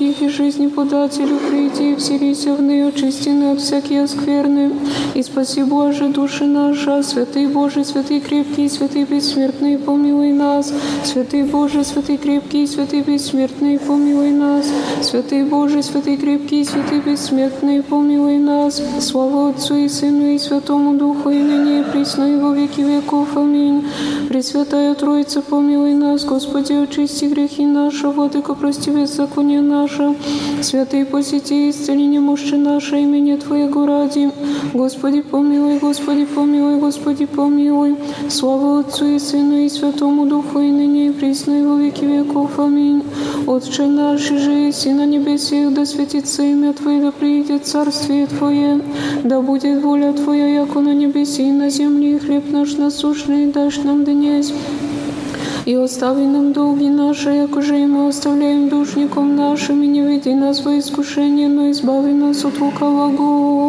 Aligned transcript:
благих 0.00 0.22
и 0.22 0.28
жизни 0.28 0.66
подателю, 0.68 1.38
приди, 1.48 1.94
вселися 1.96 2.54
в 2.54 2.62
ны, 2.62 2.88
очистины 2.88 3.52
от 3.52 3.60
всякие 3.60 4.06
скверны, 4.06 4.72
и 5.14 5.22
спаси 5.22 5.62
Боже 5.64 6.08
души 6.08 6.44
наша, 6.44 7.02
святый 7.02 7.46
Боже, 7.46 7.84
святый 7.84 8.20
крепкий, 8.20 8.68
святый 8.68 9.04
бессмертный, 9.04 9.78
помилуй 9.78 10.32
нас, 10.32 10.72
святый 11.04 11.44
Боже, 11.44 11.84
святый 11.84 12.16
крепкий, 12.16 12.66
святый 12.66 13.02
бессмертный, 13.02 13.78
помилуй 13.78 14.30
нас, 14.30 14.66
святый 15.02 15.44
Боже, 15.44 15.82
святый 15.82 16.16
крепкий, 16.16 16.64
святый 16.64 17.00
бессмертный, 17.00 17.82
помилуй 17.82 18.38
нас, 18.38 18.82
слава 19.00 19.50
Отцу 19.50 19.76
и 19.76 19.88
Сыну 19.88 20.34
и 20.34 20.38
Святому 20.38 20.98
Духу, 20.98 21.30
и 21.30 21.38
ныне 21.38 21.80
и 21.80 21.84
присно 21.84 22.24
и 22.24 22.36
во 22.36 22.54
веки 22.54 22.80
веков. 22.80 23.36
Аминь. 23.36 23.84
Пресвятая 24.30 24.94
Троица, 24.94 25.40
помилуй 25.40 25.94
нас, 25.94 26.24
Господи, 26.24 26.72
очисти 26.72 27.26
грехи 27.26 27.64
наши, 27.64 28.08
Владыка, 28.08 28.54
прости 28.54 28.90
беззаконие 28.90 29.62
наше, 29.62 30.14
святый 30.62 31.04
посети, 31.04 31.70
исцели 31.70 32.06
немощи 32.06 32.54
наше, 32.54 32.98
имени 32.98 33.36
Твоего 33.36 33.86
ради. 33.86 34.30
Господи, 34.74 35.22
помилуй, 35.22 35.78
Господи, 35.78 36.24
помилуй, 36.24 36.78
Господи, 36.80 37.26
помилуй. 37.26 37.96
Слава 38.28 38.80
Отцу 38.80 39.06
и 39.06 39.18
Сыну 39.18 39.58
и 39.58 39.68
Святому 39.68 40.26
Духу, 40.26 40.58
и 40.58 40.70
ныне 40.70 41.08
и 41.08 41.12
присно 41.12 41.60
и 41.60 41.62
во 41.62 41.76
веки 41.76 42.04
веков. 42.04 42.58
Аминь. 42.58 43.02
Отче 43.47 43.87
наш, 43.87 44.21
же 44.21 44.51
еси 44.51 44.91
на 44.93 45.05
небесах, 45.05 45.73
да 45.73 45.85
светится 45.85 46.43
имя 46.43 46.73
Твое, 46.73 47.01
да 47.01 47.11
приедет 47.11 47.65
Царствие 47.65 48.27
Твое, 48.27 48.81
да 49.23 49.41
будет 49.41 49.81
воля 49.81 50.13
Твоя, 50.13 50.47
яко 50.47 50.79
на 50.79 50.93
небесе 50.93 51.47
и 51.49 51.51
на 51.51 51.69
земле, 51.69 52.15
и 52.15 52.19
хлеб 52.19 52.51
наш 52.51 52.77
насущный 52.77 53.47
дашь 53.47 53.77
нам 53.83 54.03
днесь. 54.05 54.53
И 55.65 55.75
остави 55.75 56.25
нам 56.25 56.53
долги 56.53 56.89
наши, 56.89 57.29
як 57.29 57.61
же 57.61 57.79
и 57.79 57.85
мы 57.85 58.07
оставляем 58.09 58.69
душником 58.69 59.35
нашим, 59.35 59.83
и 59.83 59.87
не 59.87 60.01
веди 60.01 60.33
нас 60.33 60.63
во 60.63 60.77
искушение, 60.77 61.47
но 61.47 61.71
избави 61.71 62.13
нас 62.13 62.45
от 62.45 62.59
лукавого. 62.59 63.60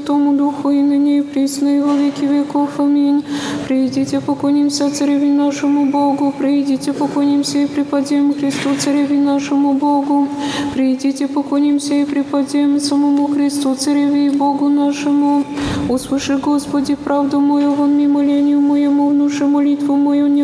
Святому 0.00 0.32
Духу, 0.34 0.70
и 0.70 0.80
ныне 0.80 1.18
и 1.18 1.20
присно, 1.20 1.68
и 1.68 1.80
во 1.80 1.94
веки 1.94 2.24
веков. 2.24 2.80
Аминь. 2.80 3.22
Придите, 3.68 4.20
поклонимся 4.20 4.90
Цареве 4.90 5.28
нашему 5.28 5.90
Богу, 5.90 6.32
придите, 6.38 6.92
поклонимся 6.92 7.58
и 7.58 7.66
преподем 7.66 8.32
Христу, 8.32 8.70
Цареве 8.78 9.20
нашему 9.20 9.74
Богу. 9.74 10.26
Придите, 10.74 11.28
поклонимся 11.28 11.94
и 11.94 12.04
преподем 12.04 12.80
самому 12.80 13.26
Христу, 13.26 13.74
Цареве 13.74 14.28
и 14.28 14.30
Богу 14.30 14.68
нашему. 14.68 15.44
Услыши, 15.90 16.38
Господи, 16.38 16.94
правду 16.94 17.40
мою, 17.40 17.72
вон 17.72 17.90
молению 18.10 18.60
моему, 18.60 19.08
внуши 19.08 19.44
молитву 19.44 19.96
мою 19.96 20.28
не 20.28 20.39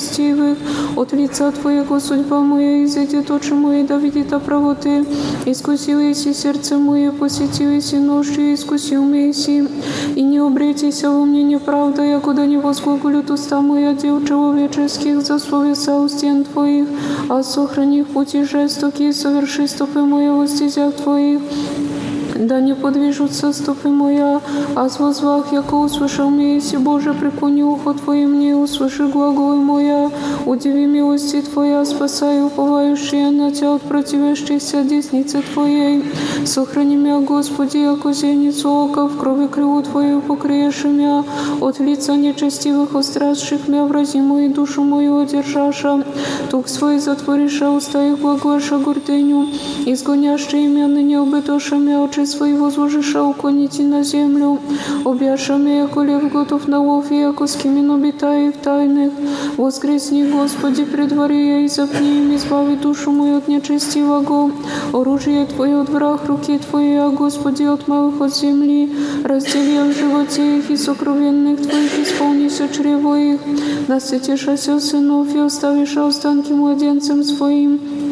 листивых. 0.00 0.58
От 0.96 1.12
лица 1.12 1.50
Твоего 1.52 2.00
судьба 2.00 2.40
моя 2.40 2.84
изойдет 2.84 3.30
очи 3.30 3.52
мои, 3.52 3.84
да 3.84 3.96
видит 3.96 4.28
правоты. 4.42 5.04
Искусил 5.46 6.00
еси 6.00 6.32
сердце 6.32 6.78
мое, 6.78 7.12
посетил 7.12 7.70
еси 7.70 7.96
ночью, 7.96 8.54
искусил 8.54 9.12
еси. 9.12 9.68
И 10.14 10.22
не 10.22 10.38
обретися 10.38 11.10
во 11.10 11.24
мне 11.24 11.42
неправда, 11.42 12.02
я 12.02 12.20
куда 12.20 12.46
не 12.46 12.58
возглаголют 12.58 13.30
уста 13.30 13.60
моя, 13.60 13.92
дел 13.92 14.24
человеческих, 14.24 15.22
за 15.22 15.38
словеса 15.38 15.96
у 15.96 16.08
стен 16.08 16.44
Твоих, 16.44 16.88
а 17.28 17.42
сохрани 17.42 18.02
пути 18.02 18.44
жестокие, 18.44 19.12
соверши 19.12 19.68
стопы 19.68 20.00
мои 20.00 20.28
во 20.28 20.46
стезях 20.46 20.94
Твоих. 20.94 21.40
Да 22.40 22.60
не 22.60 22.74
подвижутся 22.74 23.52
стопы 23.52 23.88
моя, 23.88 24.40
а 24.74 24.88
с 24.90 24.98
возвах, 24.98 25.52
яко 25.52 25.74
услышал 25.74 26.28
мне, 26.28 26.56
если 26.56 26.76
Боже, 26.76 27.14
преклони 27.14 27.62
ухо 27.62 27.94
Твое 27.94 28.26
мне, 28.26 28.54
услыши 28.54 29.06
глаголы 29.06 29.56
моя, 29.56 30.10
удиви 30.44 30.84
милости 30.84 31.40
Твоя, 31.40 31.84
спасай 31.86 32.42
уповающие 32.44 33.30
на 33.30 33.52
Тебя 33.52 33.74
от 33.76 33.82
противящихся 33.82 34.82
десницы 34.82 35.42
Твоей. 35.54 36.04
Сохрани 36.44 36.96
меня, 36.96 37.20
Господи, 37.20 37.78
яко 37.78 38.12
зеницу 38.12 38.70
ока, 38.70 39.06
в 39.06 39.16
крови 39.16 39.46
крылу 39.48 39.82
Твою 39.82 40.20
покриешь 40.20 40.84
меня, 40.84 41.24
от 41.60 41.80
лица 41.80 42.16
нечестивых 42.16 42.94
острашших 42.94 43.66
меня, 43.66 43.84
врази 43.86 44.20
мои 44.20 44.48
душу 44.48 44.84
мою 44.84 45.20
одержаша, 45.20 46.04
тук 46.50 46.68
свой 46.68 46.98
затвориша, 46.98 47.70
уста 47.70 48.06
их 48.06 48.18
благоша 48.18 48.78
гордыню, 48.78 49.48
изгонящие 49.86 50.68
меня 50.68 50.86
ныне 50.86 51.18
обетоша 51.18 51.76
меня, 51.76 52.02
очи 52.02 52.26
свои 52.30 52.54
возложиша 52.54 53.22
уклоните 53.22 53.82
на 53.82 54.02
землю, 54.02 54.58
обяша 55.04 55.56
меня, 55.56 55.82
яко 55.82 56.02
лев 56.02 56.32
готов 56.32 56.68
на 56.68 56.80
лов, 56.80 57.10
и 57.10 57.16
яко 57.16 57.46
с 57.46 57.56
кем 57.56 57.90
обитает 57.90 58.56
в 58.56 58.58
тайных. 58.60 59.12
Воскресни, 59.56 60.24
Господи, 60.24 60.84
предвари 60.84 61.46
я 61.46 61.58
и 61.60 61.68
запни 61.68 62.18
им, 62.18 62.34
избави 62.36 62.76
душу 62.76 63.10
мою 63.10 63.38
от 63.38 63.48
нечестивого. 63.48 64.52
Оружие 64.92 65.46
Твое 65.46 65.80
от 65.80 65.88
враг 65.88 66.26
руки 66.26 66.58
Твоей, 66.58 66.98
а 66.98 67.10
Господи, 67.10 67.64
от 67.64 67.88
малых 67.88 68.20
от 68.20 68.36
земли. 68.36 68.90
Раздели 69.24 69.92
в 69.92 69.96
животе 69.98 70.58
их 70.58 70.70
и 70.70 70.76
сокровенных 70.76 71.60
Твоих, 71.60 71.98
исполнися 71.98 72.68
чрево 72.68 73.18
их. 73.18 73.40
Насытишася 73.88 74.80
сынов 74.80 75.34
и 75.34 75.38
оставишь 75.38 75.96
останки 75.96 76.52
младенцем 76.52 77.22
своим. 77.24 78.09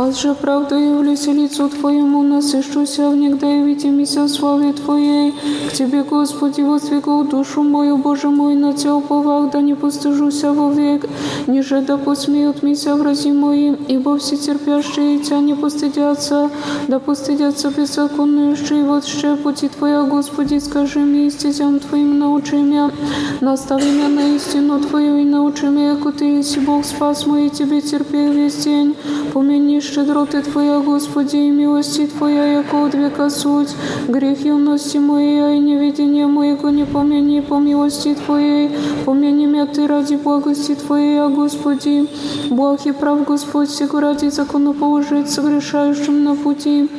Аз 0.00 0.20
же 0.22 0.34
правда 0.34 0.76
явлюся 0.76 1.32
лицу 1.32 1.68
Твоему, 1.68 2.22
насыщуся 2.22 3.08
внегда 3.08 3.50
и 3.50 3.62
видимися 3.62 4.28
славе 4.28 4.72
Твоей. 4.72 5.34
К 5.68 5.72
Тебе, 5.72 6.04
Господи, 6.04 6.60
воздвигал 6.60 7.24
душу 7.24 7.62
мою, 7.62 7.96
Боже 7.96 8.28
мой, 8.28 8.54
на 8.54 8.72
Тебя 8.72 8.94
уповах, 8.94 9.50
да 9.50 9.60
не 9.60 9.74
постыжуся 9.74 10.52
вовек, 10.52 11.06
ниже 11.48 11.80
да 11.80 11.96
посмеют 11.96 12.62
мися 12.62 12.94
врази 12.94 13.32
мои, 13.32 13.74
ибо 13.88 14.18
все 14.18 14.36
терпящие 14.36 15.18
Тебя 15.18 15.40
не 15.40 15.54
постыдятся, 15.54 16.48
да 16.86 17.00
постыдятся 17.00 17.70
беззаконные, 17.70 18.56
вот 18.84 19.04
ще 19.04 19.34
пути 19.34 19.68
Твоя, 19.68 20.02
Господи, 20.02 20.58
скажи 20.58 21.00
мне, 21.00 21.28
стезям 21.30 21.80
Твоим 21.80 22.20
научи 22.20 22.54
меня, 22.54 22.92
настави 23.40 23.90
меня 23.90 24.08
на 24.08 24.36
истину 24.36 24.80
Твою 24.80 25.16
и 25.16 25.24
научи 25.24 25.66
меня, 25.66 25.90
яко 25.90 26.12
Ты, 26.12 26.24
если 26.36 26.60
Бог 26.60 26.84
спас 26.84 27.26
мой, 27.26 27.46
и 27.46 27.50
Тебе 27.50 27.80
терпел 27.80 28.32
весь 28.32 28.56
день, 28.56 28.94
помяни 29.32 29.80
щедроты 29.83 30.41
Твоя, 30.41 30.79
Господи, 30.79 31.35
и 31.35 31.49
милости 31.49 32.07
Твоя, 32.07 32.45
яко 32.59 32.87
века 32.87 33.29
суть. 33.29 33.69
Грех 34.07 34.45
юности 34.45 34.97
моей, 34.97 35.57
и 35.57 35.59
неведение 35.59 36.27
моего 36.27 36.69
не 36.69 36.85
помяни 36.85 37.41
по 37.41 37.59
милости 37.59 38.15
Твоей. 38.15 38.71
Помяни 39.05 39.45
меня 39.45 39.65
Ты 39.65 39.87
ради 39.87 40.15
благости 40.15 40.75
Твоей, 40.75 41.19
а 41.19 41.29
Господи. 41.29 42.07
Благ 42.49 42.85
и 42.85 42.91
прав 42.91 43.25
Господь, 43.25 43.69
всего 43.69 43.99
ради 43.99 44.29
законоположить 44.29 45.29
согрешающим 45.29 46.23
на 46.23 46.35
пути. 46.35 46.89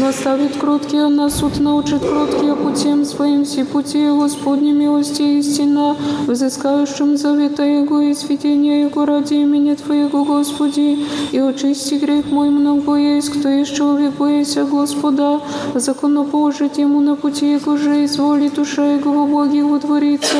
Наставит 0.00 0.56
кроткие 0.56 1.08
на 1.08 1.28
суд, 1.28 1.58
научит 1.58 2.00
кроткие 2.00 2.54
путем 2.54 3.04
своим 3.04 3.44
все 3.44 3.64
пути 3.64 4.06
Господни 4.06 4.70
милости 4.70 5.22
и 5.22 5.38
истина, 5.40 5.96
взыскающим 6.26 7.16
завета 7.16 7.64
Его 7.64 8.00
и 8.00 8.14
сведения 8.14 8.82
Его 8.82 9.04
ради 9.04 9.34
имени 9.34 9.74
Твоего, 9.74 10.24
Господи, 10.24 11.04
и 11.32 11.38
очисти 11.40 11.94
грех 11.94 12.26
мой 12.30 12.48
много 12.50 12.94
есть, 12.94 13.30
кто 13.30 13.48
есть 13.48 13.74
человек, 13.74 14.14
бояся 14.14 14.64
Господа, 14.64 15.40
законоположить 15.74 16.78
Ему 16.78 17.00
на 17.00 17.16
пути 17.16 17.54
Его 17.54 17.76
же, 17.76 18.04
изволи 18.04 18.48
душа 18.48 18.86
Его 18.86 19.12
во 19.12 19.26
благих 19.26 19.66
утворится, 19.66 20.36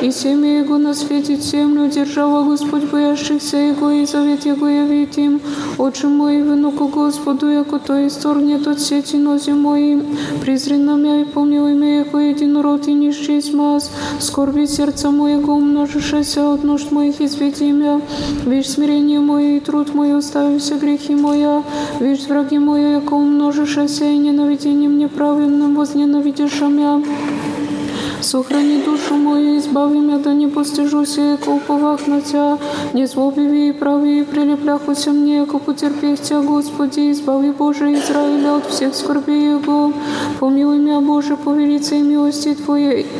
и 0.00 0.10
семя 0.10 0.60
Его 0.60 0.78
насветит 0.78 1.42
землю, 1.42 1.90
держава 1.90 2.48
Господь 2.48 2.84
боящихся 2.84 3.58
Его, 3.58 3.90
и 3.90 4.06
завет 4.06 4.46
Его 4.46 4.66
явит 4.66 5.18
им, 5.18 5.40
Отче 5.76 6.06
мой, 6.06 6.42
внуку 6.42 6.88
Господу, 6.88 7.50
яко 7.50 7.78
то 7.78 8.06
исторгнет 8.06 8.66
от 8.66 8.85
сети 8.86 9.16
нози 9.16 9.50
мои, 9.50 10.00
презри 10.40 10.76
на 10.76 10.94
меня 10.94 11.22
и 11.22 11.24
помилуй 11.24 11.74
меня, 11.74 11.98
яко 11.98 12.18
единород 12.18 12.86
и 12.86 12.92
нищий 12.92 13.42
смаз, 13.42 13.90
скорби 14.20 14.66
сердца 14.66 15.10
моего 15.10 15.54
умножишься 15.54 16.52
от 16.52 16.62
нужд 16.62 16.92
моих 16.92 17.20
изведи 17.20 17.72
меня, 17.72 18.00
вещь, 18.44 18.68
смирение 18.68 19.18
мое 19.18 19.56
и 19.56 19.60
труд 19.60 19.92
мой, 19.92 20.16
оставився 20.16 20.76
грехи 20.76 21.16
моя, 21.16 21.64
вещь 21.98 22.28
враги 22.28 22.58
мои, 22.58 22.92
яко 22.92 23.14
умножишься 23.14 24.04
и 24.04 24.16
ненавидением 24.18 24.98
неправедным 24.98 25.74
возненавидишь 25.74 26.60
меня. 26.60 27.02
Сохрани 28.20 28.82
душу 28.82 29.14
мою, 29.16 29.58
избави 29.58 30.00
меня, 30.00 30.18
да 30.18 30.34
не 30.34 30.48
постижуся, 30.48 31.20
яко 31.20 31.50
уповах 31.50 32.06
на 32.06 32.20
Тя, 32.20 32.58
не 32.94 33.06
злобиви 33.06 33.68
и 33.68 33.72
прави, 33.72 34.24
прилепляхуся 34.24 35.12
мне, 35.12 35.36
яко 35.36 35.58
потерпех 35.58 36.20
Тя, 36.20 36.40
Господи, 36.40 37.10
избави 37.10 37.50
Боже 37.50 37.92
Израиля 37.92 38.56
от 38.56 38.66
всех 38.66 38.94
скорбей 38.94 39.50
Его. 39.50 39.92
Помилуй 40.40 40.78
меня, 40.78 41.00
Боже, 41.00 41.36
по 41.36 41.52
велицей 41.52 42.00
милости 42.00 42.54
Твоей. 42.54 43.06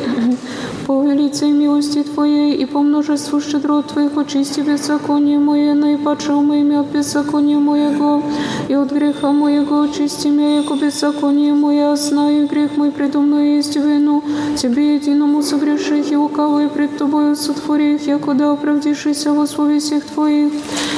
По 0.87 1.03
велицей 1.03 1.51
милости 1.51 2.01
Твоей 2.01 2.53
и 2.53 2.65
по 2.65 2.79
множеству 2.81 3.41
щедрот 3.41 3.87
Твоих 3.87 4.17
очисти 4.17 4.61
беззаконие 4.61 5.37
мое, 5.37 5.73
наипаче 5.73 6.31
умыми 6.31 6.77
от 6.77 6.85
беззакония 6.85 7.59
моего, 7.59 8.23
и 8.69 8.73
от 8.73 8.93
греха 8.93 9.33
моего 9.33 9.81
очисти 9.81 10.29
меня, 10.29 10.59
яко 10.59 10.75
беззаконие 10.75 11.53
мое, 11.53 11.93
знаю, 11.97 12.47
грех 12.47 12.77
мой 12.77 12.91
предо 12.91 13.19
есть 13.19 13.75
вину, 13.75 14.23
Тебе 14.55 14.86
деятельному 14.87 15.43
согреших 15.43 16.11
и 16.11 16.15
лукавый 16.15 16.69
пред 16.69 16.97
Тобою 16.97 17.35
сотворих, 17.35 18.07
якуда 18.07 18.51
оправдившийся 18.51 19.33
во 19.33 19.45
слове 19.45 19.79
всех 19.79 20.05
Твоих, 20.05 20.53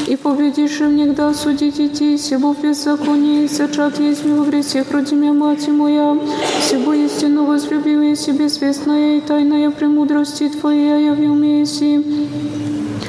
и 0.08 0.16
победишь 0.16 0.80
им 0.82 0.96
негда 0.96 1.34
судить 1.34 1.80
идти, 1.80 2.18
сего 2.18 2.54
в 2.54 2.62
беззаконии, 2.62 3.48
сочат 3.48 4.00
есть 4.00 4.24
во 4.24 4.46
грехах, 4.46 4.92
родимя 4.92 5.34
мать 5.34 5.68
моя, 5.68 6.16
сего 6.62 6.94
истину 6.94 7.46
возлюбил, 7.46 8.02
и 8.02 8.16
себе 8.16 8.46
известная 8.46 9.18
и 9.18 9.22
тайная 9.22 9.72
премудрости 9.72 10.50
Твоя 10.50 10.98
явил 10.98 11.34
мне, 11.34 11.66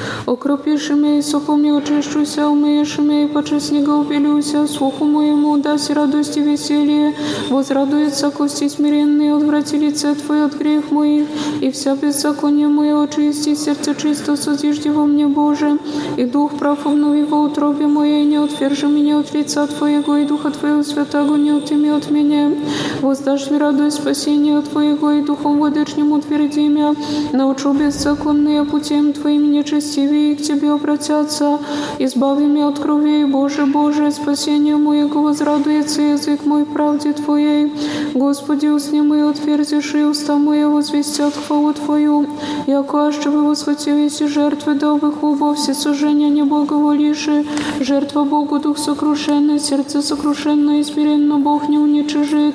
Окропишь 0.26 0.90
меня 0.90 1.18
и 1.18 1.22
соком 1.22 1.62
не 1.62 1.70
очищуся, 1.70 2.48
умеешь 2.48 2.98
меня 2.98 3.24
и 3.24 3.26
поче 3.28 3.60
снега 3.60 3.90
убелюся, 3.90 4.66
слуху 4.66 5.04
моему 5.04 5.56
даст 5.58 5.90
радость 5.90 6.36
и 6.36 6.40
веселье, 6.40 7.14
возрадуется 7.48 8.30
кости 8.30 8.68
смиренные, 8.68 9.36
отврати 9.36 9.76
лице 9.76 10.14
Твое 10.14 10.44
от 10.44 10.54
грех 10.54 10.90
моих, 10.90 11.26
и 11.60 11.70
вся 11.70 11.94
беззаконие 11.94 12.68
мое 12.68 13.04
очисти, 13.04 13.54
сердце 13.54 13.94
чисто 13.94 14.36
созижди 14.36 14.88
во 14.88 15.06
мне, 15.06 15.26
Боже, 15.26 15.78
и 16.16 16.24
дух 16.24 16.58
прав 16.58 16.86
обнови 16.86 17.22
во 17.22 17.42
утробе 17.42 17.86
моей, 17.86 18.24
не 18.24 18.36
отвержи 18.36 18.88
меня 18.88 19.20
от 19.20 19.32
лица 19.32 19.66
Твоего, 19.66 20.16
и 20.16 20.26
Духа 20.26 20.50
Твоего 20.50 20.82
Святаго 20.82 21.36
не 21.36 21.50
отыми 21.50 21.90
от 21.90 22.10
меня. 22.10 22.52
Воздашь 23.00 23.50
мне 23.50 23.58
радость 23.58 23.98
спасения 23.98 24.60
Твоего, 24.60 25.12
и 25.12 25.22
Духом 25.22 25.58
водочним 25.58 26.12
утверди 26.12 26.68
меня, 26.68 26.94
научу 27.32 27.72
беззаконные 27.72 28.64
путем 28.64 29.12
Твоим 29.12 29.52
нечестивее 29.90 30.36
к 30.36 30.42
Тебе 30.42 30.70
обратятся, 30.70 31.58
избави 31.98 32.46
меня 32.46 32.68
от 32.68 32.78
крови, 32.78 33.24
Боже, 33.24 33.66
Боже, 33.66 34.12
спасение 34.12 34.76
моего 34.76 35.22
возрадуется 35.22 36.02
язык 36.02 36.46
мой 36.46 36.64
правде 36.64 37.12
Твоей. 37.12 37.72
Господи, 38.14 38.66
усни 38.66 39.00
мои 39.00 39.22
отверзишь, 39.22 39.94
и 39.94 40.04
уста 40.04 40.36
мои 40.36 40.64
возвестят 40.64 41.34
хвалу 41.34 41.72
Твою, 41.72 42.26
яко 42.66 43.08
аще 43.08 43.28
вы 43.28 43.48
восхотелись 43.48 44.20
и 44.20 44.28
жертвы 44.28 44.74
добрых 44.74 45.22
убов, 45.22 45.58
все 45.58 45.74
сужения 45.74 46.28
не 46.28 46.44
благоволиши, 46.44 47.44
жертва 47.80 48.24
Богу 48.24 48.60
дух 48.60 48.78
сокрушенный, 48.78 49.58
сердце 49.58 50.00
сокрушенное 50.00 50.80
и 50.80 50.84
смиренно 50.84 51.38
Бог 51.38 51.68
не 51.68 51.78
уничижит. 51.78 52.54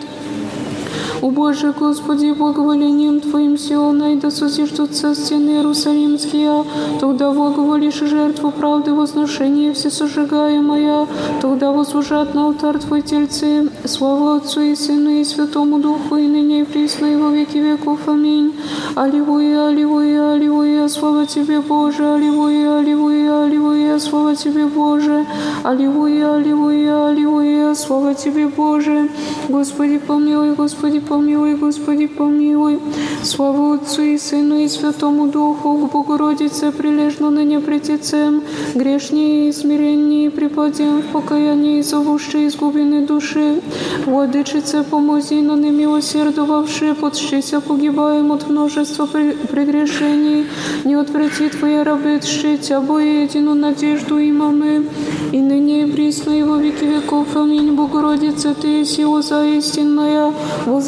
О 1.22 1.30
Боже, 1.30 1.72
Господи, 1.72 2.32
благоволением 2.32 3.20
Твоим 3.20 3.56
Сионой, 3.56 4.16
да 4.16 4.30
созиждутся 4.30 5.14
стены 5.14 5.50
Иерусалимские, 5.50 6.64
тогда 7.00 7.32
благоволишь 7.32 8.00
жертву 8.00 8.50
правды 8.50 8.92
возношения 8.92 9.72
всесожигаемая, 9.72 11.06
тогда 11.40 11.72
возложат 11.72 12.34
на 12.34 12.46
алтарь 12.46 12.78
Твой 12.78 13.00
тельцы. 13.00 13.70
Слава 13.84 14.36
Отцу 14.36 14.60
и 14.60 14.74
Сыну 14.74 15.10
и 15.10 15.24
Святому 15.24 15.78
Духу, 15.78 16.16
и 16.16 16.26
ныне 16.26 16.60
и 16.60 16.64
присно, 16.64 17.06
и 17.06 17.16
во 17.16 17.30
веки 17.30 17.58
веков. 17.58 18.00
Аминь. 18.08 18.54
Аллилуйя, 18.94 19.68
аллилуйя, 19.68 20.32
аллилуйя, 20.32 20.88
слава 20.88 21.26
Тебе, 21.26 21.60
Боже, 21.60 22.14
аллилуйя, 22.14 22.78
аллилуйя, 22.78 23.44
аллилуйя, 23.44 23.98
слава 23.98 24.34
Тебе, 24.36 24.66
Боже, 24.66 25.26
аллилуйя, 25.64 26.34
аллилуйя, 26.34 27.08
аллилуйя, 27.08 27.74
слава 27.74 28.14
Тебе, 28.14 28.48
Боже. 28.48 29.08
Господи, 29.48 29.98
помилуй, 29.98 30.54
Господи, 30.54 31.00
помилуй, 31.00 31.15
Господи, 31.15 32.07
помилуй. 32.07 32.79
Слава 33.23 33.75
Отцу 33.75 34.01
и 34.01 34.17
Сыну 34.17 34.57
и 34.57 34.67
Святому 34.67 35.27
Духу, 35.27 35.77
к 35.77 35.91
Богородице 35.91 36.71
прилежно 36.71 37.29
ныне 37.29 37.59
претицем, 37.59 38.43
грешнее 38.75 39.49
и 39.49 39.53
смиреннее 39.53 40.29
припадем 40.29 41.01
в 41.01 41.05
покаянии 41.13 41.81
зовущей 41.81 42.47
изгубленной 42.47 43.05
души. 43.05 43.61
Владычице, 44.05 44.83
помози, 44.83 45.41
но 45.41 45.55
не 45.55 45.71
милосердовавши, 45.71 46.93
подщися 46.93 47.61
погибаем 47.61 48.31
от 48.31 48.49
множества 48.49 49.05
при- 49.05 49.31
прегрешений, 49.49 50.45
не 50.83 50.95
отврати 50.95 51.49
Твоя 51.49 51.83
рабы 51.83 52.19
тщить, 52.19 52.71
обо 52.71 52.99
едину 52.99 53.55
надежду 53.55 54.19
имаме, 54.19 54.83
и 55.31 55.39
ныне 55.39 55.83
и 55.83 55.91
присно 55.91 56.31
и 56.31 56.43
во 56.43 56.57
веки 56.57 56.83
веков. 56.83 57.27
Аминь. 57.35 57.71
Богородица, 57.71 58.53
Ты 58.53 58.67
есть 58.79 58.99
лоза 59.03 59.45
истинная, 59.45 60.33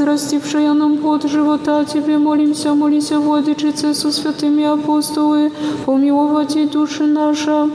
возрастившая 0.08 0.74
нам 0.74 0.98
плод 0.98 1.30
живота. 1.30 1.86
Тебе 1.86 2.18
молимся, 2.18 2.74
молися, 2.74 3.20
Владычице, 3.20 3.94
со 3.94 4.12
святыми 4.12 4.64
апостолы, 4.64 5.52
помиловать 5.86 6.56
и 6.56 6.66
души 6.66 7.06
наша. 7.06 7.70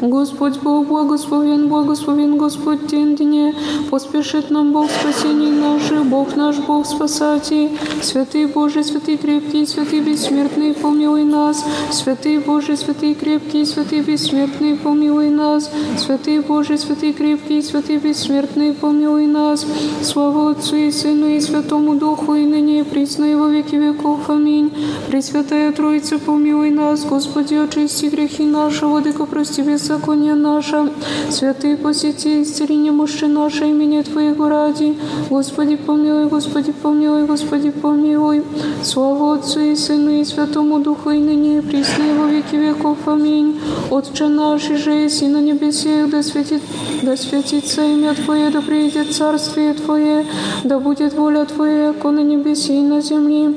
Господь 0.00 0.58
Бог, 0.62 0.86
благословен, 0.86 1.68
благословен 1.68 2.38
Господь 2.38 2.86
день 2.86 3.16
дне, 3.16 3.54
поспешит 3.90 4.50
нам 4.50 4.72
Бог 4.72 4.90
спасений 4.90 5.50
наших, 5.50 6.06
Бог 6.06 6.36
наш, 6.36 6.56
Бог 6.56 6.86
спасатель, 6.86 7.70
святый 8.02 8.46
Божий, 8.46 8.82
святый 8.82 9.18
крепкий, 9.18 9.66
святый 9.66 10.00
бессмертный, 10.00 10.72
помилуй 10.72 11.24
нас, 11.24 11.64
святый 11.90 12.38
Божий, 12.38 12.78
святый 12.78 13.14
крепкий, 13.14 13.66
святый 13.66 14.00
бессмертный, 14.00 14.74
помилуй 14.76 15.28
нас, 15.28 15.70
святый 15.98 16.40
Божий, 16.40 16.78
святый 16.78 17.12
крепкий, 17.12 17.60
святый 17.60 17.98
бессмертный, 17.98 18.72
помилуй 18.72 19.26
нас, 19.26 19.66
слава 20.02 20.52
Отцу 20.52 20.76
и 20.76 20.90
Сыну 20.90 21.26
и 21.28 21.40
Святому 21.40 21.96
Духу, 21.96 22.34
и 22.34 22.46
ныне 22.46 22.80
и 22.80 22.84
присно 22.84 23.24
и 23.24 23.34
во 23.34 23.48
веки 23.48 23.74
веков. 23.74 24.30
Аминь. 24.30 24.72
Пресвятая 25.08 25.72
Троица, 25.72 26.18
помилуй 26.18 26.70
нас, 26.70 27.04
Господи, 27.04 27.54
очисти 27.54 28.06
грехи 28.06 28.44
наши, 28.44 28.86
Владыка, 28.86 29.26
прости 29.26 29.62
беззаконие 29.84 30.34
наше, 30.34 30.90
святые 31.30 31.76
посети, 31.76 32.42
исцели 32.42 32.76
немощи 32.76 33.24
наши 33.24 33.66
имени 33.66 34.02
Твоего 34.02 34.48
ради, 34.48 34.96
Господи, 35.28 35.76
помилуй, 35.76 36.26
Господи, 36.26 36.72
помилуй, 36.72 37.26
Господи, 37.26 37.70
помилуй. 37.70 38.42
Слава 38.82 39.34
Отцу 39.34 39.60
и 39.60 39.76
Сыну 39.76 40.10
и 40.10 40.24
Святому 40.24 40.80
Духу, 40.80 41.10
и 41.10 41.18
ныне 41.18 41.58
и 41.58 41.60
присно 41.60 42.02
и 42.02 42.12
во 42.18 42.26
веки 42.26 42.56
веков. 42.56 42.98
Аминь. 43.06 43.60
Отче 43.90 44.28
наш, 44.28 44.70
и 44.70 44.76
же 44.76 44.90
еси 44.90 45.28
на 45.28 45.40
небесех, 45.40 46.10
да 46.10 46.22
светит, 46.22 46.62
да 47.02 47.16
светится 47.16 47.82
имя 47.82 48.14
Твое, 48.14 48.50
да 48.50 48.60
приедет 48.60 49.14
царствие 49.14 49.74
Твое, 49.74 50.26
да 50.64 50.78
будет 50.78 51.14
воля 51.14 51.44
Твоя, 51.44 51.92
как 51.92 52.12
на 52.12 52.20
небесе 52.20 52.78
и 52.78 52.82
на 52.82 53.00
земле. 53.00 53.54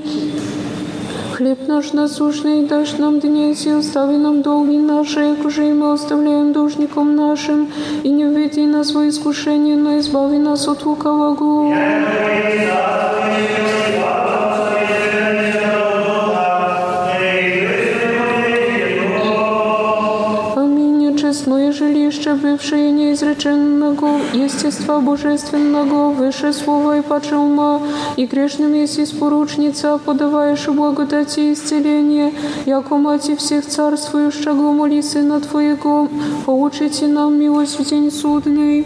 Хлеб 1.39 1.69
наш 1.69 1.93
насущный 1.93 2.67
дашь 2.67 2.99
нам 2.99 3.21
днесь, 3.21 3.65
и 3.65 3.71
остави 3.71 4.17
нам 4.17 4.43
долги 4.43 4.77
наши, 4.77 5.21
як 5.21 5.45
уже 5.45 5.69
и 5.69 5.73
мы 5.73 5.93
оставляем 5.93 6.53
должником 6.53 7.15
нашим, 7.15 7.69
и 8.03 8.11
не 8.11 8.25
введи 8.25 8.67
нас 8.67 8.93
во 8.93 9.09
искушение, 9.09 9.77
но 9.77 10.01
избави 10.01 10.39
нас 10.39 10.67
от 10.67 10.85
лукавого. 10.85 11.73
Аминь. 11.73 12.59
жилище, 22.48 22.48
бывшее 22.48 22.92
неизреченного, 22.92 24.20
естества 24.34 25.00
божественного, 25.00 26.12
выше 26.12 26.54
слова 26.54 26.98
и 26.98 27.02
паче 27.02 27.36
ума, 27.36 27.82
и 28.18 28.26
грешным 28.26 28.74
есть 28.74 29.00
испоручница, 29.00 29.98
подаваешь 29.98 30.68
благодати 30.68 31.40
и 31.40 31.54
исцеление, 31.54 32.34
яко 32.66 32.98
мати 32.98 33.36
всех 33.36 33.66
царствующего, 33.66 34.72
моли 34.72 35.02
Сына 35.02 35.40
Твоего, 35.40 36.10
поучите 36.46 37.08
нам 37.08 37.40
милость 37.40 37.80
в 37.80 37.90
день 37.90 38.12
судный. 38.12 38.86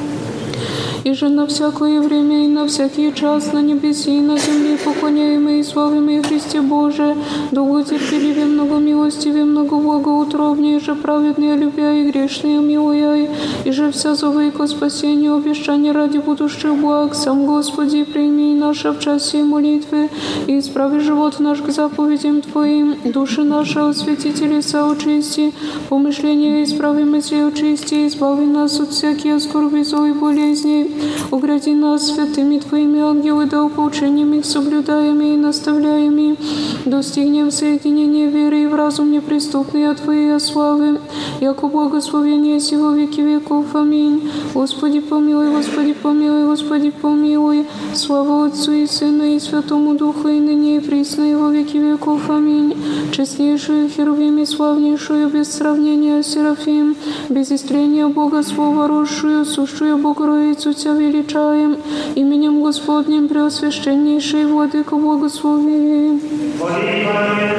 и 1.04 1.12
же 1.12 1.28
на 1.28 1.46
всякое 1.46 2.00
время 2.00 2.44
и 2.44 2.48
на 2.48 2.66
всякий 2.66 3.12
час 3.14 3.52
на 3.52 3.62
небесе 3.62 4.18
и 4.18 4.20
на 4.20 4.38
земле 4.38 4.76
поклоняемый 4.84 5.60
и 5.60 5.62
славимый 5.62 6.22
Христе 6.22 6.60
Боже, 6.60 7.16
долготерпеливе, 7.52 8.44
много 8.44 8.76
милостиве, 8.76 9.44
много 9.44 9.76
благоутробнее, 9.76 10.80
же 10.80 10.94
праведные 10.94 11.56
любя 11.56 11.92
и 11.92 12.10
грешные 12.10 12.58
милуя, 12.58 13.28
и 13.64 13.70
же 13.70 13.90
вся 13.92 14.14
зовы 14.14 14.50
ко 14.50 14.66
спасению 14.66 15.36
обещания 15.36 15.92
ради 15.92 16.18
будущих 16.18 16.74
благ, 16.74 17.14
сам 17.14 17.46
Господи, 17.46 18.04
прими 18.04 18.54
наше 18.54 18.90
в 18.90 18.98
часе 18.98 19.42
молитвы, 19.42 20.10
и 20.46 20.58
исправи 20.58 21.00
живот 21.00 21.38
наш 21.40 21.60
к 21.60 21.70
заповедям 21.70 22.42
Твоим, 22.42 22.96
души 23.04 23.44
наши 23.44 23.78
от 23.78 23.96
святителей 23.96 24.62
соочисти, 24.62 25.52
помышления 25.88 26.64
исправи 26.64 27.04
мысли 27.04 27.36
очисти, 27.36 28.06
избави 28.06 28.46
нас 28.46 28.80
от 28.80 28.90
всяких 28.90 29.40
скорби, 29.40 29.82
злой 29.82 30.12
болезней, 30.12 30.89
Угради 31.30 31.70
нас 31.70 32.08
святыми 32.08 32.58
Твоими 32.58 33.00
ангелы, 33.00 33.46
да 33.46 33.68
поучением 33.68 34.34
их 34.34 34.44
соблюдаеми 34.44 35.34
и 35.34 35.36
наставляеми, 35.36 36.36
достигнем 36.84 37.50
соединения 37.50 38.28
веры 38.28 38.62
и 38.62 38.66
в 38.66 38.74
разум 38.74 39.12
неприступный 39.12 39.88
от 39.90 39.98
Твоей 39.98 40.38
славы, 40.40 40.98
яко 41.40 41.68
благословение 41.68 42.60
сего 42.60 42.90
веки 42.90 43.20
веков. 43.20 43.74
Аминь. 43.74 44.30
Господи 44.54 45.00
помилуй, 45.00 45.50
Господи 45.50 45.92
помилуй, 45.92 46.46
Господи 46.46 46.90
помилуй. 46.90 47.66
Слава 47.94 48.46
Отцу 48.46 48.72
и 48.72 48.86
Сыну 48.86 49.24
и 49.24 49.38
Святому 49.38 49.94
Духу, 49.94 50.28
и 50.28 50.40
ныне 50.40 50.76
и 50.76 50.80
присно, 50.80 51.22
и 51.30 51.34
во 51.34 51.50
веки 51.50 51.76
веков. 51.76 52.30
Аминь. 52.30 52.74
Честнейшую 53.12 53.88
Херувим 53.88 54.38
и 54.38 54.46
славнейшую 54.46 55.28
без 55.28 55.52
сравнения 55.52 56.22
Серафим, 56.22 56.96
без 57.28 57.50
истрения 57.50 58.06
Бога 58.08 58.42
Слова 58.42 58.86
росшую, 58.88 59.44
сущую 59.44 59.98
Богородицу 59.98 60.72
Отца 60.81 60.93
величаем, 60.95 61.77
именем 62.15 62.63
Господним 62.63 63.27
Преосвященнейшей 63.27 64.45
Владыко 64.45 64.95
благослови. 64.95 66.19
Благослови. 66.57 67.51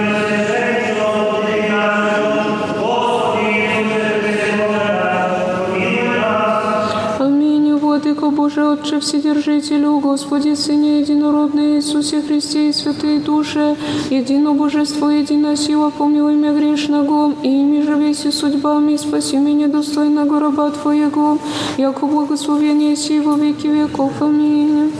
Боже, 8.51 8.63
Отче 8.65 8.99
Вседержителю, 8.99 9.99
Господи, 9.99 10.55
Сыне 10.55 10.99
Единородный 10.99 11.77
Иисусе 11.77 12.21
Христе 12.21 12.69
и 12.69 12.73
Святые 12.73 13.19
Души, 13.19 13.75
едино 14.09 14.53
Божество, 14.53 15.09
единая 15.09 15.55
сила, 15.55 15.89
помилуй 15.89 16.35
меня 16.35 16.53
грешного, 16.53 17.33
и 17.43 17.47
ими 17.47 17.81
же 17.81 17.95
веси 17.95 18.31
судьбами, 18.31 18.97
спаси 18.97 19.37
меня 19.37 19.67
достойного 19.67 20.39
раба 20.39 20.69
Твоего, 20.71 21.37
яко 21.77 22.05
благословение 22.05 22.95
сей 22.95 23.19
во 23.19 23.35
веки 23.35 23.67
веков. 23.67 24.13
Аминь. 24.21 24.91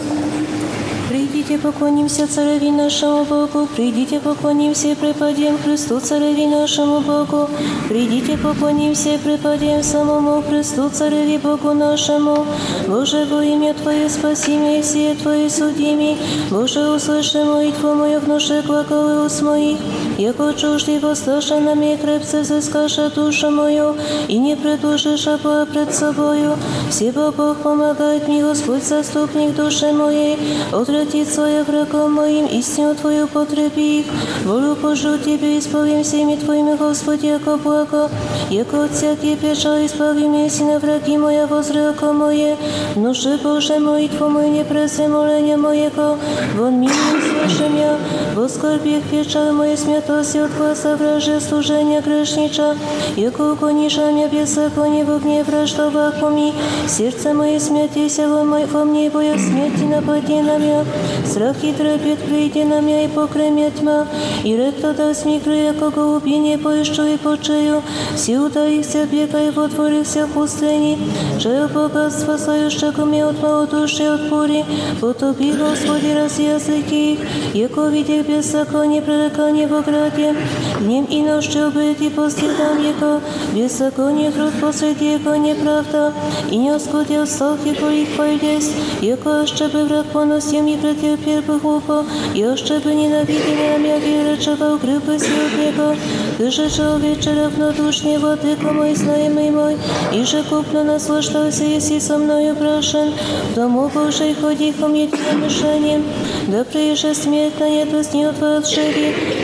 Придите, 1.52 1.58
поклонимся 1.58 2.26
Цареви 2.26 2.72
нашему 2.72 3.26
Богу, 3.26 3.68
придите, 3.76 4.20
поклонимся 4.20 4.88
и 4.88 4.96
преподем 4.96 5.58
Христу 5.58 6.00
Цареви 6.00 6.46
нашему 6.46 7.02
Богу, 7.02 7.50
придите, 7.90 8.38
поклонимся 8.38 9.16
и 9.16 9.18
преподем 9.18 9.84
самому 9.84 10.42
Христу 10.42 10.90
Цареви 10.90 11.38
Богу 11.38 11.74
нашему. 11.74 12.46
Боже, 12.88 13.28
во 13.30 13.44
имя 13.44 13.74
Твое 13.74 14.10
спаси 14.10 14.56
меня 14.56 14.80
и 14.80 14.82
все 14.82 15.16
Твои 15.16 15.50
судими, 15.50 16.18
Боже, 16.50 16.80
услыши 16.92 17.44
молитву 17.44 17.94
мою, 17.94 18.22
внуши 18.22 18.64
глаголы 18.66 19.26
уст 19.26 19.42
моих, 19.42 19.80
яко 20.18 20.54
чужды 20.54 20.98
воссташа 21.00 21.60
на 21.60 21.76
мне 21.76 21.98
крепце 21.98 22.42
взыскаша 22.42 23.10
душу 23.10 23.50
мою, 23.52 23.98
и 24.30 24.38
не 24.38 24.56
предложишь 24.56 25.28
обоя 25.28 25.66
пред 25.66 25.94
собою. 25.94 26.56
Всего 26.90 27.34
Бог 27.34 27.58
помогает 27.58 28.30
мне, 28.30 28.44
Господь, 28.44 28.84
заступник 28.84 29.56
души 29.56 29.92
моей, 29.92 30.38
отвратит 30.72 31.18
своих 31.42 31.68
врагом 31.68 32.14
моим, 32.14 32.46
истину 32.46 32.96
Твою 32.96 33.28
потреби 33.28 34.00
их. 34.00 34.06
Волю 34.46 34.76
Божию 34.76 35.18
Тебе 35.20 35.58
исполним 35.58 36.04
всеми 36.04 36.36
Твоими, 36.36 36.76
Господи, 36.76 37.28
яко 37.28 37.58
благо, 37.58 38.10
яко 38.50 38.84
от 38.84 38.92
всякие 38.92 39.36
печали 39.36 39.86
избави 39.86 40.28
меня, 40.28 40.50
си 40.50 40.64
на 40.64 40.80
враги 40.80 41.18
моя 41.18 41.48
возрако 41.48 42.14
мое. 42.14 42.56
Внуши 42.96 43.40
Боже 43.44 43.80
молитву 43.80 44.28
мою, 44.28 44.50
не 44.50 44.64
презри 44.64 45.08
моления 45.08 45.58
моего, 45.58 46.18
вон 46.58 46.82
милым 46.82 47.22
слыши 47.22 47.70
меня, 47.70 47.98
во 48.36 48.48
скорбях 48.50 49.04
печаль 49.12 49.52
моей 49.52 49.78
смятоsti 49.78 50.38
от 50.40 50.56
гласа 50.58 50.96
враже 50.96 51.40
служения 51.40 52.02
грешнича, 52.02 52.76
яко 53.16 53.54
угониша 53.54 54.12
меня 54.12 54.28
беззаконие 54.28 55.06
в 55.06 55.12
огне 55.12 55.44
враждовах 55.44 56.22
моми, 56.22 56.54
сердце 56.88 57.34
мое 57.34 57.60
смятися 57.60 58.28
во, 58.28 58.44
мой, 58.44 58.66
во 58.66 58.84
мне, 58.84 59.10
боя 59.10 59.38
смерти 59.38 59.84
напади 59.84 60.42
на 60.42 60.58
меня, 60.58 60.86
страх 61.26 61.58
и 61.64 61.74
трепет 61.74 62.20
прийди 62.20 62.64
на 62.64 62.82
меня 62.82 63.06
и 63.06 63.08
покремя 63.08 63.72
тьма, 63.72 64.08
и 64.44 64.56
рек 64.56 64.76
тогда 64.82 65.14
смикры, 65.14 65.56
яко 65.56 65.90
голубине 65.90 66.58
поищу 66.58 67.04
и 67.04 67.18
почею, 67.18 67.82
все 68.16 68.40
ударихся, 68.40 69.06
бегай 69.06 69.52
во 69.52 69.68
дворихся 69.68 70.26
в 70.26 70.32
пустыни, 70.32 70.98
жил 71.40 71.68
богатство 71.68 72.38
соющего 72.38 73.06
мне 73.06 73.26
от 73.26 73.42
малодушия 73.42 74.16
от 74.16 74.30
бури, 74.30 74.66
потоби, 75.02 75.52
Господи, 75.54 76.14
раз 76.14 76.40
языки 76.40 77.14
их, 77.14 77.20
яко 77.54 77.88
видях 77.88 78.26
беззаконие, 78.28 79.02
пререкание 79.02 79.68
в 79.68 79.74
ограде, 79.74 80.36
днем 80.80 81.06
и 81.06 81.22
ночью 81.22 81.72
быть 81.72 82.02
и 82.02 82.10
по 82.10 82.30
следам 82.30 82.82
Его, 82.82 83.22
беззаконие 83.54 84.32
труд 84.32 84.54
посреди 84.62 85.14
Его 85.14 85.36
неправда, 85.36 86.14
и 86.50 86.58
не 86.58 86.70
оскудил 86.70 87.26
стол 87.28 87.58
Его 87.64 87.90
их 87.90 88.16
пойдесь, 88.16 88.72
яко 89.02 89.42
още 89.44 89.68
бы 89.68 89.86
враг 89.86 90.06
поносил 90.08 90.58
mi 90.58 90.78
претерпел 90.78 91.11
cierpiel 91.13 91.43
pochłopo, 91.43 92.05
jeszcze 92.35 92.81
by 92.81 92.95
nienawidził 92.95 93.55
nam, 93.73 93.85
jak 93.85 94.07
i 94.07 94.25
leczował 94.25 94.79
grypy 94.79 95.19
z 95.19 95.23
niego. 95.59 95.93
Ty 96.39 96.51
że 96.51 96.71
człowiecze 96.71 97.45
równodusznie, 97.45 98.19
władyko 98.19 98.73
mój, 98.73 98.97
znajomy 98.97 99.53
mój, 99.53 99.75
i 100.13 100.27
że 100.27 100.43
kupno 100.43 100.85
nas 100.85 101.09
łasztowcy 101.09 101.65
jest 101.65 101.91
i 101.91 102.01
so 102.01 102.19
mною 102.19 102.55
proszę, 102.57 103.07
to 103.55 103.69
mu 103.69 103.89
Bożej 103.89 104.35
chodzi 104.35 104.73
po 104.73 104.89
mnie 104.89 105.09
tym 105.09 105.41
myszeniem. 105.41 106.03
Dobry 106.49 106.85
jeszcze 106.85 107.15
smietna, 107.15 107.69
nie 107.69 107.87
to 107.87 108.05
z 108.05 108.15
nią 108.15 108.33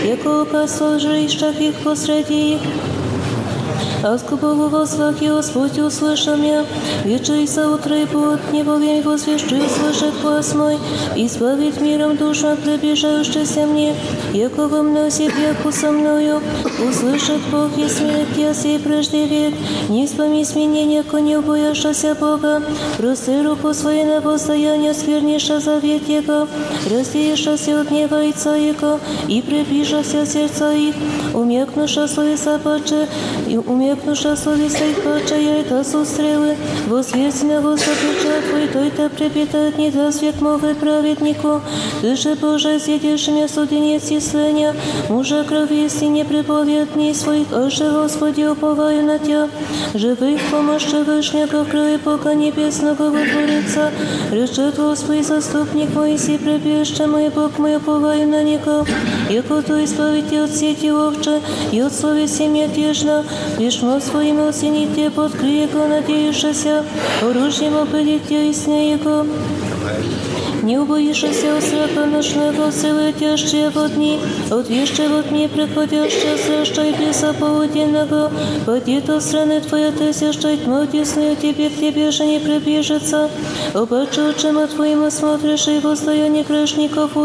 jako 0.08 0.42
opasło, 0.42 0.98
że 0.98 1.20
i 1.20 1.30
szczach 1.30 1.60
ich 1.60 1.74
posredi. 1.74 2.58
их. 3.97 4.03
Ласку 4.03 4.35
Богу 4.35 4.67
возлах 4.67 5.21
и 5.21 5.29
Господь 5.29 5.77
услышал 5.79 6.35
меня, 6.35 6.65
вечерей 7.05 7.47
со 7.47 7.69
утра 7.69 7.95
и 7.95 8.05
под 8.05 8.51
небовьем 8.51 9.01
возвещу 9.03 9.55
слышит 9.69 10.13
глаз 10.21 10.53
мой, 10.53 10.77
избавить 11.15 11.79
миром 11.79 12.17
душу 12.17 12.49
от 12.49 12.59
приближающейся 12.59 13.65
мне, 13.65 13.95
яко 14.33 14.67
во 14.67 14.83
мнозе 14.83 15.29
веку 15.29 15.71
со 15.71 15.91
мною, 15.91 16.41
услышит 16.85 17.39
Бог 17.49 17.77
и 17.77 17.87
смерть 17.87 18.35
я 18.35 18.53
сей 18.53 18.77
прежде 18.77 19.25
век, 19.25 19.53
не 19.87 20.05
вспомни 20.05 20.43
сменения, 20.43 21.03
ко 21.03 21.19
не 21.19 21.37
убояшася 21.37 22.13
Бога, 22.19 22.61
прости 22.97 23.41
руку 23.41 23.73
свою 23.73 24.05
на 24.05 24.19
воздаяние, 24.19 24.93
скверниша 24.93 25.61
завет 25.61 26.09
Его, 26.09 26.47
раздеешься 26.91 27.79
от 27.79 27.87
гнева 27.87 28.19
Отца 28.27 28.55
Его, 28.55 28.99
и 29.29 29.41
приближася 29.41 30.25
сердца 30.25 30.73
их, 30.73 30.95
умекнуша 31.33 32.07
словеса 32.07 32.59
паче, 32.61 33.07
и 33.47 33.57
умекнуша 33.57 33.86
як 33.88 33.98
душа 34.06 34.36
слові 34.36 34.70
сей 34.70 34.94
хоче, 35.04 35.42
яйка 35.42 35.82
не 36.18 36.56
восвісне 36.88 37.58
Господи 37.58 38.14
чапуй, 38.22 38.66
той 38.72 38.90
та 38.90 39.08
припітатні, 39.08 39.90
та 39.90 40.12
свят 40.12 40.40
мови 40.40 40.74
праведнику, 40.80 41.60
Душе 42.02 42.36
Божа 42.40 42.80
святішення 42.80 43.48
судиниці 43.48 44.20
сленя, 44.20 44.74
мужа 45.10 45.44
крові 45.48 45.88
сіні 45.88 46.24
приповідні 46.24 47.14
своїх, 47.14 47.46
оже 47.52 47.88
Господі 47.88 48.46
уповаю 48.46 49.02
на 49.02 49.18
тя, 49.18 49.48
живих 49.94 50.40
помощи 50.50 51.02
вишня, 51.02 51.46
кров 51.46 51.68
крови 51.68 51.98
пока 52.04 52.34
небесного 52.34 53.10
витвориться, 53.10 53.90
речет 54.32 54.78
Господь 54.78 55.24
заступник 55.24 55.88
мой, 55.94 56.18
сі 56.18 56.32
прибіжче 56.32 57.06
мой, 57.06 57.30
Бог 57.34 57.50
мой, 57.58 57.76
уповаю 57.76 58.26
на 58.26 58.42
нікого, 58.42 58.86
яко 59.30 59.62
той 59.62 59.86
спавить 59.86 60.32
от 60.44 60.56
сіті 60.56 60.90
овче, 60.90 61.40
і 61.72 61.82
от 61.82 61.94
совісті 61.94 62.48
м'ятіжна, 62.48 63.24
лиш 63.58 63.77
пришло 63.78 64.00
своим 64.00 64.40
осенитие 64.40 65.08
под 65.08 65.32
криком, 65.32 65.90
надеюшися, 65.90 66.84
оружием 67.22 67.76
опылитие 67.76 68.50
и 68.50 68.52
снеяком. 68.52 69.28
Не 70.64 70.78
убоишься 70.78 71.54
усрапа 71.56 72.04
ночного, 72.06 72.72
силы 72.72 73.12
тяжче 73.12 73.70
во 73.70 73.84
от 73.84 73.92
отвище 74.50 75.08
во 75.08 75.22
дни 75.22 75.46
приходяще, 75.46 76.36
среща 76.36 76.82
и 76.86 76.92
беса 76.92 77.32
полуденного, 77.32 78.32
поди 78.66 79.00
то 79.00 79.20
страны 79.20 79.60
твоя 79.60 79.92
тысяча, 79.92 80.56
тьму 80.56 80.84
тесную 80.86 81.36
тебе 81.36 81.68
в 81.68 81.78
тебе 81.78 82.10
же 82.10 82.26
не 82.26 82.40
приближится. 82.40 83.30
Обаче 83.74 84.22
очима 84.30 84.66
твоим 84.66 85.08
смотришь, 85.10 85.68
и 85.68 85.78
в 85.78 85.82
состоянии 85.82 86.42
грешников. 86.42 87.16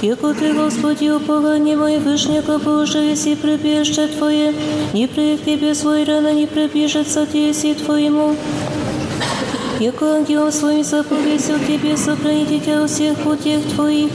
Яко 0.00 0.32
Ты, 0.32 0.52
Господи, 0.52 1.08
упование 1.10 1.76
мое 1.76 1.98
вышнего 1.98 2.58
Боже, 2.58 2.98
если 2.98 3.34
прибежище 3.34 4.06
Твое, 4.06 4.54
не 4.92 5.08
пред 5.08 5.44
Тебе 5.44 5.74
свой 5.74 6.04
рано 6.04 6.32
не 6.32 6.46
прибежится 6.46 7.26
Теси 7.26 7.74
Твоему. 7.74 8.36
Яко 9.80 10.14
ангел 10.14 10.52
своим 10.52 10.84
заповесил 10.84 11.58
Тебе 11.66 11.96
сохранить 11.96 12.64
Тебя 12.64 12.84
у 12.84 12.86
всех 12.86 13.18
путях 13.18 13.60
Твоих. 13.74 14.12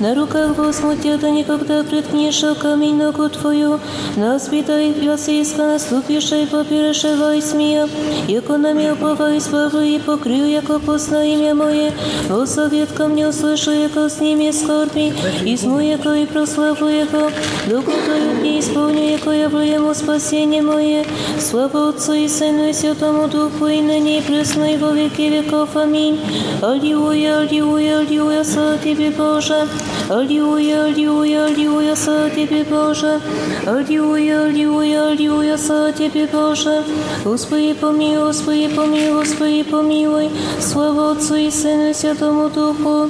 На 0.00 0.14
руках 0.14 0.56
возьму 0.56 0.92
да 1.20 1.30
никогда 1.30 1.82
приткнешь 1.82 2.44
камень 2.60 2.96
ногу 2.96 3.28
твою, 3.28 3.78
на 4.16 4.38
спитай 4.38 4.92
вясейска 4.92 5.66
наступишь 5.66 6.32
и 6.32 6.46
поперешевай 6.46 7.40
смея, 7.40 7.88
яко 8.28 8.56
на 8.56 8.72
меня 8.72 8.94
уповай 8.94 9.40
славу 9.40 9.78
и 9.78 9.98
покрыл, 9.98 10.46
яко 10.46 10.78
позна 10.78 11.24
имя 11.24 11.54
мое, 11.54 11.92
о 12.30 12.44
совет 12.46 12.92
ко 12.92 13.06
мне 13.06 13.28
услышу, 13.28 13.70
яко 13.70 14.08
с 14.08 14.20
ними 14.20 14.50
скорби, 14.50 15.12
изму 15.44 15.80
яко 15.80 16.14
и 16.14 16.26
прославу 16.26 16.88
яко, 16.88 17.30
докуда 17.66 18.18
не 18.42 18.60
исполню, 18.60 19.12
яко 19.12 19.30
явлю 19.30 19.60
ему 19.60 19.94
спасение 19.94 20.62
мое, 20.62 21.04
слава 21.38 21.88
Отцу 21.88 22.14
и 22.14 22.28
Сыну 22.28 22.68
и 22.68 22.72
Святому 22.72 23.28
Духу, 23.28 23.66
и 23.66 23.80
ныне 23.80 24.18
и 24.18 24.22
пресно 24.22 24.74
и 24.74 24.76
во 24.76 24.90
веки 24.90 25.28
веков. 25.28 25.76
Аминь. 25.76 26.18
Аллилуйя, 26.62 27.40
аллилуйя, 27.40 28.00
аллилуйя, 28.00 28.44
слава 28.44 28.78
Тебе, 28.78 29.10
Боже. 29.10 29.68
Аллилуйя, 30.09 30.85
аллилуйя, 30.85 31.45
аллилуйя, 31.45 31.95
слава 31.95 32.29
Тебе, 32.29 32.63
Боже. 32.63 33.21
Аллилуйя, 33.65 34.45
аллилуйя, 34.45 35.09
аллилуйя, 35.09 35.57
слава 35.57 35.91
Тебе, 35.91 36.27
Боже. 36.27 36.83
Господи, 37.23 37.73
помилуй, 37.73 38.25
Господи, 38.27 38.67
помилуй, 38.75 39.21
Господи, 39.21 39.63
помилуй. 39.63 40.29
Слава 40.59 41.11
Отцу 41.11 41.35
и 41.35 41.51
Сыну 41.51 41.89
и 41.89 41.93
Святому 41.93 42.49
Духу. 42.49 43.09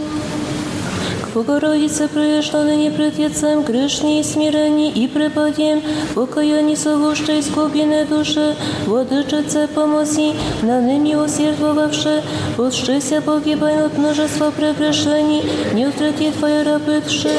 Богородице, 1.35 2.09
прежно 2.09 2.63
ныне 2.65 2.91
пред 2.91 3.19
Отцем 3.19 3.63
грешни 3.63 4.21
и 4.21 4.23
смирени 4.23 4.91
и 4.91 5.09
преподем, 5.09 5.83
покаяние 6.15 6.77
соглуште 6.77 7.41
искупленной 7.41 8.05
душе, 8.05 8.55
Владычице 8.87 9.69
помози, 9.75 10.33
на 10.63 10.81
ныне 10.81 11.17
усердовавше, 11.19 12.23
подшися 12.57 13.21
погибай 13.21 13.85
от 13.85 13.99
множества 13.99 14.51
прегрешений, 14.51 15.43
не 15.75 15.89
утрати 15.89 16.31
Твоя 16.31 16.63
рабытше, 16.63 17.31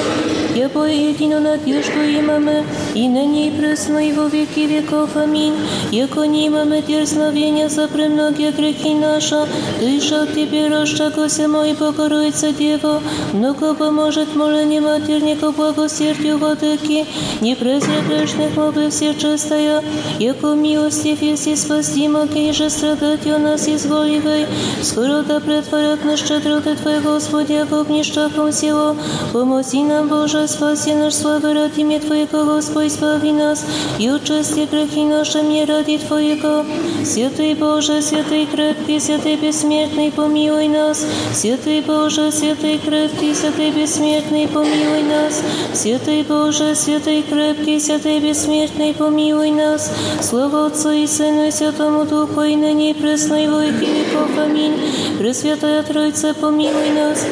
Ебо 0.55 0.85
едино 0.85 1.41
надежду 1.41 1.99
имаме, 1.99 2.63
и 2.93 3.09
ныне 3.09 3.49
и 3.49 3.51
пресно 3.51 3.99
и 3.99 4.13
во 4.13 4.27
веки 4.27 4.61
веков. 4.61 5.17
Аминь. 5.17 5.53
Яко 5.91 6.23
не 6.23 6.47
имаме 6.47 6.81
дерзновения 6.81 7.67
за 7.67 7.89
премногие 7.89 8.51
грехи 8.51 8.93
наша, 8.93 9.47
Ты 9.79 9.99
же 9.99 10.15
от 10.15 10.33
Тебе 10.33 10.67
расчагося 10.67 11.49
мой 11.49 11.73
Богородица 11.73 12.53
Дева, 12.53 13.01
много 13.33 13.73
поможет 13.79 14.35
моление 14.35 14.81
матерников 14.81 15.55
благосердию 15.55 16.37
владыки, 16.37 17.05
не 17.41 17.55
презре 17.55 18.01
грешных 18.07 18.55
молвы 18.55 18.89
все 18.89 19.13
чистая, 19.13 19.83
яко 20.19 20.53
милостив 20.53 21.21
есть 21.21 21.61
спасти 21.61 22.07
моги, 22.07 22.51
же 22.51 22.69
страдать 22.69 23.25
о 23.27 23.37
нас 23.39 23.67
изволивай, 23.67 24.47
скоро 24.81 25.23
да 25.23 25.39
претворят 25.39 26.03
на 26.03 26.17
щедроты 26.17 26.75
Твоей, 26.75 26.99
Господи, 26.99 27.53
а 27.53 27.65
в 27.65 27.89
нищахом 27.89 28.51
силу, 28.51 28.95
помози 29.33 29.83
нам, 29.83 30.07
Боже, 30.07 30.47
спаси 30.47 30.93
наш 30.93 31.13
славы 31.13 31.53
ради 31.53 31.81
имя 31.81 31.99
Твоего, 31.99 32.43
Господь, 32.45 32.91
слави 32.91 33.31
нас, 33.31 33.65
и 33.99 34.09
участи 34.09 34.67
грехи 34.69 35.03
наши 35.03 35.41
мне 35.41 35.65
ради 35.65 35.97
Твоего. 35.97 36.65
Святый 37.03 37.53
Боже, 37.55 38.01
святый 38.01 38.45
крепкий, 38.45 38.99
святый 38.99 39.35
бессмертный, 39.35 40.11
помилуй 40.11 40.67
нас, 40.67 41.05
святый 41.33 41.81
Боже, 41.81 42.31
святый 42.31 42.77
крепкий, 42.77 43.33
святый 43.33 43.68
бессмертный, 43.69 44.47
помилуй 44.47 45.03
нас, 45.03 45.41
святый 45.73 46.23
Боже, 46.23 46.73
святый 46.73 47.21
крепкий, 47.21 47.79
святый 47.79 48.19
бессмертный, 48.19 48.93
помилуй 48.93 49.51
нас, 49.51 49.91
слава 50.21 50.65
Отцу 50.65 50.91
и 50.91 51.05
Сыну 51.05 51.47
и 51.47 51.51
Святому 51.51 52.05
Духу, 52.05 52.41
и 52.41 52.55
ныне 52.55 52.91
и 52.91 52.93
пресно 52.93 53.43
и 53.43 53.47
во 53.47 53.63
веки 53.63 53.85
веков. 53.85 54.29
Аминь. 54.37 54.73
Пресвятая 55.19 55.83
Троица, 55.83 56.33
помилуй 56.33 56.89
нас. 56.89 57.25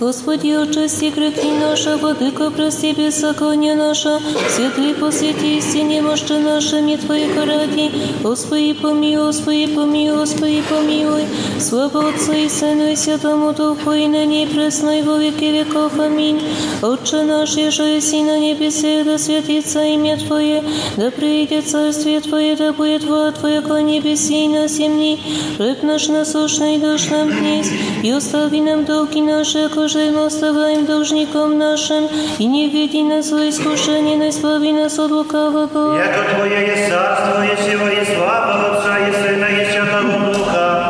Господи, 0.00 0.48
очисти 0.48 1.10
грехи 1.14 1.50
наши, 1.60 1.96
Владыко, 1.96 2.50
прости 2.50 2.92
беззаконие 2.92 3.74
наше, 3.74 4.18
святый 4.54 4.94
посвяти 4.94 5.58
истине 5.58 6.02
мощи 6.02 6.32
нашими 6.32 6.96
Твоих 6.96 7.36
ради, 7.36 7.90
Господи, 8.22 8.72
помилуй, 8.72 9.26
Господи, 9.26 9.66
помилуй, 9.66 10.18
Господи, 10.18 10.62
помилуй, 10.68 11.24
слава 11.60 12.08
Отцу 12.08 12.32
и 12.32 12.48
Сыну 12.48 12.90
и 12.92 12.96
Святому 12.96 13.52
Духу, 13.52 13.92
и 13.92 14.06
ныне 14.06 14.44
и 14.44 14.46
пресно 14.46 14.98
и 14.98 15.02
во 15.02 15.16
веки 15.18 15.44
веков. 15.44 15.98
Аминь. 15.98 16.40
Отче 16.82 17.22
наш, 17.22 17.56
еже 17.56 17.96
еси 17.96 18.22
на 18.22 18.38
небесе, 18.38 19.04
да 19.04 19.18
святится 19.18 19.82
имя 19.84 20.16
Твое, 20.18 20.62
да 20.96 21.10
приидет 21.10 21.68
царствие 21.68 22.20
Твое, 22.20 22.56
да 22.56 22.72
будет 22.72 23.04
воля 23.04 23.32
Твоя, 23.32 23.62
ко 23.62 23.80
небеси 23.80 24.44
и 24.44 24.48
на 24.48 24.68
земли. 24.68 25.18
Хлеб 25.56 25.82
наш 25.82 26.08
насущный 26.08 26.78
дашь 26.78 27.08
нам 27.10 27.30
днесь, 27.30 27.70
и 28.02 28.10
остави 28.10 28.60
нам 28.60 28.84
долги 28.84 29.20
наши, 29.20 29.68
яко 29.86 29.88
же 29.88 30.10
мы 30.10 30.26
оставляем 30.26 30.86
должником 30.86 31.58
нашим, 31.58 32.08
и 32.38 32.46
не 32.46 32.68
веди 32.68 33.02
нас 33.02 33.30
во 33.30 33.48
искушение, 33.48 34.16
но 34.16 34.28
избави 34.28 34.72
нас 34.72 34.98
от 34.98 35.10
лукавого. 35.10 35.96
Яко 35.96 36.34
Твое 36.34 36.66
есть 36.66 36.88
царство, 36.88 37.44
и 37.44 37.56
сила, 37.62 37.88
и 37.88 38.04
слава 38.04 38.52
Отца, 38.72 38.98
и 38.98 39.12
Сына, 39.12 39.46
и 39.46 39.64
Святого 39.70 40.32
Духа, 40.32 40.85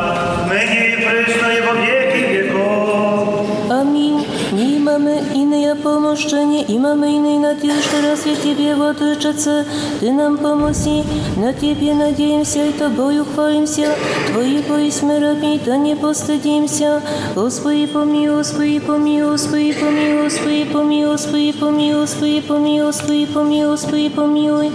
помощение, 5.83 6.65
имаме 6.67 7.17
иной 7.17 7.37
надежды, 7.37 8.01
разве 8.01 8.35
Тебе, 8.35 8.75
Владычица, 8.75 9.65
Ты 9.99 10.11
нам 10.11 10.37
помози, 10.37 11.03
на 11.37 11.53
Тебе 11.53 11.93
надеемся 11.93 12.65
и 12.65 12.71
Тобою 12.71 13.25
хвалимся, 13.25 13.95
Твои 14.31 14.61
боись 14.61 15.01
мы 15.01 15.19
раби, 15.19 15.59
да 15.65 15.77
не 15.77 15.95
постыдимся. 15.95 17.01
Господи, 17.35 17.85
помилуй, 17.85 18.37
Господи, 18.37 18.79
помилуй, 18.79 19.31
Господи, 19.31 19.73
помилуй, 19.73 20.23
Господи, 20.23 20.63
помилуй, 20.65 21.11
Господи, 21.11 21.51
помилуй, 21.51 22.01
Господи, 22.01 22.41
помилуй, 22.41 22.85
Господи, 22.85 23.25
помилуй, 23.27 23.71
Господи, 23.71 24.09
помилуй. 24.09 24.71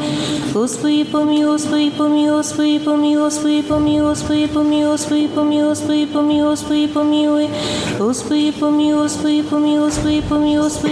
Господи, 0.55 1.05
помилуй, 1.05 1.53
Господи, 1.53 1.91
помилуй, 1.91 2.37
Господи, 2.37 2.79
помилуй, 2.79 3.25
Господи, 3.25 3.63
помилуй, 3.63 4.11
Господи, 4.11 4.47
помилуй, 4.47 4.91
Господи, 4.91 5.27
помилуй, 5.27 5.69
Господи, 5.69 6.07
помилуй, 6.07 6.51
Господи, 6.51 6.87
помилуй. 6.87 7.49
Господи, 7.99 8.53
помилуй, 8.53 9.03
Господи, 9.03 9.43
помилуй, 9.43 9.85
Господи, 9.85 10.23
помилуй, 10.29 10.63
Господи, 10.63 10.92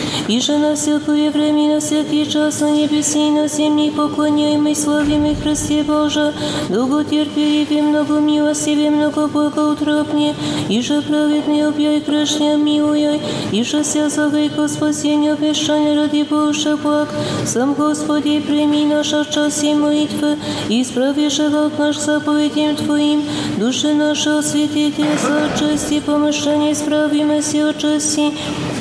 же 0.46 0.58
на 0.58 0.76
всякое 0.76 1.30
время, 1.32 1.74
на 1.74 1.80
всякий 1.80 2.24
час, 2.24 2.60
на 2.60 2.70
небесе 2.70 3.26
и 3.26 3.30
на 3.30 3.48
земле 3.48 3.90
поклоняемый, 3.90 4.76
славимый 4.76 5.34
Христе 5.34 5.82
Боже, 5.82 6.32
долготерпеливый, 6.68 7.82
много 7.82 8.20
милостивый, 8.20 8.90
много 8.90 9.26
благоутробнее, 9.26 10.36
и 10.68 10.80
же 10.80 11.02
праведный 11.02 11.66
объяй 11.66 11.98
грешня 11.98 12.56
милуй, 12.56 13.20
и 13.50 13.64
же 13.64 13.82
связывай 13.82 14.48
ко 14.48 14.68
спасению 14.68 15.32
обещания 15.32 15.96
ради 15.96 16.22
Божьих 16.22 16.80
благ. 16.80 17.08
Сам 17.44 17.74
Господи, 17.74 18.38
прими 18.38 18.84
наша 18.84 19.24
в 19.24 19.30
часе 19.30 19.74
молитвы, 19.74 20.36
и 20.68 20.82
исправи 20.82 21.28
живот 21.28 21.76
наш 21.76 21.98
заповедям 21.98 22.76
Твоим, 22.76 23.24
души 23.58 23.94
наши 23.94 24.30
осветите 24.30 25.06
за 25.20 25.58
чести, 25.58 25.98
помышления 25.98 26.72
исправимы 26.72 27.40
все 27.40 27.72
чести, 27.72 28.32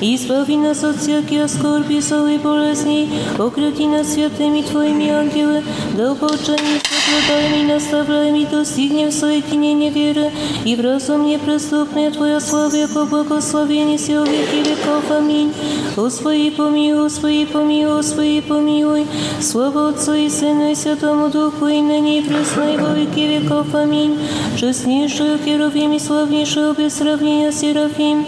и 0.02 0.16
избави 0.16 0.58
нас 0.58 0.84
от 0.84 0.98
всяких 0.98 1.50
скорби, 1.50 2.00
злой 2.02 2.38
болезней, 2.38 3.10
окрути 3.38 3.88
нас 3.88 4.14
святыми 4.14 4.62
Твоими 4.62 5.10
ангелы, 5.10 5.64
да 5.98 6.12
упорчани 6.12 6.82
соблюдаем 7.06 7.54
и 7.62 7.74
наставляем 7.74 8.36
и 8.36 8.46
достигнем 8.46 9.12
соединения 9.12 9.92
веры, 9.92 10.32
и 10.66 10.76
в 10.76 10.82
разум 10.82 11.26
неприступная 11.26 12.12
Твоя 12.12 12.40
слава, 12.40 12.76
яко 12.76 13.06
благословение 13.06 13.98
все 13.98 14.24
веки 14.24 14.70
веков. 14.70 15.10
Аминь. 15.12 15.54
Господи, 15.96 16.50
помилуй, 16.50 17.04
Господи, 17.04 17.46
помилуй, 17.46 17.98
Господи, 17.98 18.42
помилуй. 18.42 19.08
Слава 19.42 19.90
Отцу 19.90 20.14
и 20.14 20.30
Сыну 20.30 20.72
и 20.72 20.76
Святому 20.76 21.30
Духу, 21.30 21.68
и 21.68 21.82
ныне 21.82 22.20
и 22.20 22.24
пресно 22.24 22.74
и 22.74 22.78
во 22.78 22.94
веки 22.94 23.20
веков. 23.20 23.74
Аминь. 23.74 24.18
Честнейшую 24.58 25.40
Херувим 25.40 25.94
и 25.94 26.00
славнейшую 26.00 26.74
без 26.74 26.96
сравнения 26.96 27.52
Серафим. 27.52 28.26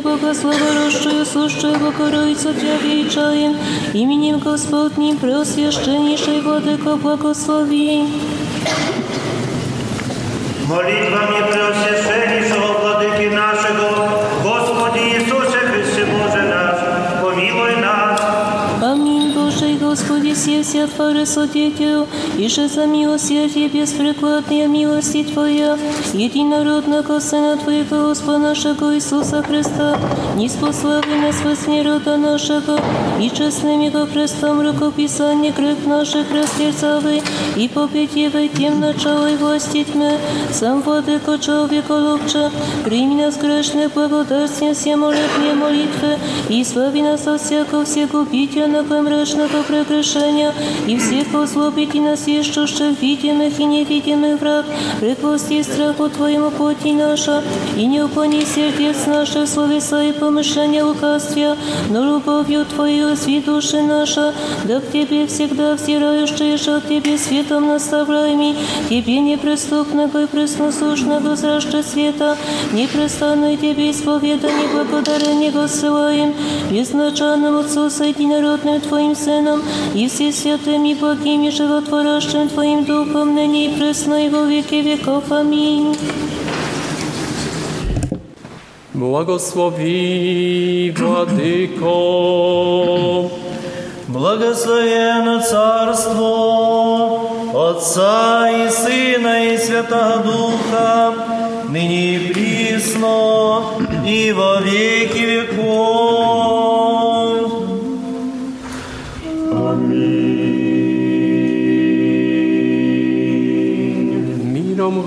Бога 0.00 0.32
славоросшую, 0.32 1.26
сущую 1.26 1.76
Богородицу 1.80 2.54
Тебя 2.54 2.78
величаем, 2.78 3.56
именем 3.92 4.38
Господним 4.38 5.16
преосвященнейшей 5.16 6.42
Владыко 6.42 6.94
благослови. 6.94 8.06
Молитвами 10.68 11.42
Преосвященнейшего 11.50 12.78
Владыки 12.78 13.34
нашего, 13.34 13.65
все 20.85 20.85
все 20.85 20.87
Твори 20.87 21.25
Содетелю, 21.25 22.07
и 22.37 22.47
же 22.47 22.67
за 22.67 22.85
милосердие 22.85 23.67
беспрекладная 23.67 24.67
милости 24.67 25.23
Твоя, 25.23 25.77
единородного 26.13 27.19
Сына 27.19 27.57
Твоего, 27.57 28.09
Господа 28.09 28.39
нашего 28.39 28.95
Иисуса 28.95 29.43
Христа, 29.43 29.99
не 30.35 30.49
спослави 30.49 31.15
нас 31.21 31.41
во 31.43 31.55
сне 31.55 31.81
рода 31.83 32.17
нашего, 32.17 32.79
и 33.19 33.29
честным 33.29 33.81
Его 33.81 34.05
крестом 34.05 34.61
рукописание 34.61 35.53
кровь 35.53 35.85
наших 35.85 36.31
растерзавы, 36.31 37.21
и 37.55 37.67
победивай 37.67 38.47
тем 38.47 38.79
начало 38.79 39.29
и 39.29 39.35
власти 39.35 39.83
тьмы, 39.83 40.17
сам 40.51 40.81
Владыко 40.81 41.37
человека 41.37 41.91
лучше, 41.91 42.49
прими 42.85 43.15
нас 43.15 43.37
грешных 43.37 43.93
благодарствия 43.93 44.73
все 44.73 44.95
молитве 44.95 45.53
молитвы, 45.53 46.17
и 46.49 46.61
избави 46.61 47.01
нас 47.01 47.27
от 47.27 47.41
всякого 47.41 47.85
всегубительного 47.85 49.01
мрачного 49.01 49.63
прегрешения, 49.67 50.53
и 50.87 50.97
всех 50.97 51.33
озлобить 51.33 51.93
нас 51.95 52.27
ищущих 52.27 53.01
видимых 53.01 53.59
и 53.59 53.65
невидимых 53.65 54.39
враг, 54.39 54.65
припусти 54.99 55.63
страху 55.63 56.09
Твоему 56.09 56.51
пути 56.51 56.93
наша, 56.93 57.43
и 57.77 57.85
не 57.85 58.01
уклони 58.01 58.43
сердец 58.43 59.05
наших 59.07 59.47
словеса 59.47 60.03
и 60.03 60.11
помышления 60.11 60.83
лукавствия, 60.83 61.55
но 61.89 62.03
любовью 62.03 62.65
Твою 62.65 63.15
сви 63.15 63.41
души 63.41 63.81
наша, 63.81 64.33
да 64.65 64.79
к 64.79 64.91
Тебе 64.91 65.27
всегда 65.27 65.75
взирающие 65.75 66.57
же 66.57 66.75
от 66.75 66.87
Тебе 66.87 67.17
светом 67.17 67.67
наставляемый, 67.67 68.55
Тебе 68.89 69.19
неприступного 69.19 70.23
и 70.23 70.27
пресносущного 70.27 71.35
зраща 71.35 71.83
света, 71.83 72.37
непрестанно 72.73 73.55
Тебе 73.57 73.91
исповедание 73.91 74.67
благодарение 74.67 75.51
посылаем, 75.51 76.33
безначальному 76.69 77.61
Отцу 77.61 77.89
с 77.89 78.03
единородным 78.03 78.81
Твоим 78.81 79.15
Сыном, 79.15 79.61
и 79.93 80.07
все 80.07 80.31
святым 80.31 80.64
и 80.65 80.95
благим 80.95 81.43
и 81.43 81.51
животворящим 81.51 82.49
Твоим 82.49 82.85
Духом, 82.85 83.35
ныне 83.35 83.67
и 83.67 83.77
пресно 83.77 84.25
и 84.25 84.29
во 84.29 84.45
веки 84.45 84.75
веков. 84.75 85.31
Аминь. 85.31 85.95
Благослови, 88.93 90.93
Владыко, 90.97 91.85
Благословено 94.07 95.41
Царство 95.41 97.31
Отца 97.53 98.49
и 98.49 98.69
Сына 98.69 99.53
и 99.53 99.57
Святого 99.57 100.23
Духа, 100.23 101.13
ныне 101.69 102.15
и 102.15 102.33
присно, 102.33 103.63
и 104.05 104.33
во 104.33 104.59
веки 104.61 105.19
веков. 105.19 105.54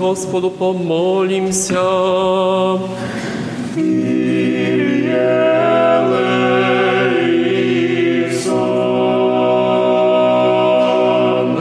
Господу 0.00 0.50
помолимся. 0.50 1.78
О 1.78 2.80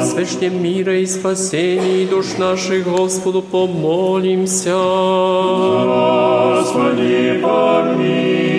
свечне 0.01 0.49
мира 0.49 0.99
и 0.99 1.05
спасении 1.05 2.05
душ 2.05 2.37
наших 2.37 2.87
Господу 2.87 3.41
помолимся. 3.41 4.75
Господи, 6.63 7.41
помилуй. 7.43 8.58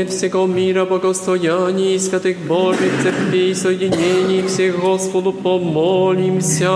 О 0.00 0.06
всего 0.06 0.46
мира, 0.46 0.86
богостоянии 0.86 1.98
святых 1.98 2.38
Божьих 2.46 2.90
церквей, 3.02 3.54
соединении 3.54 4.46
всех 4.46 4.80
Господу 4.80 5.32
помолимся. 5.32 6.70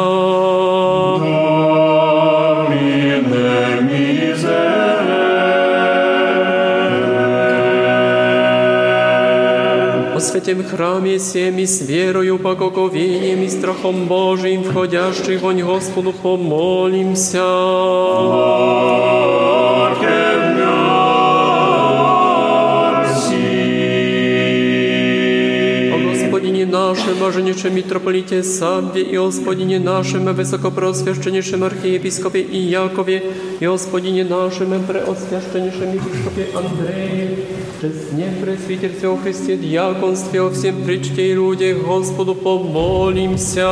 О 10.14 10.20
святем 10.20 10.62
храме 10.64 11.18
всем 11.18 11.58
и 11.58 11.64
с 11.64 11.80
верою, 11.80 12.38
поговением 12.38 13.42
и 13.42 13.48
страхом 13.48 14.06
Божиим, 14.06 14.64
входящих 14.64 15.40
вонь 15.40 15.62
Господу 15.62 16.12
помолимся. 16.12 17.42
О 17.42 19.13
Господине 27.03 27.03
нашем, 27.03 27.19
Боженичем 27.19 27.75
митрополите 27.75 28.43
Савве 28.43 29.01
и 29.01 29.17
о 29.17 29.25
Господине 29.25 29.79
нашем, 29.79 30.33
высокопросвященнейшем 30.33 31.63
архиепископе 31.63 32.41
Иакове 32.41 33.23
и 33.59 33.65
о 33.65 33.73
Господине 33.73 34.23
нашем, 34.23 34.71
преосвященнейшем 34.85 35.93
епископе 35.93 36.47
Андрея, 36.55 37.37
честне 37.81 38.33
пресвитерстве 38.41 39.09
о 39.09 39.17
Христе, 39.17 39.57
дьяконстве, 39.57 40.41
о 40.41 40.49
всем 40.49 40.83
причте 40.85 41.31
и 41.31 41.33
людях, 41.33 41.79
Господу 41.85 42.33
помолимся. 42.33 43.67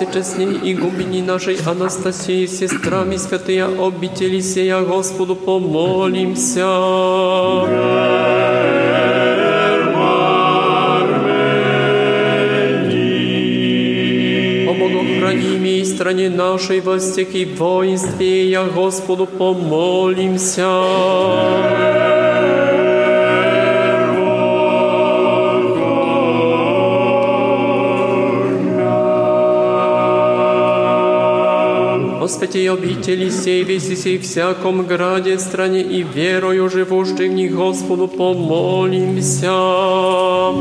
всечестней 0.00 0.70
и 0.70 0.74
губине 0.74 1.22
нашей 1.22 1.58
Анастасии, 1.66 2.46
сестрами 2.46 3.16
святые 3.16 3.66
обители 3.66 4.40
сея, 4.40 4.80
Господу 4.80 5.36
помолимся. 5.36 6.66
О 6.66 7.66
богохранимой 14.72 15.80
и 15.80 15.84
стране 15.84 16.30
нашей, 16.30 16.80
властях 16.80 17.34
и 17.34 17.44
воинстве, 17.44 18.48
я 18.48 18.64
Господу 18.64 19.26
помолимся. 19.26 20.72
О 32.30 32.30
святей 32.30 32.70
обители 32.70 33.30
сей, 33.30 33.62
веси 33.62 33.94
сей 33.94 34.18
всяком 34.18 34.86
граде, 34.86 35.38
стране 35.38 35.82
и 35.82 36.02
верою 36.02 36.70
живущих 36.70 37.30
в 37.30 37.34
них 37.34 37.54
Господу 37.54 38.08
помолимся. 38.08 39.52
О 39.52 40.52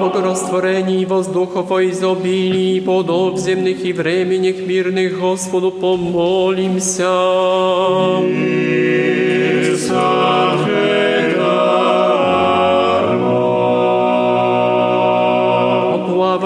богорастворении 0.00 1.04
воздухов 1.04 1.72
о 1.72 1.82
изобилии, 1.82 2.80
подоб 2.80 3.38
земных 3.38 3.84
и 3.84 3.92
временных 3.92 4.66
мирных 4.66 5.18
Господу 5.18 5.70
помолимся. 5.70 7.08
О 7.08 9.09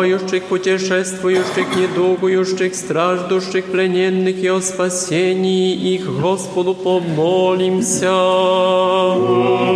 Плавающих, 0.06 0.44
путешествующих, 0.44 1.76
недугующих, 1.76 2.76
страждущих, 2.76 3.66
плененных 3.66 4.36
и 4.38 4.48
о 4.48 4.62
спасении 4.62 5.74
их 5.74 6.06
Господу 6.22 6.76
помолимся. 6.76 8.12
О 8.12 9.76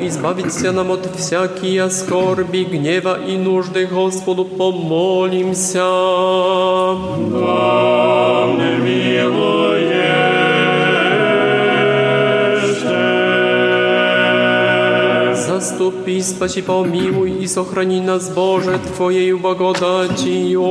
избавиться 0.00 0.72
нам 0.72 0.92
от 0.92 1.06
всякие 1.16 1.90
скорби, 1.90 2.64
гнева 2.64 3.18
и 3.26 3.36
нужды, 3.36 3.86
Господу 3.86 4.44
помолимся. 4.44 5.84
Нам 7.30 8.58
не 8.84 9.97
милуешься. 15.67 15.67
Заступи, 15.67 16.21
спаси, 16.21 16.61
помилуй 16.61 17.31
и 17.43 17.47
сохрани 17.47 18.01
нас, 18.01 18.29
Боже, 18.29 18.79
Твоею 18.95 19.39
благодатью. 19.39 20.63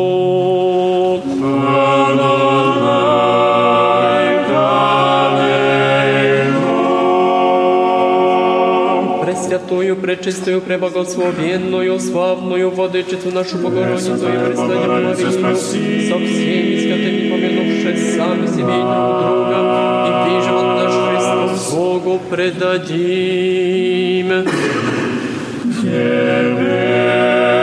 Пресвятую, 9.22 9.96
пречистую, 9.96 10.60
преблагословенную, 10.60 11.98
славную 12.00 12.70
Владычицу 12.70 13.30
нашу 13.32 13.58
Богородицу 13.58 14.14
и 14.14 14.18
Пресвятую 14.18 14.88
Марию, 14.88 15.16
со 15.16 16.18
всеми 16.18 16.80
святыми 16.80 17.30
помянувши 17.30 18.16
сами 18.16 18.46
себе 18.46 18.62
и 18.62 18.82
друг 18.82 19.12
друга, 19.20 19.58
и 20.08 20.34
весь 20.34 20.44
живот 20.44 20.64
наш 20.64 21.05
Bogu 21.57 22.19
predadime. 22.29 23.27
Tebe. 25.81 27.56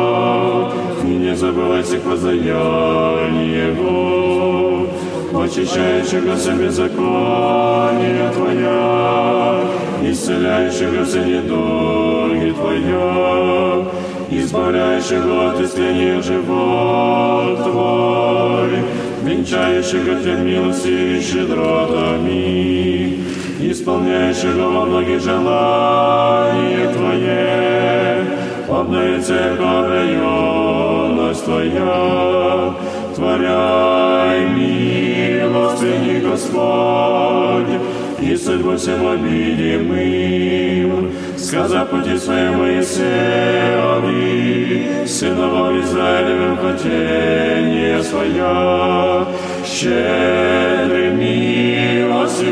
и 1.04 1.08
не 1.08 1.36
забывай 1.36 1.82
всех 1.84 2.04
воздаяний 2.06 3.70
Его, 3.70 4.88
очищающего 5.34 6.36
все 6.36 6.52
беззаконие 6.54 8.30
Твоя, 8.36 9.62
исцеляющего 10.04 11.06
все 11.06 11.24
недуги 11.24 12.52
Твоя, 12.52 13.86
избавляющего 14.30 15.52
от 15.52 15.62
искрения 15.62 16.22
живот 16.22 17.64
Твой, 17.64 18.84
венчающего 19.24 20.20
Тебя 20.22 20.36
милостью 20.36 21.18
и 21.18 21.22
щедротами, 21.22 21.73
исполняющего 23.93 24.71
во 24.71 24.87
многих 24.87 25.21
желания 25.21 26.91
Твое, 26.93 28.25
обновит 28.69 29.25
всякая 29.25 29.89
районность 29.89 31.45
Твоя, 31.45 32.75
творяй 33.15 34.49
милостыни 34.51 36.21
Господь, 36.21 37.81
и 38.21 38.37
судьбу 38.37 38.77
всем 38.77 39.07
обидимым, 39.07 41.13
сказав 41.37 41.91
пути 41.91 42.17
своим 42.17 42.59
Моисееве, 42.59 45.07
сыновом 45.07 45.81
Израилевым 45.81 46.57
хотение 46.59 48.03
своя, 48.03 49.25
щедрый 49.65 51.11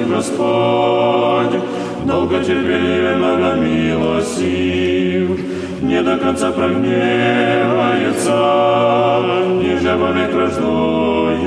милостив 0.01 0.09
Господь, 0.09 1.61
долготерпеливый, 2.05 3.15
многомилостив, 3.15 5.39
не 5.81 6.01
до 6.01 6.17
конца 6.17 6.51
прогневается, 6.51 8.31
ниже 9.61 9.95
вовек 9.95 10.33
враждует, 10.33 11.41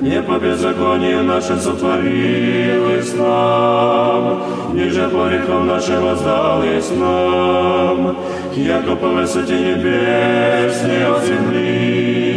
не 0.00 0.20
по 0.22 0.38
беззаконию 0.38 1.24
нашим 1.24 1.58
сотворилось 1.58 3.14
нам, 3.14 4.42
ниже 4.74 5.08
по 5.08 5.28
грехам 5.28 5.66
нашим 5.66 6.02
воздалось 6.02 6.90
нам, 6.96 8.16
яко 8.54 8.96
по 8.96 9.08
высоте 9.08 9.58
небесной 9.58 11.06
от 11.06 11.24
земли, 11.24 12.33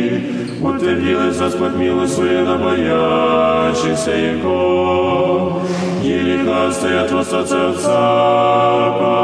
утвердилась 0.66 1.38
Господь 1.38 1.74
милость 1.76 2.14
свою 2.14 2.44
на 2.44 2.57
боящихся 2.57 4.11
Его, 4.11 5.61
елика 6.02 6.70
стоят 6.72 7.11
востаться 7.12 7.70
от 7.70 7.76
запад, 7.81 9.22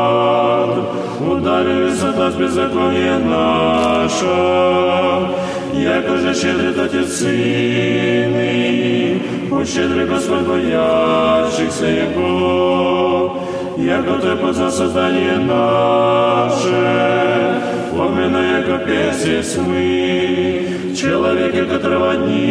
ударились 1.20 2.02
от 2.02 2.18
нас 2.18 2.34
беззаконие 2.34 3.18
наше, 3.18 4.26
яко 5.72 6.16
же 6.18 6.34
щедрит 6.34 6.78
Отец 6.78 7.12
Сыны, 7.18 8.58
будь 9.50 9.68
щедрый 9.68 10.06
Господь 10.06 10.42
боящихся 10.42 11.86
Его, 11.86 13.42
яко 13.76 14.18
Ты 14.20 14.36
познал 14.36 14.70
создание 14.70 15.38
наше, 15.38 16.78
поминая, 17.92 18.62
как 18.62 18.88
есть 18.88 19.58
мы, 19.58 20.61
человека, 20.95 21.65
которого 21.65 22.13
небо, 22.13 22.43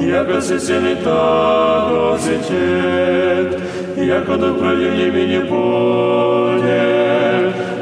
яко 0.00 0.40
так, 0.40 1.88
просечет, 1.90 3.60
яко 3.96 4.36
до 4.36 4.54
проливними 4.54 5.20
не 5.26 5.40
будет, 5.40 6.68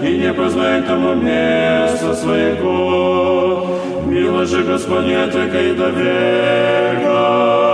и 0.02 0.18
не 0.18 0.32
познает 0.32 0.86
тому 0.86 1.14
место 1.14 2.14
своего. 2.14 3.66
Мило 4.06 4.44
же 4.46 4.62
господне 4.62 5.26
так 5.26 5.54
и 5.54 5.72
до 5.72 5.88
века 5.90 7.65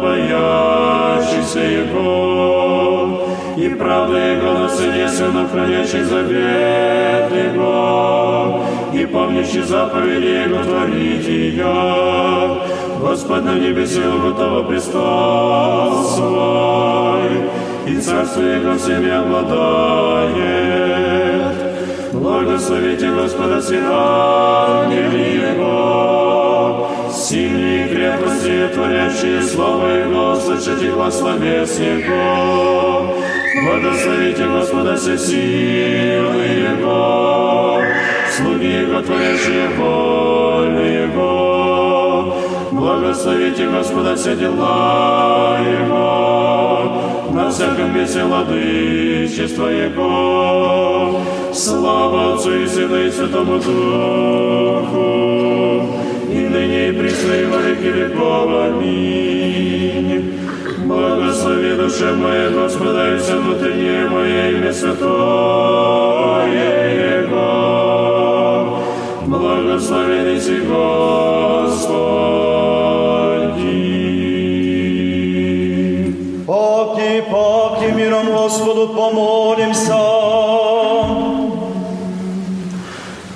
боящихся 0.00 1.60
Его, 1.60 3.26
и 3.56 3.68
правда 3.68 4.16
Его 4.16 4.52
на 4.52 4.68
сыне 4.68 5.08
сынов, 5.08 5.50
хранящих 5.50 6.06
завет 6.06 7.32
Его, 7.32 8.60
и 8.92 9.06
помнящий 9.06 9.62
заповеди 9.62 10.48
Его 10.48 10.62
творить 10.62 11.26
ее. 11.26 12.60
Господь 13.00 13.44
на 13.44 13.58
небесе 13.58 14.02
готово 14.22 14.62
престол 14.64 16.04
свой, 16.04 17.50
и 17.86 18.00
царство 18.00 18.42
Его 18.42 18.74
всеми 18.78 19.10
обладает. 19.10 20.32
Благословите 22.12 23.10
Господа 23.10 23.60
все 23.60 23.78
Его, 23.78 26.31
сильные 27.22 27.88
крепости, 27.88 28.68
творящие 28.74 29.42
Слово 29.42 29.86
Его, 29.86 30.34
слышите 30.34 30.90
глаз 30.90 31.18
словес 31.18 31.78
Его. 31.78 33.14
Благословите 33.64 34.44
Господа 34.48 34.96
все 34.96 35.16
силы 35.16 36.44
Его, 36.70 37.80
слуги 38.36 38.72
Его, 38.80 39.00
творящие 39.02 39.68
волю 39.78 40.84
Его. 40.84 42.34
Благословите 42.72 43.68
Господа 43.68 44.16
все 44.16 44.34
дела 44.34 45.58
Его, 45.60 47.02
на 47.30 47.50
всяком 47.50 47.94
месте 47.94 48.24
владычество 48.24 49.68
Его. 49.68 51.20
Слава 51.52 52.34
Отцу 52.34 52.52
и 52.54 52.66
Сыну 52.66 52.96
и 52.96 53.10
Святому 53.10 53.58
Духу, 53.58 55.02
и 56.32 56.48
ныне 56.48 56.88
и 56.88 56.92
присно 56.92 57.32
и 57.32 57.44
во 57.46 57.58
веки 57.58 57.90
веков. 57.98 58.48
Аминь. 58.66 60.32
Благослови 60.84 61.76
душе 61.76 62.12
моя 62.12 62.50
Господа 62.50 63.14
и 63.14 63.18
все 63.18 63.38
внутреннее 63.38 64.08
мое 64.08 64.50
имя 64.50 64.72
святое 64.72 65.02
Его. 67.20 68.78
Благословен 69.26 70.40
си 70.40 70.60
Господи. 70.60 72.22
Господи, 76.46 77.24
паки 77.30 77.92
миром 77.94 78.26
Господу 78.26 78.88
помолимся. 78.88 80.02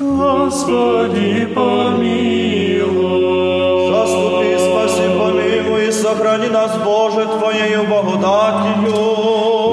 Господи, 0.00 1.46
помилуй. 1.54 2.25
Боже, 7.66 7.76
Твоею 7.76 7.84
благодатью. 7.84 8.92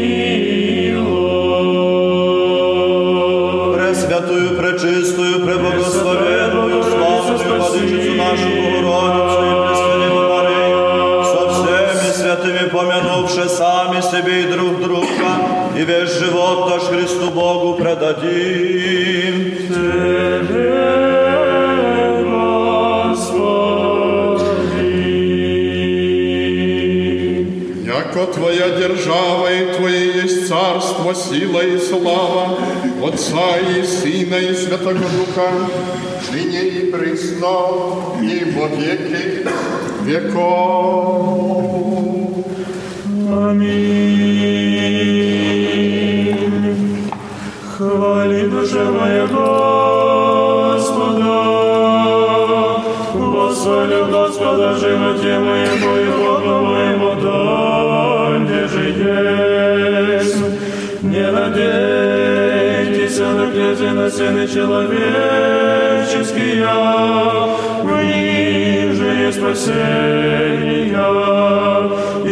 Пресвятую, 3.75 4.57
пречистую, 4.57 5.35
преблагословенную, 5.45 6.83
славную 6.83 7.57
Владычицу 7.57 8.11
нашу 8.15 8.49
Богородицу 8.61 9.41
и 9.43 9.53
Пресвятую 9.67 10.21
Марию, 10.29 11.23
со 11.25 11.41
всеми 11.49 12.09
святыми 12.13 12.63
помянувши 12.69 13.45
сами 13.49 13.99
себе 14.01 14.35
и 14.43 14.45
друг 14.51 14.73
друга, 14.81 15.31
и 15.75 15.83
весь 15.83 16.13
живот 16.17 16.69
наш 16.69 16.83
Христу 16.83 17.29
Богу 17.31 17.73
предадим. 17.75 18.70
Твоя 28.81 28.95
держава 28.95 29.53
и 29.53 29.73
Твое 29.73 30.23
есть 30.23 30.47
царство, 30.47 31.13
сила 31.13 31.61
и 31.61 31.77
слава, 31.77 32.57
Отца 33.03 33.59
и 33.59 33.83
Сына 33.83 34.35
и 34.35 34.55
Святого 34.55 34.93
Духа, 34.93 35.51
ныне 36.31 36.61
и 36.61 36.91
присно, 36.91 37.57
и 38.21 38.43
во 38.55 38.67
веки 38.67 39.45
веков. 40.03 41.65
Аминь. 43.29 43.91
Хвали 47.77 48.47
душа 48.47 48.85
моя 48.91 49.27
Господа. 49.27 49.61
Восхвалю 53.13 54.05
Господа 54.11 54.75
животе 54.75 55.39
моему 55.39 56.20
князя 63.71 63.93
на 63.93 64.09
сыны 64.09 64.47
человеческие, 64.47 66.67
в 67.83 68.03
них 68.03 68.93
же 68.95 69.05
есть 69.05 69.37
спасение. 69.37 70.97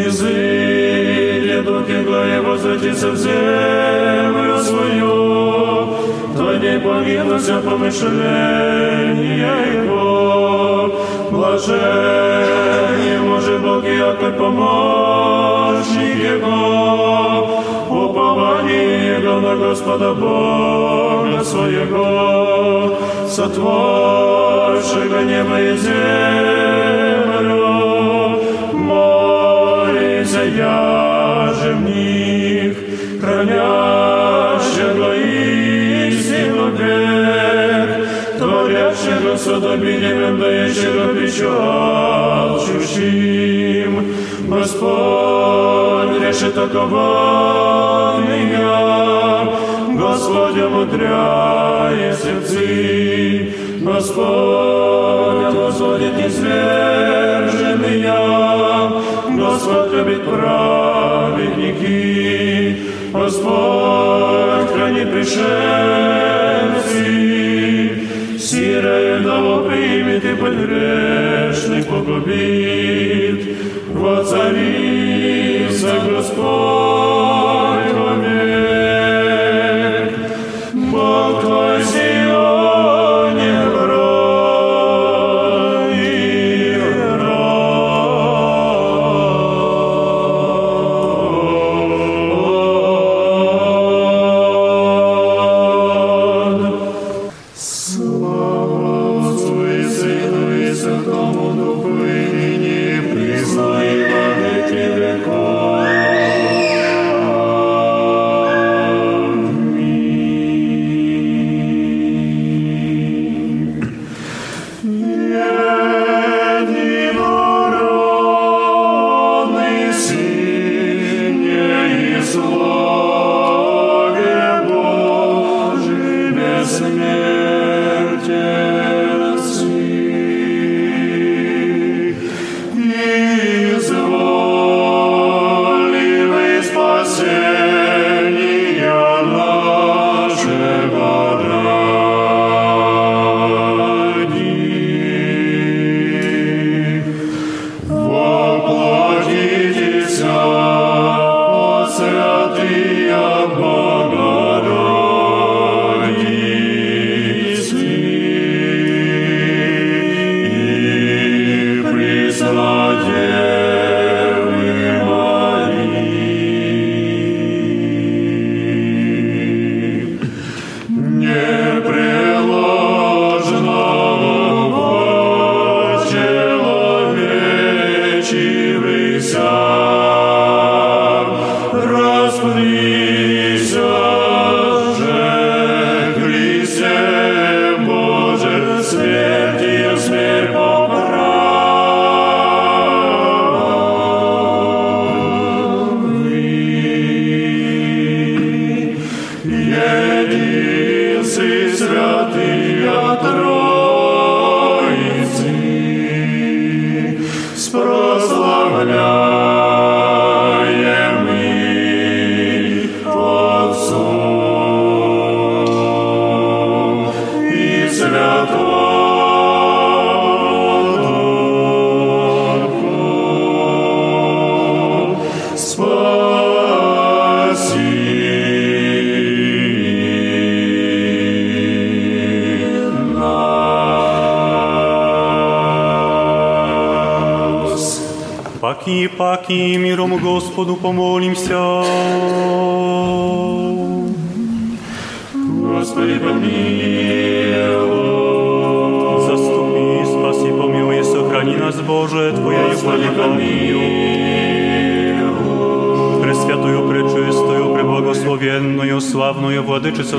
Изыдет 0.06 1.66
дух 1.66 1.90
игла 1.90 2.28
и 2.28 2.40
возвратится 2.42 3.12
в 3.12 3.18
землю 3.18 4.58
свою, 4.60 5.88
то 6.36 6.58
не 6.58 6.80
погибло 6.80 7.38
все 7.38 7.62
помышления 7.62 9.84
его. 9.84 10.92
Блажен 11.32 13.22
может 13.24 13.62
Бог 13.62 13.86
и 13.86 13.96
якорь 13.96 14.34
помощник 14.34 16.24
его, 16.38 17.62
упование 17.90 19.20
его 19.20 19.40
на 19.40 19.56
Господа 19.56 20.14
Бога 20.14 21.09
своего, 21.44 22.98
сотворшего 23.28 25.22
небо 25.22 25.60
и 25.60 25.78
землю. 25.78 26.00
Молися, 28.74 30.44
я 30.44 31.54
же 31.62 31.74
в 31.74 31.82
них, 31.82 32.78
хранящего 33.22 35.10
истину 36.10 36.70
век, 36.78 37.90
творящего 38.38 39.38
судобилием, 39.38 40.40
дающего 40.40 41.14
печаль 41.14 42.60
чужим. 42.66 43.94
Господь 44.48 46.20
решит 46.22 46.58
окованные, 46.58 47.30
Господь 50.29 50.61
мудряє 50.71 52.15
сердцы, 52.15 53.55
Господь 53.83 55.55
возводит 55.55 56.17
низверженные, 56.19 58.13
Господь 59.31 59.93
любит 59.95 60.23
праведники, 60.29 61.93
Господь 63.15 64.69
хранит 64.75 65.11
пришельцы, 65.11 65.39
сирою 68.39 69.23
дома 69.23 69.63
примет 69.71 70.25
и 70.25 70.35
погрешных 70.35 71.87
погубит, 71.87 73.41
воцарится 73.95 74.53
Господь 76.11 76.88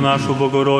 Нашу 0.01 0.35
Богородицу 0.35 0.80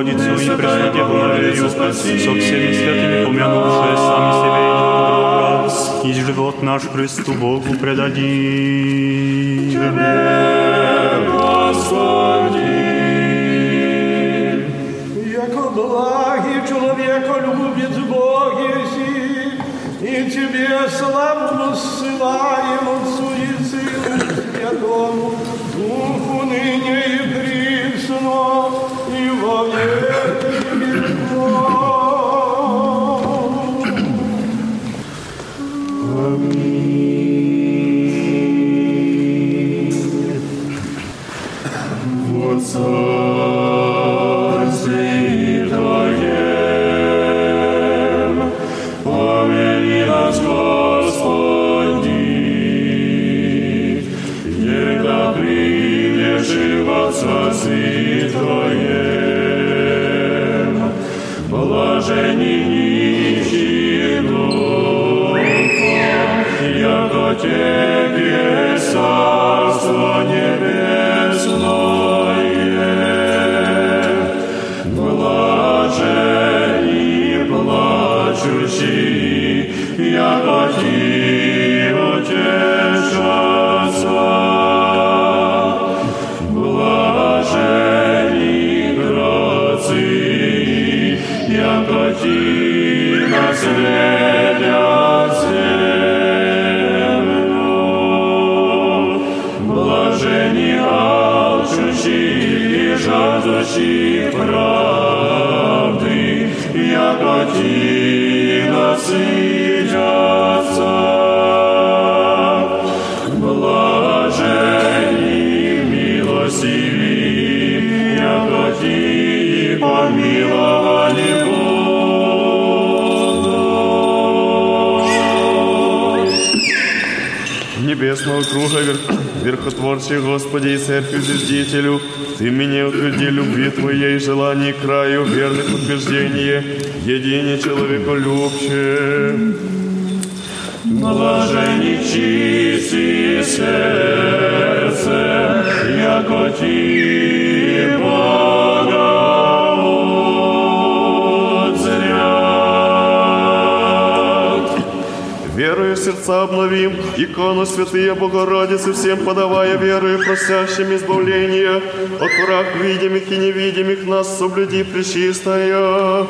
Богородицы 158.91 158.93
всем 158.93 159.19
подавая 159.25 159.77
верою, 159.77 160.19
просящим 160.25 160.95
избавления 160.95 161.77
от 161.77 162.31
враг 162.45 162.67
видимых 162.77 163.31
и 163.31 163.37
невидимых 163.37 164.07
нас 164.07 164.39
соблюди 164.39 164.83
пречистая. 164.83 166.27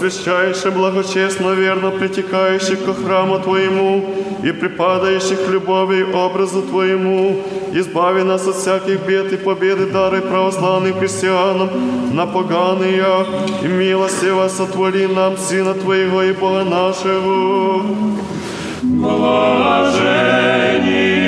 посвящающих 0.00 0.72
благочестно, 0.72 1.54
верно 1.54 1.90
притекающих 1.90 2.84
ко 2.84 2.94
храму 2.94 3.38
Твоему 3.38 4.04
и 4.42 4.52
припадающих 4.52 5.48
любовью 5.48 6.08
и 6.08 6.12
образу 6.12 6.62
Твоему, 6.62 7.36
избави 7.72 8.22
нас 8.22 8.46
от 8.46 8.54
всяких 8.56 9.00
бед 9.06 9.32
и 9.32 9.36
победы, 9.36 9.86
дары 9.86 10.20
православным 10.20 10.94
христианам, 10.94 11.68
на 12.12 12.26
поганые, 12.26 13.04
и 13.62 13.68
милостиво 13.68 14.48
сотвори 14.48 15.06
нам 15.06 15.36
Сына 15.36 15.74
Твоего 15.74 16.22
и 16.22 16.32
Бога 16.32 16.64
нашего. 16.64 17.82
Блажени 18.82 20.06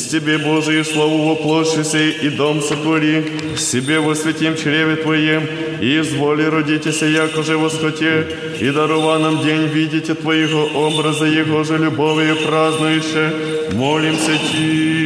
Из 0.01 0.07
Тебе, 0.07 0.39
Божию 0.39 0.83
славу 0.83 1.29
воплощися 1.29 1.99
и 1.99 2.29
дом 2.29 2.61
сотвори, 2.61 3.23
себе 3.55 3.99
во 3.99 4.15
святим 4.15 4.55
чреве 4.55 4.95
Твоем, 4.95 5.43
и 5.79 5.99
изволи 5.99 6.43
родитеся, 6.45 7.05
яко 7.05 7.43
же 7.43 7.55
восхоте, 7.55 8.25
и 8.59 8.71
дарова 8.71 9.19
нам 9.19 9.43
день 9.43 9.67
видите 9.67 10.15
Твоего 10.15 10.63
образа, 10.87 11.25
Его 11.25 11.63
же 11.63 11.77
любовью 11.77 12.35
празднующе, 12.37 13.31
молимся 13.73 14.31
Ти. 14.51 15.00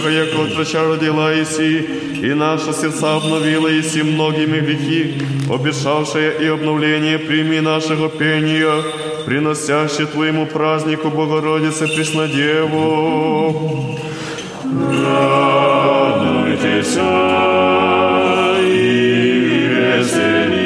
Сущего, 0.00 0.08
яко 0.08 0.42
от 0.42 0.54
врача 0.54 0.84
родила 0.84 1.32
Иси, 1.42 1.86
и 2.22 2.34
наши 2.34 2.72
сердца 2.72 3.16
обновила 3.16 3.68
Иси 3.68 4.02
многими 4.02 4.60
грехи, 4.60 5.22
обещавшее 5.48 6.32
и 6.40 6.46
обновление 6.46 7.18
прими 7.18 7.60
нашего 7.60 8.08
пения, 8.08 8.82
приносящее 9.26 10.06
Твоему 10.06 10.46
празднику 10.46 11.10
Богородице 11.10 11.86
Преснодеву. 11.86 13.98
Радуйтесь 15.04 16.96
и 18.62 19.68
веселитесь, 19.68 20.59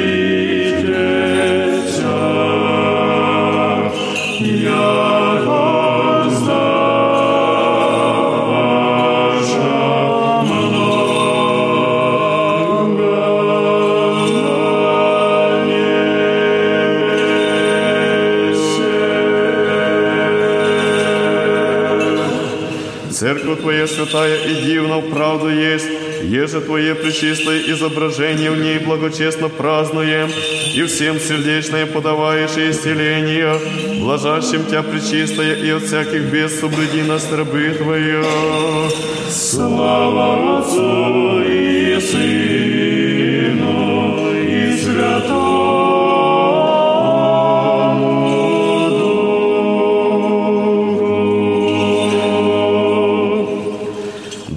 Твоя 23.65 23.87
святая 23.87 24.45
и 24.45 24.61
дивна 24.61 25.01
правду 25.01 25.49
есть, 25.49 25.87
еже 26.21 26.61
Твое 26.61 26.93
пречистое 26.93 27.61
изображение 27.61 28.51
в 28.51 28.59
ней 28.59 28.77
благочестно 28.77 29.49
празднуем, 29.49 30.29
и 30.75 30.83
всем 30.83 31.19
сердечное 31.19 31.87
подаваешь 31.87 32.51
исцеление, 32.51 33.59
блажащим 34.01 34.65
Тя 34.69 34.83
пречистая 34.83 35.55
и 35.55 35.71
от 35.71 35.81
всяких 35.81 36.31
бед 36.31 36.51
соблюди 36.51 37.01
нас 37.01 37.27
рабы 37.31 37.75
Твоя. 37.81 38.23
Слава 39.31 40.59
Отцу 40.59 41.41
и 41.41 41.99
Сыну 41.99 42.44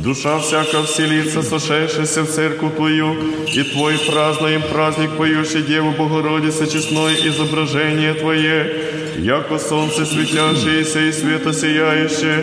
Душа 0.09 0.39
всяка 0.39 0.85
вселится, 0.85 1.43
сошедшаяся 1.43 2.23
в 2.23 2.31
церковь 2.31 2.77
Твою, 2.77 3.15
и 3.55 3.63
Твой 3.63 3.99
празднуем 3.99 4.63
праздник, 4.63 5.11
поющий 5.19 5.63
Деву 5.63 5.91
Богородице, 5.91 6.67
честное 6.67 7.15
изображение 7.29 8.15
Твое, 8.15 8.73
яко 9.19 9.59
солнце 9.59 10.07
светящееся 10.07 11.01
и 11.01 11.13
света 11.13 11.53
сияющее, 11.53 12.43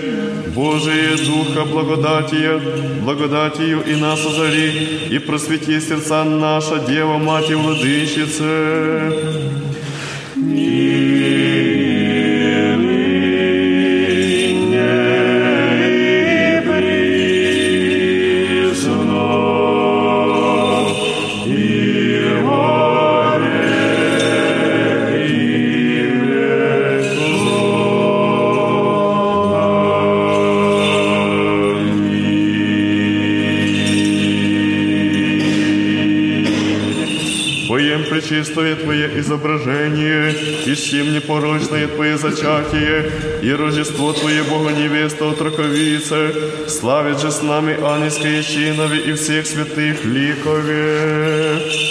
Божие 0.53 1.16
Духа 1.18 1.66
благодатия, 1.66 2.61
благодатью 3.01 3.82
и 3.84 3.95
нас 3.95 4.24
озари, 4.24 5.09
и 5.09 5.18
просвети 5.18 5.80
сердца 5.80 6.24
наша 6.24 6.78
Дева, 6.88 7.18
Мать 7.18 7.49
и 7.49 7.55
Владычица. 7.55 9.11
Изображение, 40.76 41.03
мне 41.03 41.21
порочное 41.21 41.88
Твое 41.88 42.17
зачатие, 42.17 43.11
и 43.41 43.51
Рождество 43.51 44.13
Твое 44.13 44.43
Бога 44.43 44.71
невеста 44.71 45.30
отроковице, 45.30 46.67
славит 46.67 47.19
же 47.19 47.32
с 47.32 47.41
нами 47.41 47.78
ангельские 47.82 48.43
чинови 48.43 48.99
и 48.99 49.13
всех 49.13 49.45
святых 49.47 50.03
ликове. 50.05 51.84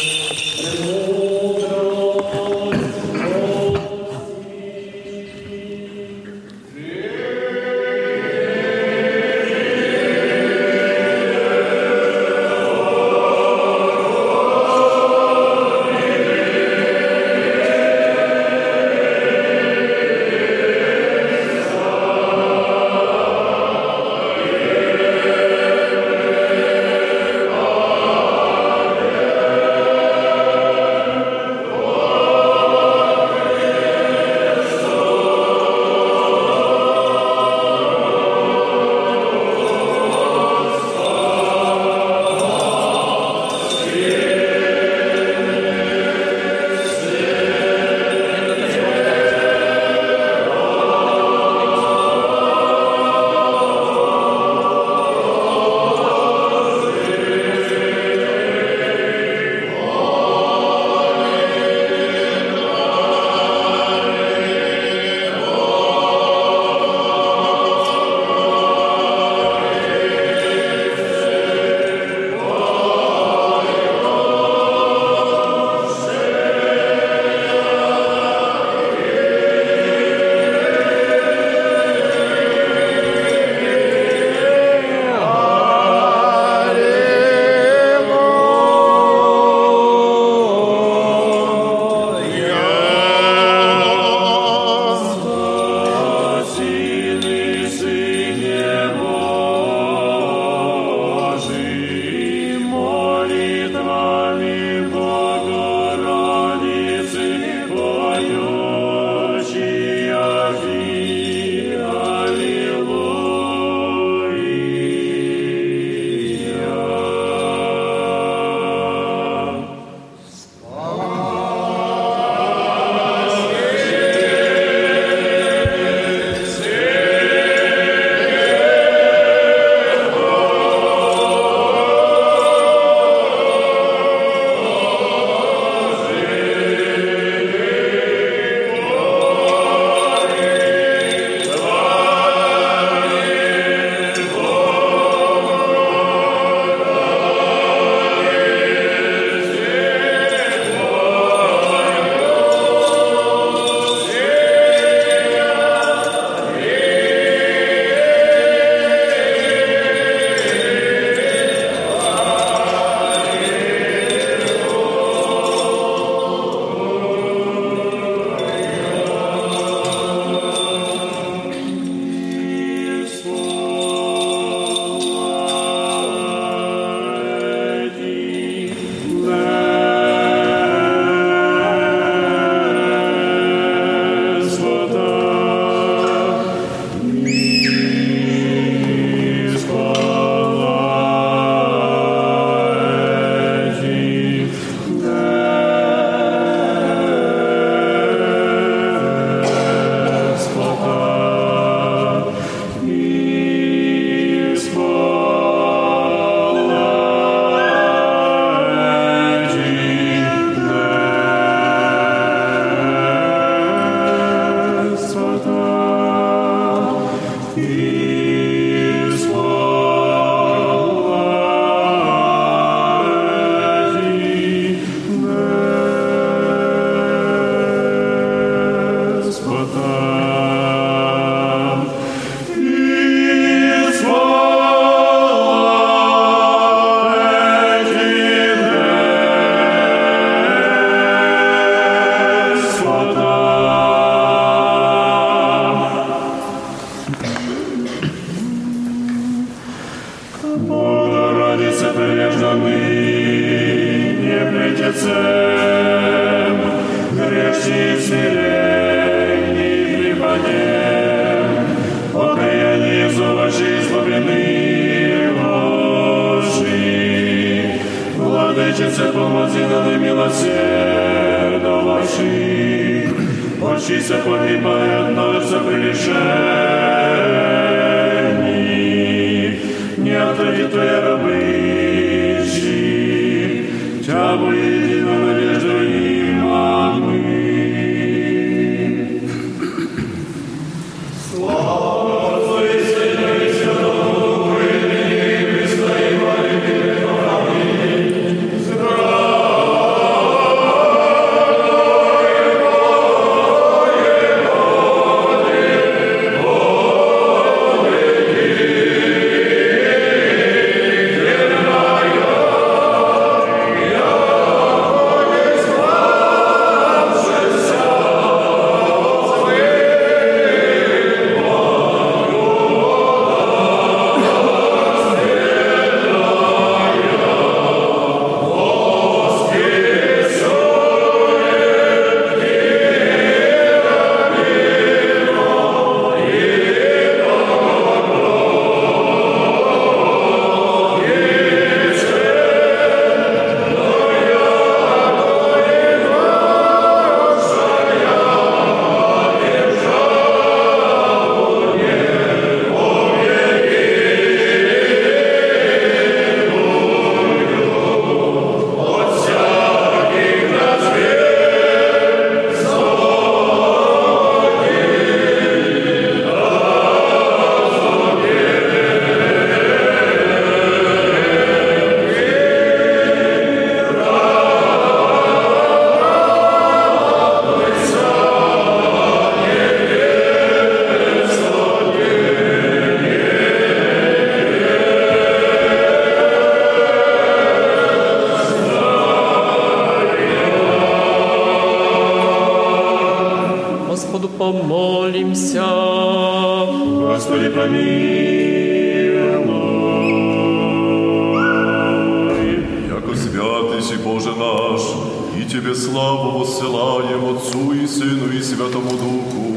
Отцу 407.75 407.85
і 407.85 407.89
Сину, 407.89 408.33
і 408.39 408.43
Святому 408.43 408.91
Духу, 408.91 409.57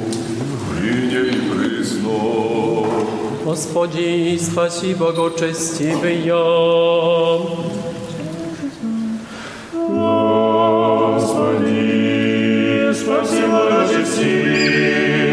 нині 0.81 1.29
і 1.29 1.33
присно. 1.33 2.09
Господи, 3.45 4.39
спаси 4.41 4.95
Богочестивый 4.95 6.31
Господи, 11.09 11.73
спаси 12.93 13.41
Богочестивый 13.51 15.26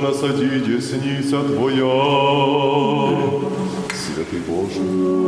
Насади, 0.00 0.60
Десница 0.60 1.42
Твоя, 1.42 1.84
Святый 3.92 4.40
Божий. 4.48 5.19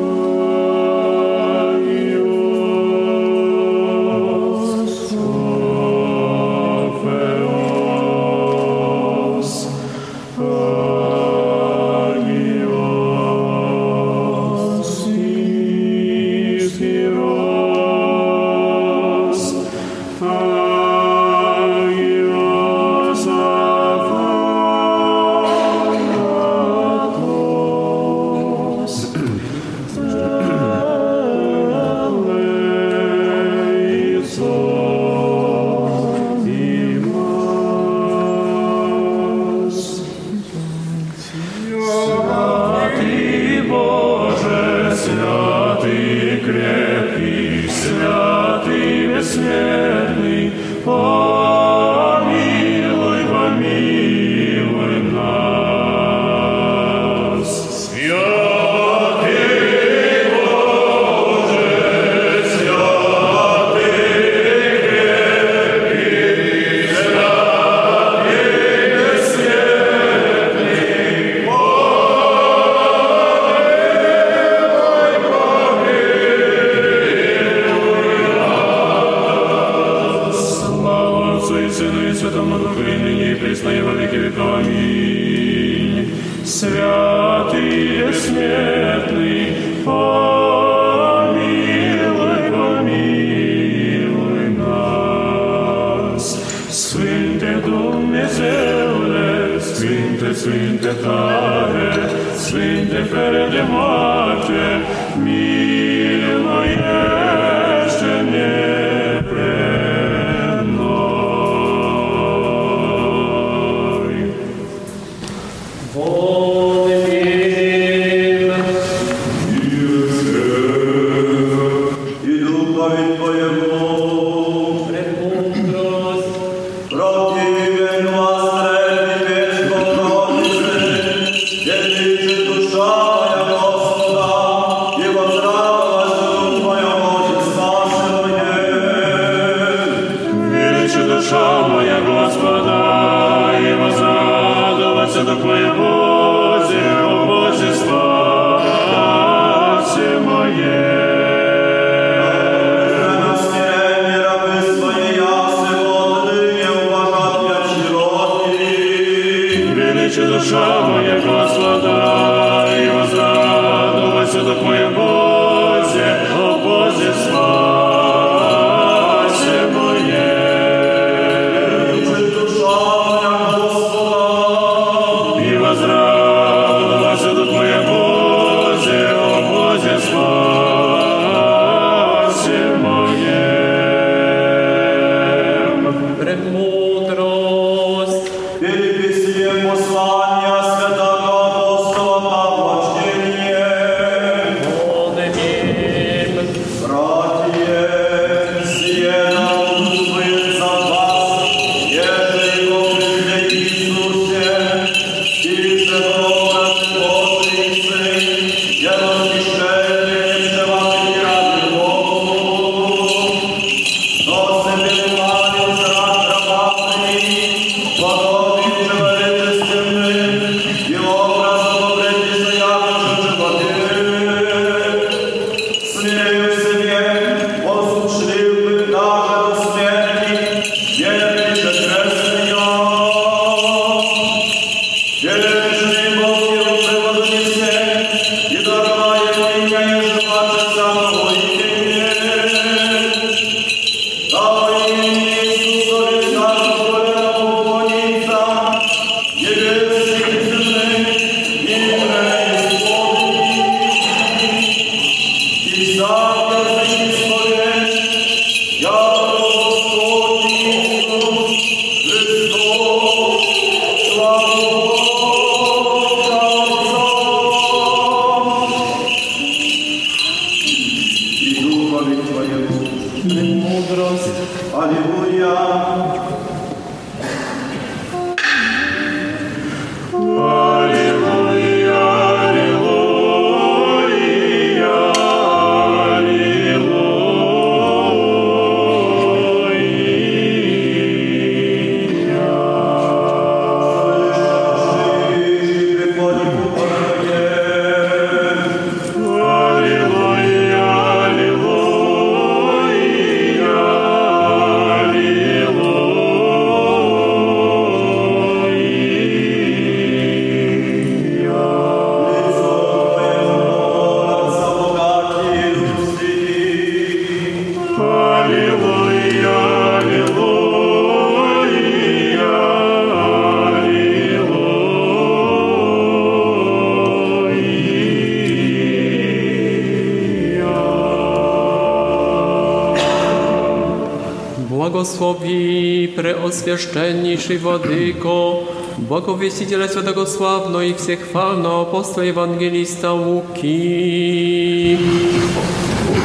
najsvješćenniši 336.66 337.56
vodiko, 337.56 338.60
bogovjestitelja 339.08 339.88
svetako 339.88 340.26
slavno 340.26 340.82
i 340.82 340.92
vsehvalno 340.92 341.80
apostol 341.80 342.24
evangelista 342.24 343.12
Luki. 343.12 344.96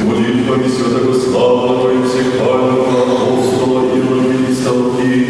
Bogovjestitelja 0.06 0.70
svetako 0.70 1.14
slavno 1.14 1.92
i 1.92 2.08
vsehvalno 2.08 2.84
apostol 2.84 3.78
evangelista 3.78 4.72
Luki, 4.72 5.26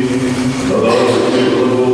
da 0.69 0.77
da 0.81 0.91
se 0.91 1.86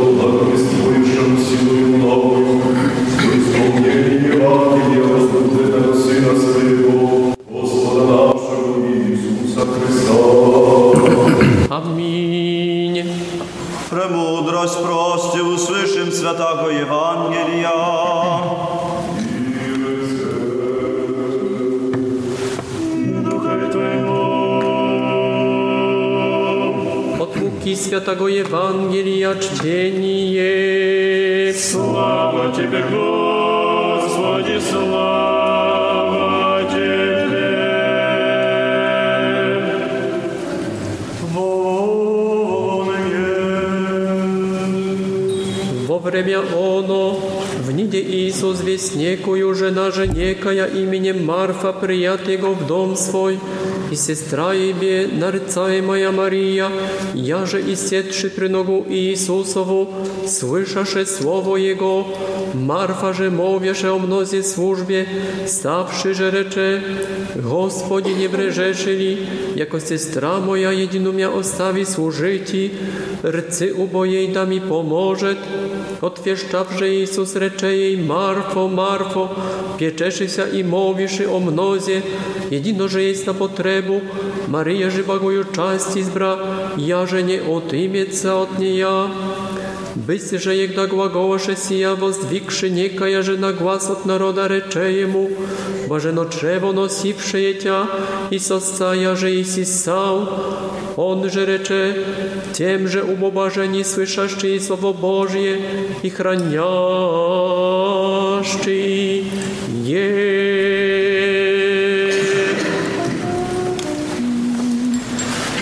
Świętego 28.04 28.30
Ewangelia 28.30 29.34
czcieni 29.34 30.32
je. 30.32 31.54
Sława 31.54 32.52
Ciebie, 32.56 32.82
Gospodzie, 32.90 34.60
sława 34.60 36.60
Ciebie. 36.70 37.44
Wonie. 41.32 42.94
Wo 45.86 46.00
wremia 46.00 46.38
ono, 46.38 47.16
w 47.62 47.74
nidzie 47.74 48.00
Jezus 48.00 48.62
wiesniekuj, 48.62 49.54
że 49.54 49.70
na 49.70 49.90
żenieka 49.90 50.52
ja 50.52 50.66
imieniem 50.66 51.24
Marfa 51.24 51.72
przyjat 51.72 52.20
w 52.60 52.66
dom 52.66 52.96
swój, 52.96 53.38
и 53.93 53.95
сестра 53.95 54.53
ебе, 54.53 55.07
нарицаемая 55.11 56.11
Мария, 56.11 56.69
я 57.13 57.45
же 57.45 57.61
и 57.61 57.75
сетши 57.75 58.29
при 58.29 58.47
ногу 58.47 58.85
Иисусову, 58.89 59.89
слышаше 60.27 61.05
слово 61.05 61.57
Его, 61.57 62.07
Марфа 62.53 63.13
же 63.13 63.29
мовеше 63.29 63.89
о 63.89 63.97
мнозе 63.99 64.43
службе, 64.43 65.07
ставши 65.47 66.13
же 66.13 66.31
рече, 66.31 66.81
Господи, 67.35 68.09
не 68.09 68.27
брежеши 68.27 68.95
ли, 68.95 69.27
яко 69.55 69.79
сестра 69.79 70.39
моя 70.39 70.71
едину 70.71 71.11
мя 71.11 71.29
остави 71.29 71.85
служити, 71.85 72.71
rcy 73.23 73.73
ubojej 73.73 74.29
da 74.29 74.45
mi 74.45 74.61
pomożet. 74.61 75.37
Otwieszczawże 76.01 76.89
Jezus 76.89 77.35
recze 77.35 77.77
jej, 77.77 77.97
Marfo, 77.97 78.67
Marfo, 78.67 79.29
pieczeszyся 79.77 80.47
i 80.47 80.63
mówiszy 80.63 81.31
o 81.31 81.39
mnozie, 81.39 82.01
jedino, 82.51 82.87
że 82.87 83.03
jest 83.03 83.27
na 83.27 83.33
potrebu, 83.33 84.01
Maryja 84.47 84.89
żywagою 84.89 85.45
części 85.45 86.03
zbra, 86.03 86.37
ja, 86.77 87.05
że 87.05 87.23
nie 87.23 87.43
otymieca 87.43 88.37
od 88.37 88.59
niej 88.59 88.77
ja. 88.77 89.09
Byś, 89.95 90.21
że 90.21 90.57
jak 90.57 90.75
da 90.75 90.87
głagołasze 90.87 91.55
sija 91.55 91.95
wozdwikszy 91.95 92.71
niekaja, 92.71 93.21
że 93.21 93.37
na 93.37 93.53
głaz 93.53 93.89
od 93.89 94.05
naroda 94.05 94.47
recze 94.47 94.93
jemu, 94.93 95.29
bo 95.87 95.99
że 95.99 96.13
no 96.13 96.25
drzewo 96.25 96.73
nosiwszy 96.73 97.41
jecia 97.41 97.87
i 98.31 98.39
soscaja, 98.39 99.15
że 99.15 99.31
jesi 99.31 99.65
sał, 99.65 100.27
on 100.97 101.29
że 101.29 101.45
recze, 101.45 101.93
tym, 102.53 102.87
że 102.87 103.03
ubobażeni 103.03 103.83
słyszaszczy 103.83 104.49
Je. 109.94 110.34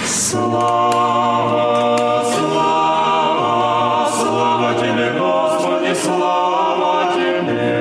Слава, 0.07 2.25
слава, 2.35 4.09
слава 4.21 4.75
Тебе, 4.81 5.07
Господи, 5.19 5.95
слава 6.05 7.13
Тебе. 7.15 7.73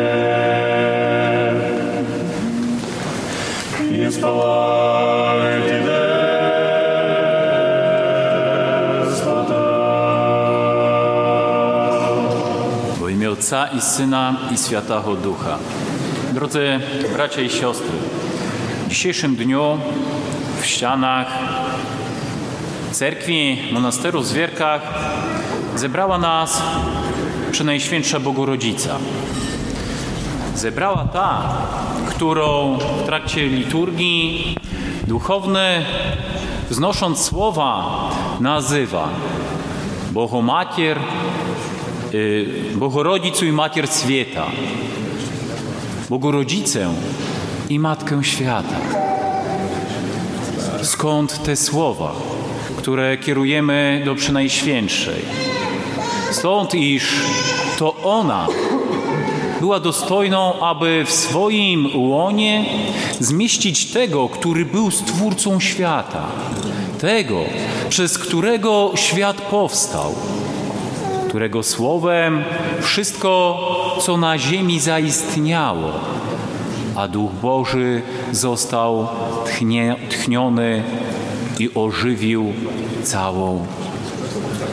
Исполай 4.08 5.62
Тебе, 5.68 6.02
W 13.00 13.10
imię 13.10 13.30
Ojca 13.32 13.68
i 13.68 13.82
Syna 13.82 14.36
i 14.52 14.58
Świętego 14.58 15.16
Ducha. 15.16 15.58
Drodzy 16.42 16.80
bracia 17.14 17.42
i 17.42 17.50
siostry, 17.50 17.90
w 18.86 18.90
dzisiejszym 18.90 19.36
dniu 19.36 19.78
w 20.62 20.66
ścianach 20.66 21.28
cerkwi 22.92 23.58
monasteru 23.72 24.22
w 24.22 24.26
Zwierkach 24.26 24.82
zebrała 25.76 26.18
nas 26.18 26.62
Przenajświętsza 27.52 28.20
Bogorodzica. 28.20 28.98
Zebrała 30.56 31.06
ta, 31.14 31.58
którą 32.10 32.78
w 32.78 33.06
trakcie 33.06 33.48
liturgii 33.48 34.58
duchowny, 35.08 35.86
wznosząc 36.70 37.22
słowa, 37.22 37.86
nazywa 38.40 39.10
Bohomacier, 40.12 41.00
y, 42.14 42.48
Bohorodzicu 42.76 43.46
i 43.46 43.52
Macier 43.52 43.88
Świata, 43.90 44.46
Bogorodzicę 46.12 46.94
i 47.70 47.80
Matkę 47.80 48.24
Świata. 48.24 48.76
Skąd 50.84 51.44
te 51.44 51.56
słowa, 51.56 52.16
które 52.78 53.18
kierujemy 53.18 54.02
do 54.06 54.16
Przynajświętszej? 54.16 55.22
Stąd, 56.32 56.76
iż 56.76 57.04
to 57.78 57.96
ona 58.04 58.48
była 59.60 59.80
dostojną, 59.80 60.60
aby 60.60 61.06
w 61.06 61.12
swoim 61.12 61.88
łonie 61.96 62.66
zmieścić 63.20 63.92
tego, 63.92 64.30
który 64.30 64.66
był 64.66 64.92
stwórcą 64.92 65.60
świata, 65.60 66.28
tego, 67.00 67.40
przez 67.90 68.18
którego 68.18 68.92
świat 68.96 69.42
powstał, 69.42 70.16
którego 71.28 71.64
słowem 71.64 72.44
wszystko, 72.82 73.58
co 74.00 74.18
na 74.18 74.38
ziemi 74.38 74.80
zaistniało, 74.80 75.92
a 76.96 77.08
Duch 77.08 77.32
Boży 77.32 78.02
został 78.32 79.08
tchnie, 79.46 79.96
tchniony 80.10 80.84
i 81.60 81.70
ożywił 81.74 82.54
całą 83.04 83.66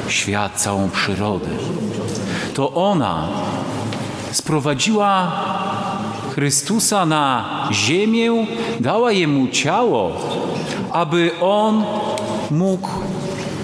świat, 0.09 0.61
całą 0.61 0.91
przyrodę. 0.91 1.51
To 2.55 2.75
ona 2.75 3.29
sprowadziła 4.33 5.33
Chrystusa 6.35 7.07
na 7.07 7.45
ziemię, 7.73 8.47
dała 8.81 9.13
jemu 9.13 9.49
ciało, 9.49 10.13
aby 10.93 11.31
on 11.41 11.85
mógł 12.51 12.89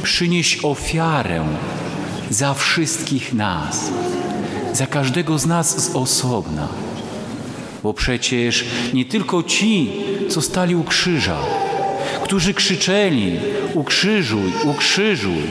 przynieść 0.03 0.65
ofiarę 0.65 1.45
za 2.31 2.55
wszystkich 2.55 3.35
nas, 3.35 3.91
za 4.75 4.87
każdego 4.87 5.39
z 5.39 5.47
nas 5.47 5.85
z 5.85 5.97
osobna. 5.97 6.69
Bo 7.83 7.95
przecież 7.95 8.65
nie 8.95 9.05
tylko 9.05 9.43
ci, 9.43 9.93
co 10.29 10.43
stali 10.43 10.77
u 10.77 10.85
krzyża, 10.85 11.39
którzy 12.23 12.55
krzyczeli: 12.55 13.37
Ukrzyżuj, 13.75 14.53
ukrzyżuj, 14.65 15.43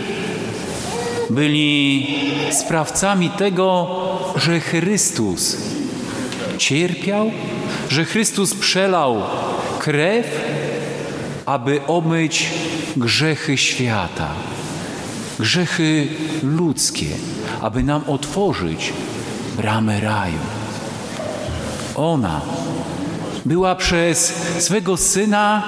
byli 1.30 2.08
sprawcami 2.52 3.30
tego, 3.30 3.88
że 4.36 4.60
Chrystus 4.60 5.58
cierpiał, 6.58 7.32
że 7.90 8.06
Chrystus 8.06 8.54
przelał 8.54 9.22
krew, 9.80 10.26
aby 11.46 11.82
omyć 11.88 12.50
grzechy 12.98 13.58
świata, 13.58 14.30
grzechy 15.40 16.08
ludzkie, 16.44 17.08
aby 17.62 17.84
nam 17.84 18.02
otworzyć 18.08 18.94
bramę 19.58 20.00
raju. 20.00 20.40
Ona 21.96 22.42
była 23.46 23.76
przez 23.76 24.34
swego 24.60 24.98
syna 24.98 25.64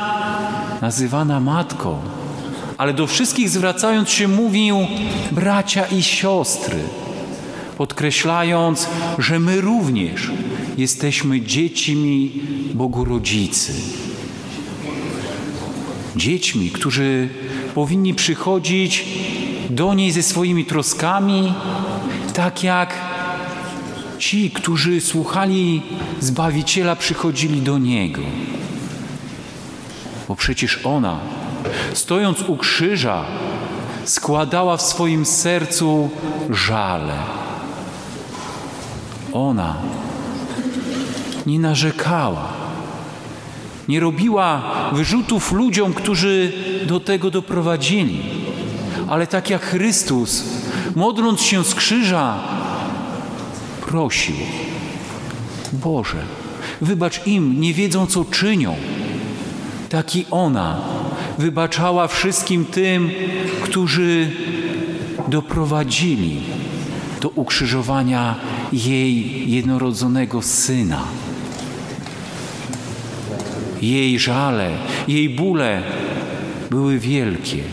nazywana 0.82 1.40
matką, 1.40 1.98
ale 2.78 2.94
do 2.94 3.08
wszystkich 3.08 3.50
zwracając 3.50 4.10
się 4.10 4.28
mówił 4.28 4.78
bracia 5.32 5.86
i 5.86 6.04
siostry, 6.04 6.80
podkreślając, 7.78 8.90
że 9.18 9.40
my 9.40 9.62
również 9.62 10.32
jesteśmy 10.78 11.42
dziećmi 11.42 12.42
Bogu 12.74 13.06
Rodzicy. 13.06 13.74
Dziećmi, 16.16 16.70
którzy 16.70 17.30
powinni 17.76 18.14
przychodzić 18.14 19.06
do 19.70 19.94
niej 19.94 20.12
ze 20.12 20.24
swoimi 20.24 20.66
troskami, 20.66 21.54
tak 22.34 22.64
jak 22.64 22.94
ci, 24.20 24.52
którzy 24.52 25.02
słuchali 25.02 25.82
Zbawiciela, 26.20 26.96
przychodzili 26.96 27.62
do 27.62 27.78
Niego. 27.78 28.22
Bo 30.28 30.36
przecież 30.36 30.80
ona, 30.84 31.20
stojąc 31.94 32.42
u 32.42 32.58
krzyża, 32.58 33.26
składała 34.06 34.78
w 34.78 34.82
swoim 34.82 35.26
sercu 35.26 36.10
żale. 36.50 37.18
Ona 39.34 39.76
nie 41.46 41.60
narzekała, 41.60 42.48
nie 43.88 44.00
robiła 44.00 44.62
wyrzutów 44.94 45.52
ludziom, 45.52 45.94
którzy 45.94 46.52
do 46.88 47.00
tego 47.00 47.32
doprowadzili, 47.32 48.22
ale 49.08 49.28
tak 49.28 49.50
jak 49.50 49.62
Chrystus, 49.62 50.44
modląc 50.96 51.42
się 51.42 51.64
z 51.64 51.76
krzyża, 51.76 52.40
prosił: 53.96 54.36
Boże, 55.74 56.18
wybacz 56.82 57.28
im, 57.28 57.62
nie 57.62 57.74
wiedzą 57.74 58.08
co 58.08 58.26
czynią. 58.26 58.76
Tak 59.90 60.16
i 60.16 60.26
ona 60.32 60.82
wybaczała 61.38 62.08
wszystkim 62.08 62.66
tym, 62.66 63.12
którzy 63.62 64.32
doprowadzili 65.28 66.42
do 67.22 67.30
ukrzyżowania 67.30 68.36
jej 68.74 69.52
jednorodzonego 69.52 70.42
syna. 70.42 71.02
Jej 73.82 74.20
żale, 74.20 74.72
jej 75.08 75.30
bóle 75.30 75.84
były 76.70 77.00
wielkie. 77.00 77.64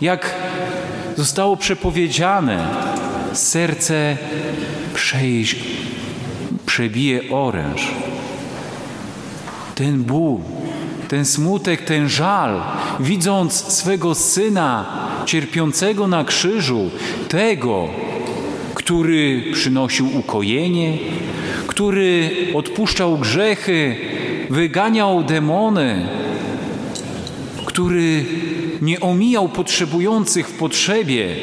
Jak 0.00 0.34
zostało 1.16 1.56
przepowiedziane, 1.56 2.66
serce 3.32 4.16
przejść, 5.04 5.56
przebije 6.66 7.20
oręż. 7.30 7.86
Ten 9.74 10.02
ból, 10.02 10.38
ten 11.08 11.24
smutek, 11.24 11.82
ten 11.82 12.08
żal, 12.08 12.60
widząc 13.00 13.52
swego 13.52 14.14
syna 14.14 14.86
cierpiącego 15.26 16.08
na 16.08 16.24
krzyżu, 16.24 16.90
tego, 17.28 17.88
który 18.74 19.44
przynosił 19.52 20.18
ukojenie, 20.18 20.98
który 21.66 22.30
odpuszczał 22.54 23.18
grzechy, 23.18 23.96
wyganiał 24.50 25.24
demony, 25.24 26.08
który 27.66 28.24
nie 28.82 29.00
omijał 29.00 29.48
potrzebujących 29.48 30.48
w 30.48 30.58
potrzebie, 30.58 31.36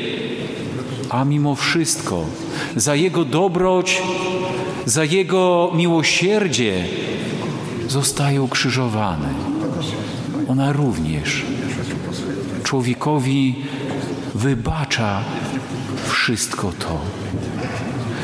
a 1.12 1.26
mimo 1.26 1.56
wszystko 1.56 2.26
za 2.76 2.96
Jego 2.96 3.26
dobroć, 3.26 4.02
za 4.86 5.04
Jego 5.04 5.72
miłosierdzie 5.76 6.86
zostaje 7.88 8.42
ukrzyżowany. 8.42 9.28
Ona 10.48 10.72
również 10.74 11.46
człowiekowi 12.64 13.56
wybacza 14.36 15.24
wszystko 16.08 16.72
to. 16.80 17.02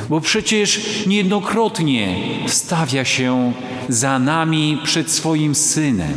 Bo 0.10 0.22
przecież 0.22 0.82
niejednokrotnie 1.08 2.16
stawia 2.48 3.06
się 3.06 3.54
za 3.90 4.20
nami 4.20 4.78
przed 4.84 5.12
swoim 5.12 5.56
synem. 5.56 6.14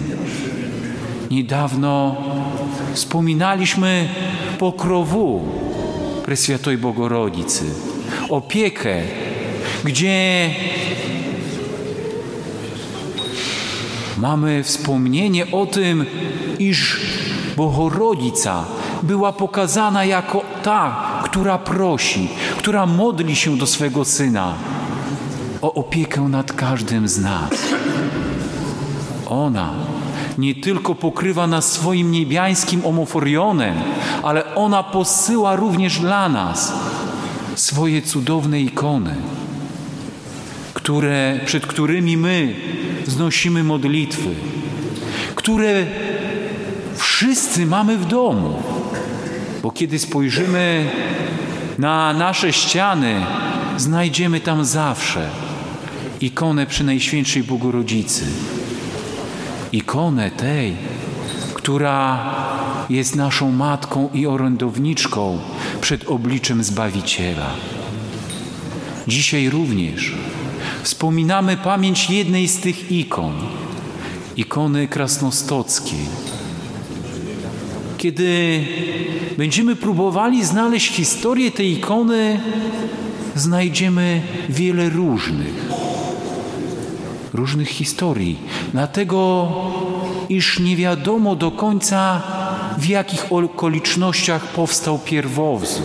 Niedawno 1.30 2.16
wspominaliśmy 2.94 4.08
pokrowu 4.58 5.60
Preswiatoj 6.30 6.78
Bogorodicy, 6.78 7.64
opiekę, 8.28 9.02
gdzie 9.84 10.50
mamy 14.18 14.62
wspomnienie 14.64 15.50
o 15.52 15.66
tym, 15.66 16.06
iż 16.58 17.00
Bogorodica 17.56 18.64
była 19.02 19.32
pokazana 19.32 20.04
jako 20.04 20.42
ta, 20.62 21.04
która 21.24 21.58
prosi, 21.58 22.28
która 22.58 22.86
modli 22.86 23.36
się 23.36 23.56
do 23.56 23.66
swego 23.66 24.04
Syna 24.04 24.54
o 25.62 25.74
opiekę 25.74 26.20
nad 26.20 26.52
każdym 26.52 27.08
z 27.08 27.18
nas. 27.18 27.50
Ona 29.26 29.74
nie 30.38 30.54
tylko 30.54 30.94
pokrywa 30.94 31.46
nas 31.46 31.72
swoim 31.72 32.10
niebiańskim 32.10 32.86
omoforionem, 32.86 33.74
ale 34.22 34.49
ona 34.54 34.82
posyła 34.82 35.56
również 35.56 35.98
dla 35.98 36.28
nas 36.28 36.72
swoje 37.54 38.02
cudowne 38.02 38.60
ikony, 38.60 39.14
które, 40.74 41.40
przed 41.44 41.66
którymi 41.66 42.16
my 42.16 42.54
wznosimy 43.06 43.64
modlitwy, 43.64 44.28
które 45.34 45.86
wszyscy 46.96 47.66
mamy 47.66 47.98
w 47.98 48.04
domu. 48.04 48.62
Bo 49.62 49.70
kiedy 49.70 49.98
spojrzymy 49.98 50.90
na 51.78 52.12
nasze 52.12 52.52
ściany, 52.52 53.26
znajdziemy 53.76 54.40
tam 54.40 54.64
zawsze 54.64 55.28
ikonę 56.20 56.66
przy 56.66 56.84
Najświętszej 56.84 57.42
Bogorodzicy. 57.42 58.24
Ikonę 59.72 60.30
tej, 60.30 60.76
która 61.70 62.34
jest 62.90 63.16
naszą 63.16 63.52
matką 63.52 64.08
i 64.14 64.26
orędowniczką 64.26 65.38
przed 65.80 66.08
obliczem 66.08 66.64
Zbawiciela. 66.64 67.50
Dzisiaj 69.08 69.50
również 69.50 70.14
wspominamy 70.82 71.56
pamięć 71.56 72.10
jednej 72.10 72.48
z 72.48 72.60
tych 72.60 72.92
ikon, 72.92 73.32
ikony 74.36 74.88
krasnostockiej. 74.88 76.06
Kiedy 77.98 78.64
będziemy 79.38 79.76
próbowali 79.76 80.44
znaleźć 80.44 80.92
historię 80.92 81.50
tej 81.50 81.72
ikony, 81.72 82.40
znajdziemy 83.34 84.22
wiele 84.48 84.88
różnych, 84.88 85.70
różnych 87.34 87.68
historii. 87.68 88.38
Dlatego, 88.72 89.48
iż 90.28 90.58
nie 90.58 90.76
wiadomo 90.76 91.36
do 91.36 91.50
końca, 91.50 92.22
w 92.78 92.86
jakich 92.86 93.32
okolicznościach 93.32 94.46
powstał 94.46 94.98
pierwowzór. 94.98 95.82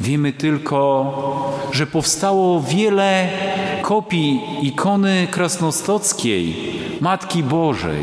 Wiemy 0.00 0.32
tylko, 0.32 1.12
że 1.72 1.86
powstało 1.86 2.62
wiele 2.62 3.28
kopii 3.82 4.40
ikony 4.62 5.26
krasnostockiej 5.30 6.56
Matki 7.00 7.42
Bożej, 7.42 8.02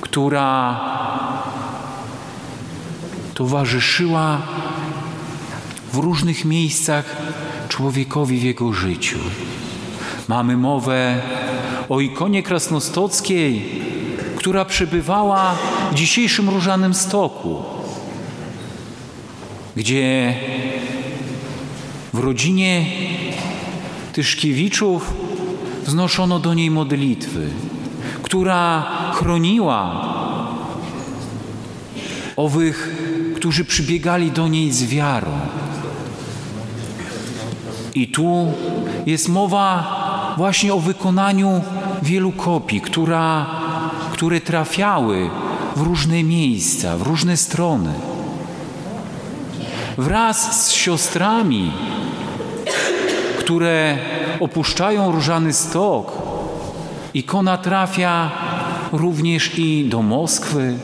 która 0.00 0.80
towarzyszyła 3.34 4.38
w 5.92 5.96
różnych 5.96 6.44
miejscach 6.44 7.16
człowiekowi 7.68 8.38
w 8.38 8.42
jego 8.42 8.72
życiu. 8.72 9.18
Mamy 10.28 10.56
mowę 10.56 11.22
o 11.88 12.00
ikonie 12.00 12.42
krasnostockiej, 12.42 13.82
która 14.36 14.64
przebywała 14.64 15.54
w 15.92 15.94
dzisiejszym 15.94 16.48
Różanym 16.48 16.94
Stoku, 16.94 17.62
gdzie 19.76 20.34
w 22.12 22.18
rodzinie 22.18 22.86
Tyszkiewiczów 24.12 25.14
wznoszono 25.84 26.38
do 26.38 26.54
niej 26.54 26.70
modlitwy, 26.70 27.48
która 28.22 28.86
chroniła 29.14 30.06
owych, 32.36 32.96
którzy 33.36 33.64
przybiegali 33.64 34.30
do 34.30 34.48
niej 34.48 34.72
z 34.72 34.84
wiarą. 34.84 35.30
I 37.94 38.08
tu 38.08 38.52
jest 39.06 39.28
mowa 39.28 39.95
właśnie 40.36 40.74
o 40.74 40.80
wykonaniu 40.80 41.62
wielu 42.02 42.32
kopii, 42.32 42.80
która, 42.80 43.46
które 44.12 44.40
trafiały 44.40 45.30
w 45.76 45.80
różne 45.80 46.22
miejsca, 46.22 46.96
w 46.96 47.02
różne 47.02 47.36
strony. 47.36 47.92
Wraz 49.98 50.66
z 50.66 50.72
siostrami, 50.72 51.72
które 53.38 53.98
opuszczają 54.40 55.12
różany 55.12 55.52
stok, 55.52 56.12
ikona 57.14 57.58
trafia 57.58 58.30
również 58.92 59.58
i 59.58 59.88
do 59.88 60.02
Moskwy. 60.02 60.78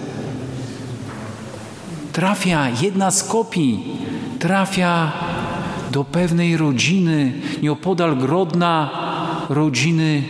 Trafia, 2.12 2.68
jedna 2.80 3.10
z 3.10 3.24
kopii 3.24 3.84
trafia 4.38 5.12
do 5.90 6.04
pewnej 6.04 6.56
rodziny 6.56 7.32
nieopodal 7.62 8.16
Grodna, 8.16 8.90
rodziny 9.48 10.22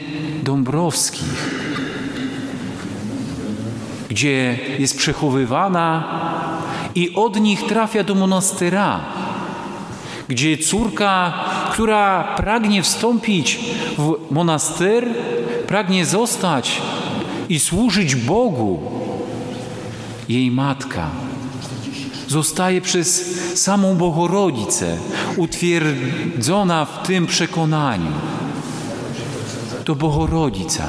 Dąbrowskich, 0.42 1.50
gdzie 4.08 4.58
jest 4.78 4.98
przechowywana 4.98 6.04
i 6.94 7.14
od 7.14 7.40
nich 7.40 7.66
trafia 7.66 8.04
do 8.04 8.14
monastyra, 8.14 9.00
gdzie 10.28 10.58
córka, 10.58 11.32
która 11.72 12.34
pragnie 12.36 12.82
wstąpić 12.82 13.58
w 13.98 14.14
monastyr, 14.30 15.08
pragnie 15.66 16.06
zostać 16.06 16.82
i 17.48 17.60
służyć 17.60 18.14
Bogu, 18.14 18.80
jej 20.28 20.50
matka 20.50 21.10
zostaje 22.32 22.80
przez 22.80 23.36
samą 23.62 23.96
Bogorodicę 23.96 24.96
utwierdzona 25.36 26.84
w 26.84 27.06
tym 27.06 27.26
przekonaniu. 27.26 28.12
To 29.84 29.94
Bohorodica 29.94 30.88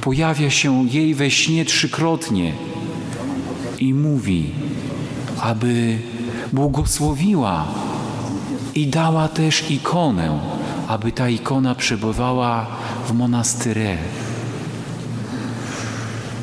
pojawia 0.00 0.50
się 0.50 0.86
jej 0.88 1.14
we 1.14 1.30
śnie 1.30 1.64
trzykrotnie 1.64 2.52
i 3.78 3.94
mówi, 3.94 4.50
aby 5.40 5.98
błogosławiła 6.52 7.64
i 8.74 8.86
dała 8.86 9.28
też 9.28 9.70
ikonę, 9.70 10.38
aby 10.88 11.12
ta 11.12 11.28
ikona 11.28 11.74
przebywała 11.74 12.66
w 13.08 13.12
monastyrze. 13.12 13.96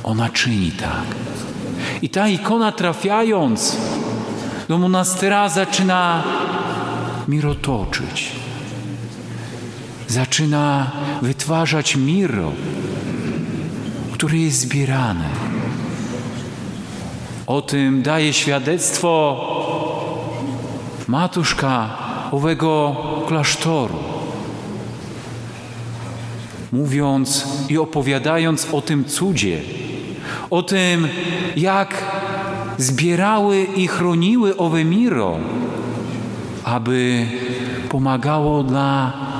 Ona 0.03 0.29
czyni 0.29 0.71
tak. 0.71 1.15
I 2.01 2.09
ta 2.09 2.27
ikona 2.27 2.71
trafiając 2.71 3.77
do 4.67 4.77
monastyra 4.77 5.49
zaczyna 5.49 6.23
mirotoczyć. 7.27 8.31
Zaczyna 10.11 10.91
wytwarzać 11.21 11.95
miro, 11.95 12.51
które 14.11 14.37
jest 14.37 14.59
zbierane. 14.59 15.29
O 17.47 17.61
tym 17.61 18.01
daje 18.01 18.33
świadectwo 18.33 19.37
matuszka 21.07 21.89
owego 22.31 22.95
klasztoru, 23.27 23.95
mówiąc 26.71 27.47
i 27.69 27.77
opowiadając 27.77 28.67
o 28.73 28.81
tym 28.81 29.05
cudzie, 29.05 29.61
o 30.49 30.63
tym, 30.63 31.07
jak 31.55 32.05
zbierały 32.77 33.63
i 33.63 33.87
chroniły 33.87 34.57
owe 34.57 34.85
miro, 34.85 35.37
aby 36.63 37.25
pomagało 37.89 38.63
dla 38.63 39.30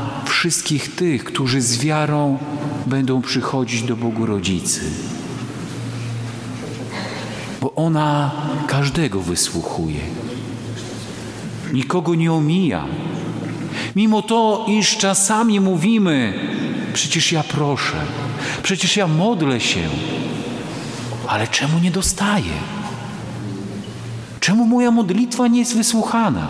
wszystkich 0.42 0.96
tych, 0.96 1.24
którzy 1.24 1.62
z 1.62 1.78
wiarą 1.78 2.38
będą 2.86 3.22
przychodzić 3.22 3.84
do 3.84 3.96
Bogu 3.96 4.26
Rodzicy. 4.26 4.82
Bo 7.62 7.76
ona 7.76 8.32
każdego 8.68 9.20
wysłuchuje. 9.20 10.00
Nikogo 11.74 12.16
nie 12.16 12.34
omija. 12.34 12.86
Mimo 13.96 14.22
to, 14.22 14.66
iż 14.68 14.98
czasami 14.98 15.60
mówimy, 15.60 16.34
przecież 16.94 17.32
ja 17.32 17.44
proszę, 17.44 17.98
przecież 18.64 18.98
ja 18.98 19.08
modlę 19.08 19.60
się, 19.60 19.90
ale 21.28 21.48
czemu 21.48 21.80
nie 21.80 21.92
dostaję? 21.92 22.54
Czemu 24.40 24.66
moja 24.66 24.92
modlitwa 24.92 25.48
nie 25.48 25.60
jest 25.60 25.76
wysłuchana? 25.78 26.48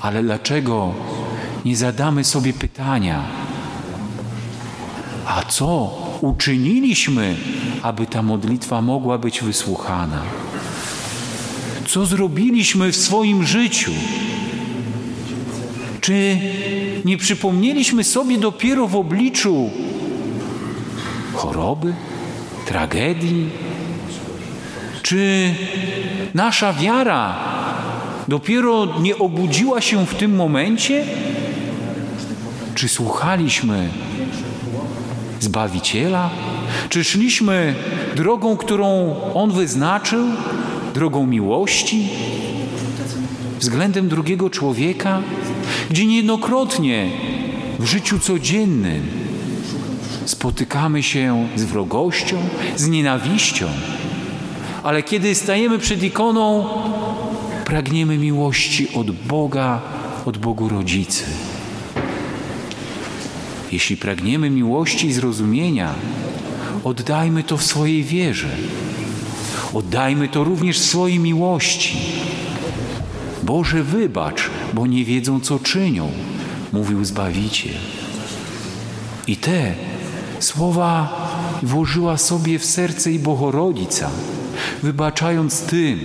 Ale 0.00 0.22
dlaczego 0.22 0.94
nie 1.64 1.76
zadamy 1.76 2.24
sobie 2.24 2.52
pytania, 2.52 3.24
a 5.26 5.42
co 5.42 5.98
uczyniliśmy, 6.20 7.36
aby 7.82 8.06
ta 8.06 8.22
modlitwa 8.22 8.82
mogła 8.82 9.18
być 9.18 9.40
wysłuchana? 9.40 10.22
Co 11.88 12.06
zrobiliśmy 12.06 12.92
w 12.92 12.96
swoim 12.96 13.46
życiu? 13.46 13.90
Czy 16.00 16.38
nie 17.04 17.16
przypomnieliśmy 17.16 18.04
sobie 18.04 18.38
dopiero 18.38 18.86
w 18.88 18.96
obliczu 18.96 19.70
choroby, 21.34 21.94
tragedii? 22.66 23.50
Czy 25.02 25.54
nasza 26.34 26.72
wiara 26.72 27.38
dopiero 28.28 29.00
nie 29.00 29.18
obudziła 29.18 29.80
się 29.80 30.06
w 30.06 30.14
tym 30.14 30.36
momencie? 30.36 31.04
Czy 32.74 32.88
słuchaliśmy 32.88 33.88
Zbawiciela? 35.40 36.30
Czy 36.88 37.04
szliśmy 37.04 37.74
drogą, 38.16 38.56
którą 38.56 39.16
On 39.34 39.50
wyznaczył, 39.50 40.24
drogą 40.94 41.26
miłości 41.26 42.08
względem 43.58 44.08
drugiego 44.08 44.50
człowieka, 44.50 45.22
gdzie 45.90 46.06
niejednokrotnie 46.06 47.10
w 47.78 47.84
życiu 47.86 48.18
codziennym 48.18 49.08
spotykamy 50.24 51.02
się 51.02 51.48
z 51.56 51.64
wrogością, 51.64 52.36
z 52.76 52.88
nienawiścią, 52.88 53.66
ale 54.82 55.02
kiedy 55.02 55.34
stajemy 55.34 55.78
przed 55.78 56.02
ikoną, 56.02 56.68
pragniemy 57.64 58.18
miłości 58.18 58.88
od 58.94 59.10
Boga, 59.10 59.80
od 60.24 60.38
Bogu 60.38 60.68
Rodzicy. 60.68 61.24
Jeśli 63.72 63.96
pragniemy 63.96 64.50
miłości 64.50 65.06
i 65.06 65.12
zrozumienia, 65.12 65.94
oddajmy 66.84 67.42
to 67.42 67.56
w 67.56 67.64
swojej 67.64 68.02
wierze. 68.04 68.48
Oddajmy 69.74 70.28
to 70.28 70.44
również 70.44 70.80
w 70.80 70.84
swojej 70.84 71.18
miłości. 71.18 71.96
Boże, 73.42 73.82
wybacz, 73.82 74.50
bo 74.72 74.86
nie 74.86 75.04
wiedzą, 75.04 75.40
co 75.40 75.58
czynią, 75.58 76.10
mówił 76.72 77.04
Zbawiciel. 77.04 77.74
I 79.26 79.36
te 79.36 79.74
słowa 80.38 81.18
włożyła 81.62 82.18
sobie 82.18 82.58
w 82.58 82.64
serce 82.64 83.12
i 83.12 83.18
Bohorodzica, 83.18 84.10
wybaczając 84.82 85.62
tym, 85.62 86.00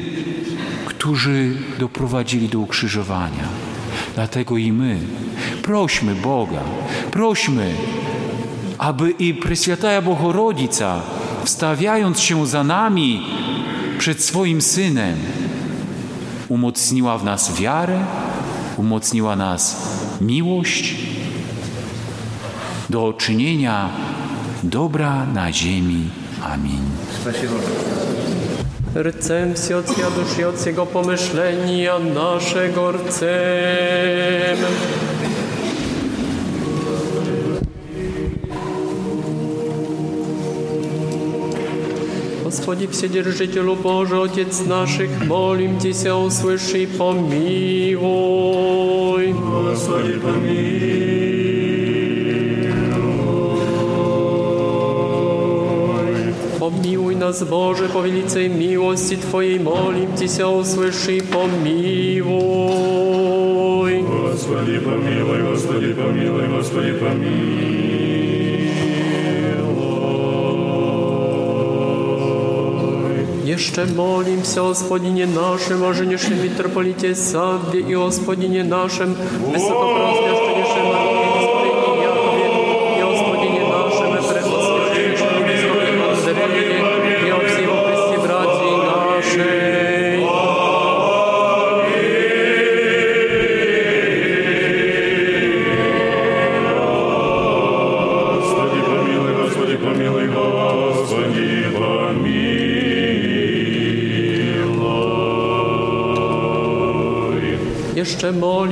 którzy 0.85 1.55
doprowadzili 1.79 2.49
do 2.49 2.59
ukrzyżowania. 2.59 3.47
Dlatego 4.15 4.57
i 4.57 4.71
my 4.71 4.99
prośmy 5.67 6.15
Boga, 6.15 6.61
prośmy, 7.11 7.73
aby 8.77 9.09
i 9.09 9.33
Preswiataja 9.33 10.01
Bohorodzica, 10.01 11.01
wstawiając 11.43 12.19
się 12.19 12.47
za 12.47 12.63
nami 12.63 13.25
przed 13.97 14.23
swoim 14.23 14.61
Synem, 14.61 15.17
umocniła 16.49 17.17
w 17.17 17.23
nas 17.23 17.55
wiarę, 17.59 17.99
umocniła 18.77 19.35
nas 19.35 19.75
miłość 20.21 20.95
do 22.89 23.13
czynienia 23.13 23.89
dobra 24.63 25.25
na 25.25 25.51
ziemi. 25.53 26.09
Amin. 26.43 26.81
Rcem 28.95 29.53
od 29.79 29.85
duszy 30.15 30.47
od 30.47 30.65
Jego 30.65 30.85
pomyślenia 30.85 31.99
naszego 31.99 32.91
rcem. 32.91 34.57
Господи, 42.67 42.87
Вседержителю 42.87 43.75
Божий, 43.75 44.21
Отец 44.21 44.65
наших, 44.65 45.09
молим 45.25 45.79
Тебя, 45.79 46.17
услыши 46.17 46.83
и 46.83 46.85
помилуй. 46.85 48.01
Господи, 49.31 50.19
помилуй. 50.19 51.13
Помилуй 56.59 57.15
нас, 57.15 57.41
Боже, 57.43 57.87
по 57.87 58.01
велицей 58.01 58.49
милости 58.49 59.15
Твоей, 59.15 59.59
молим 59.59 60.13
Тебя, 60.17 60.49
услыши 60.49 61.19
и 61.19 61.21
помилуй. 61.21 62.33
Господи, 64.01 64.79
помилуй, 64.79 65.41
Господи, 65.41 65.93
помилуй, 65.93 66.47
Господи, 66.49 66.91
Jeszcze 73.47 73.85
молимся, 73.85 74.61
Господине 74.61 75.25
нашим, 75.25 75.83
оженившем 75.83 76.43
митрополите 76.43 77.15
Савве 77.15 77.79
и 77.79 77.95
Господине 77.95 78.63
нашим, 78.63 79.15
высокопросвященнейшем 79.53 81.06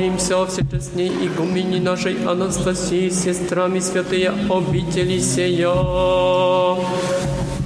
O 0.06 0.46
всечестnej 0.46 1.08
игумени 1.08 1.80
нашей 1.80 2.16
Анастасии, 2.28 3.10
сестрами 3.10 3.80
святые 3.80 4.30
обители 4.30 5.18
сия. 5.20 5.74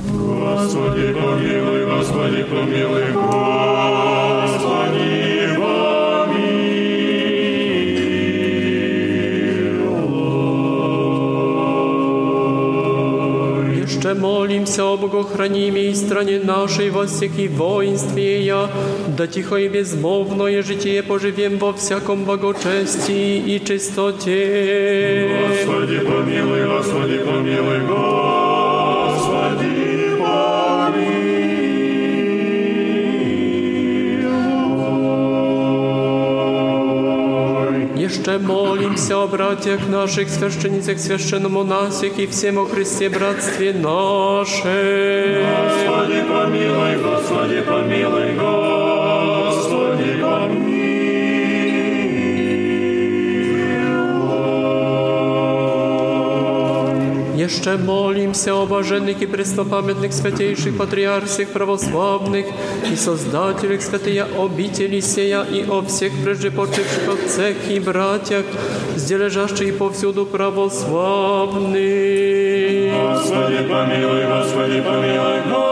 Господи, 0.08 1.14
помилуй, 1.14 1.86
Господи, 1.86 2.44
помилуй, 2.44 3.12
Господи, 3.12 3.49
Jeszcze 14.19 14.19
molim 14.19 14.67
się 14.67 14.85
o 14.85 14.99
Bogохранимie 14.99 15.83
i 15.91 15.97
stronie 15.97 16.41
naszej 16.41 16.91
во 16.91 17.07
всех 17.07 17.39
и 17.39 17.49
воинстве 17.49 18.45
я, 18.45 18.69
да 19.17 19.27
тихо 19.27 19.57
и 19.57 19.69
безмолвное 19.69 20.63
житие 20.63 21.03
поживем 21.03 21.59
во 21.59 21.73
всяком 21.73 22.25
благочестии 22.25 23.55
и 23.55 23.61
чистоте. 23.65 25.29
Господи, 25.49 26.01
помилуй, 26.01 26.67
Господи, 26.67 27.19
помилуй, 27.19 27.81
Господи, 27.87 28.38
Molim 38.40 38.98
się 38.98 39.18
o 39.18 39.28
braciach 39.28 39.90
naszych, 39.90 40.30
świeszczenicach, 40.30 41.00
świeszczenomонасях 41.06 42.20
і 42.20 42.28
всем 42.28 42.58
o 42.58 42.66
Chryście 42.66 43.10
bractwie 43.10 43.74
naszym. 43.74 44.70
Господи, 45.64 46.24
помилуй, 46.32 46.96
Господи, 47.04 47.62
помилуй, 47.62 48.36
Господи, 48.36 48.89
Jeszcze 57.49 57.79
молимся 57.79 58.55
о 58.55 58.67
блаженных 58.67 59.23
и 59.23 59.27
преснопамятных 59.27 60.13
святейших 60.13 60.77
патриарсих 60.77 61.49
православных 61.49 62.47
и 62.93 62.97
создателях 62.97 63.83
святые 63.83 64.25
обители 64.25 65.01
сея 65.01 65.43
и 65.43 65.65
о 65.69 65.83
всех 65.83 66.13
прежде 66.23 66.51
почивших 66.51 67.09
отцах 67.09 67.57
и 67.69 67.81
братьях, 67.81 68.45
где 68.97 69.17
лежащих 69.17 69.79
повсюду 69.79 70.27
православных. 70.27 71.75
Господи, 72.95 73.69
помилуй, 73.69 74.25
Господи, 74.27 74.81
помилуй, 74.81 75.41
Господи, 75.51 75.68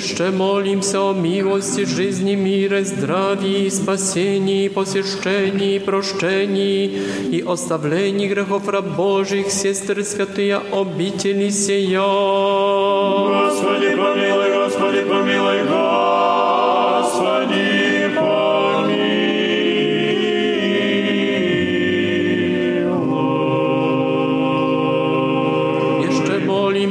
Jeszcze 0.00 0.30
молимся 0.30 0.98
о 0.98 1.12
милости, 1.12 1.84
жизни, 1.84 2.34
мире, 2.34 2.84
здравии, 2.84 3.68
спасении, 3.68 4.68
посещении, 4.68 5.78
прощении 5.78 6.86
и 7.30 7.44
оставлении 7.46 8.26
грехов 8.26 8.66
раб 8.68 8.96
Божьих, 8.96 9.50
сестер 9.50 10.02
святые 10.02 10.56
обители 10.72 11.50
сия. 11.50 12.00
Господи, 13.44 13.90
помилуй, 13.90 14.64
Господи, 14.64 15.02
помилуй, 15.02 15.58
Господи, 15.64 15.79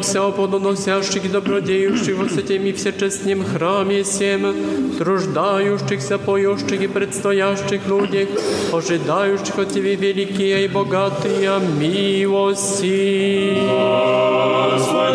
молимся 0.09 0.27
о 0.27 0.33
плодоносящих 0.33 1.27
и 1.27 1.29
добродеющих 1.29 2.17
во 2.17 2.27
святем 2.27 2.65
и 2.65 2.73
всечестнем 2.73 3.45
храме 3.45 4.03
всем, 4.03 4.55
труждающихся, 4.97 6.17
поющих 6.17 6.81
и 6.81 6.87
предстоящих 6.87 7.87
людях, 7.87 8.29
ожидающих 8.73 9.59
от 9.59 9.69
Тебя 9.75 9.95
великие 9.95 10.65
и 10.65 10.69
богатые 10.69 11.61
милости. 11.79 13.59
Господи, 14.73 15.08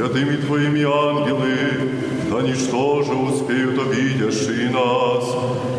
святыми 0.00 0.36
Твоими 0.36 0.82
ангелы, 0.82 1.56
да 2.30 2.42
ничто 2.42 3.02
же 3.02 3.12
успеют 3.12 3.78
обидящие 3.78 4.70
нас, 4.70 5.24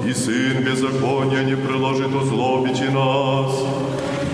и 0.06 0.14
Сын 0.14 0.64
беззакония 0.64 1.44
не 1.44 1.56
приложит 1.56 2.14
озлобить 2.16 2.80
и 2.80 2.90
нас. 2.90 3.52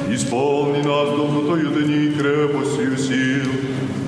Исполни 0.10 0.82
нас 0.82 1.10
добротою 1.10 1.70
дни 1.70 2.06
и 2.06 2.12
крепостью 2.12 2.98
сил, 2.98 3.50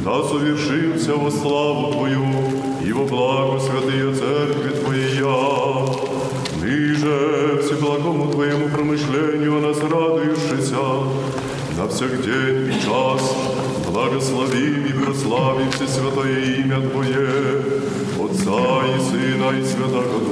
да 0.03 0.23
совершимся 0.23 1.15
во 1.15 1.31
славу 1.31 1.93
Твою 1.93 2.18
Israel 19.52 20.29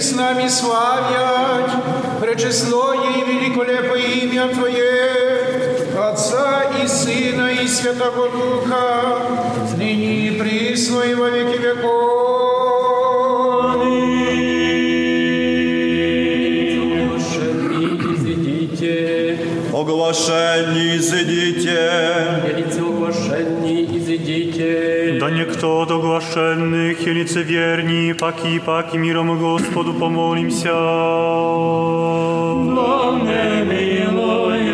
С 0.00 0.12
нами 0.12 0.46
славять 0.46 1.72
пречестное 2.20 3.16
и 3.16 3.24
великолепное 3.24 4.00
имя 4.00 4.46
Твое, 4.46 5.76
Отца 5.98 6.66
и 6.80 6.86
Сына 6.86 7.48
и 7.48 7.66
Святого 7.66 8.28
Духа, 8.30 9.26
ныне 9.76 10.28
и 10.28 10.38
присно 10.38 11.00
и 11.00 11.14
во 11.14 11.30
веки 11.30 11.58
веков. 11.58 11.97
от 26.37 26.37
оглашенных 26.37 27.07
и 27.07 27.13
лицеверни, 27.13 28.13
паки, 28.13 28.59
паки, 28.59 28.97
миром 28.97 29.37
Господу 29.39 29.93
помолимся. 29.93 30.69
Славне 32.63 33.63
милуеше. 33.65 34.73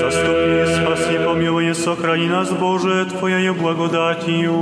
Заступи, 0.00 0.66
спаси, 0.74 1.18
помилуй, 1.24 1.74
сохрани 1.74 2.28
нас, 2.28 2.50
Боже, 2.50 3.06
Твоею 3.06 3.54
благодатью. 3.54 4.54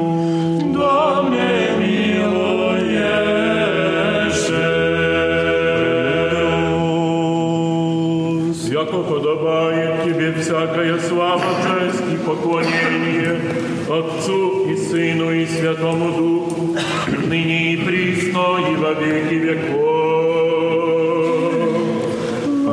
Да 0.75 1.23
мне 1.23 1.71
милуеше. 1.79 2.67
Яко 8.73 8.99
подобает 9.03 10.05
Тебе 10.05 10.33
всякая 10.35 10.99
слава, 11.01 11.43
честь 11.43 11.70
и 11.70 11.70
поклонение 12.26 13.40
Отцу 13.90 14.66
и 14.70 14.76
Сыну 14.76 15.32
и 15.32 15.46
Святому 15.46 16.12
Духу, 16.12 16.76
ныне 17.28 17.74
и 17.74 17.78
присно 17.78 18.58
и 18.72 18.76
во 18.76 18.94
веки 18.94 19.36
веков. 19.36 19.92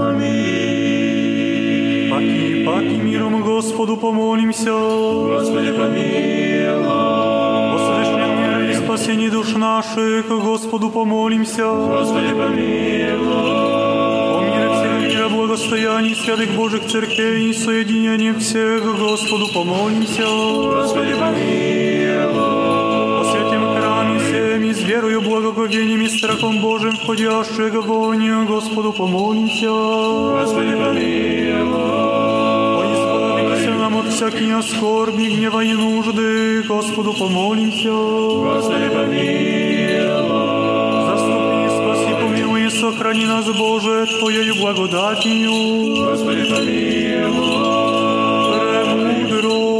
Аминь. 0.06 2.10
Паки, 2.10 2.64
паки, 2.64 2.96
миром 3.02 3.42
Господу 3.42 3.96
помолимся. 3.96 4.72
Господи, 4.72 5.72
помилуй. 5.72 7.08
Совершенном 7.78 8.32
мире 8.38 8.70
и 8.72 8.74
спасении 8.74 9.28
душ 9.28 9.54
наших, 9.54 10.28
Господу 10.28 10.90
помолимся. 10.90 11.64
Господи, 11.64 12.34
помилуй. 12.34 13.77
О 15.27 15.27
мире 15.27 15.27
всего 15.27 15.29
мира, 15.29 15.29
благостоянии 15.29 16.13
святых 16.13 16.55
Божьих 16.55 16.85
церквей 16.87 17.49
и 17.49 17.53
соединении 17.53 18.31
всех, 18.33 18.83
Господу 18.97 19.47
помолимся. 19.53 20.23
Господи, 20.23 21.13
помилуй. 21.13 22.33
О 22.39 23.23
святем 23.31 23.75
храме 23.75 24.19
всем 24.19 24.63
и 24.63 24.73
с 24.73 24.79
верою, 24.79 25.21
благоговением 25.21 26.01
и 26.03 26.07
страхом 26.07 26.61
Божьим 26.61 26.95
входящих 26.95 27.73
в 27.73 27.81
вонь, 27.81 28.45
Господу 28.45 28.93
помолимся. 28.93 29.69
Господи, 30.39 30.71
помилуй. 30.71 31.81
О 32.79 32.83
избавимся 32.93 33.73
нам 33.75 33.97
от 33.97 34.07
всяких 34.07 34.63
скорби, 34.63 35.27
гнева 35.35 35.63
и 35.63 35.73
нужды, 35.73 36.63
Господу 36.63 37.13
помолимся. 37.13 37.91
Господи, 37.91 38.89
помилуй. 38.89 39.76
помилуй 42.77 42.77
и 42.77 42.77
сохрани 42.77 43.25
нас, 43.25 43.45
Боже, 43.45 44.05
Твоею 44.19 44.55
благодатью. 44.55 45.51
Господи, 46.05 46.43
помилуй. 46.49 47.33
Премудрость. 48.59 49.76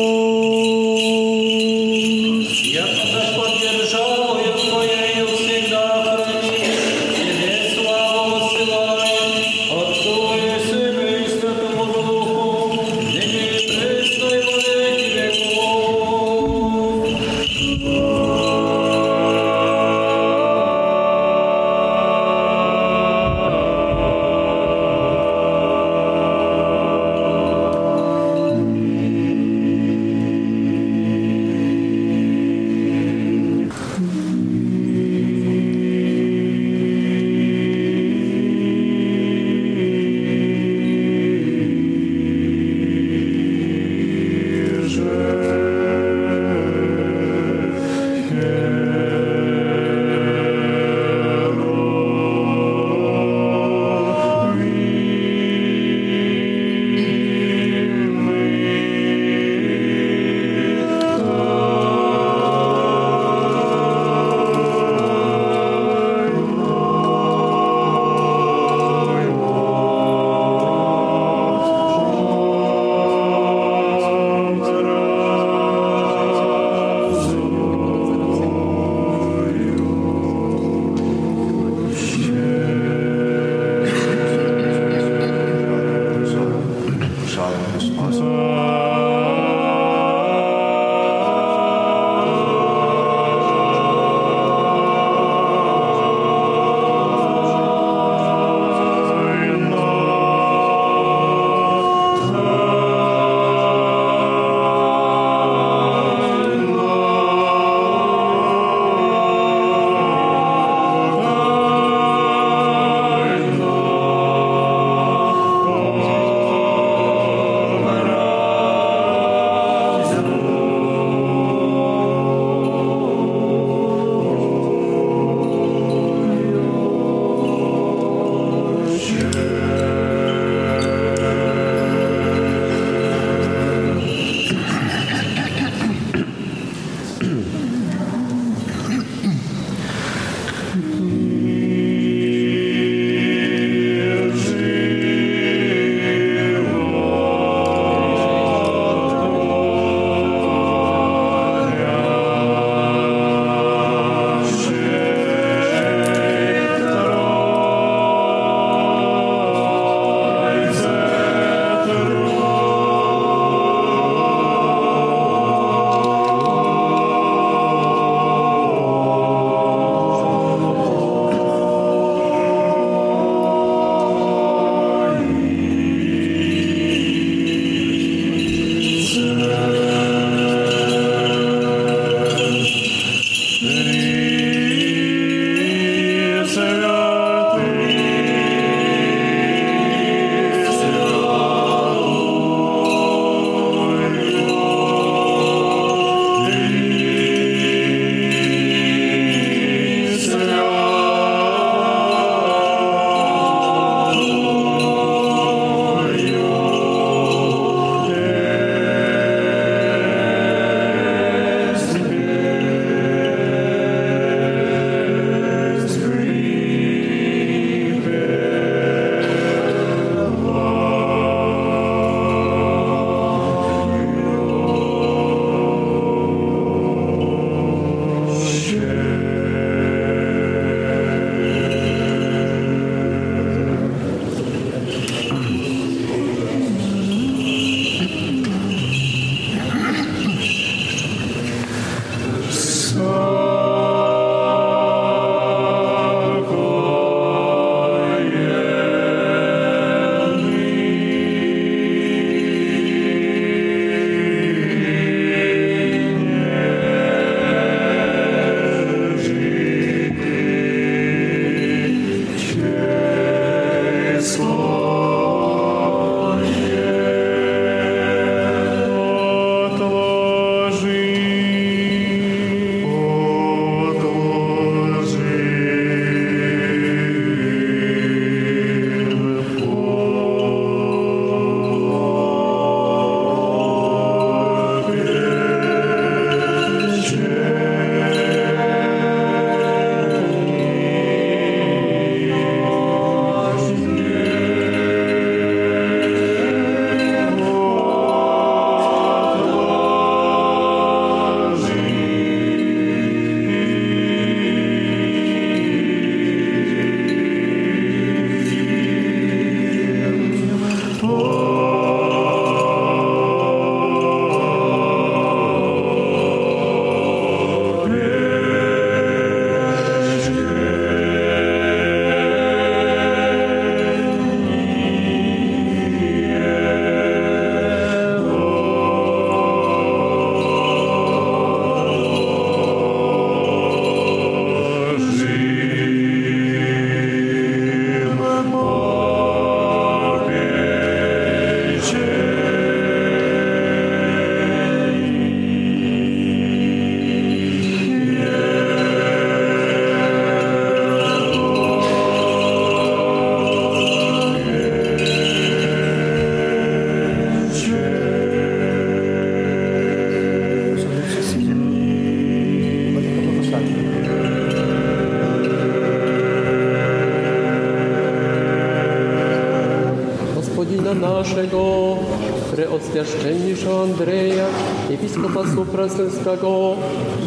episkopa 375.78 375.88
supraselskiego, 375.88 376.76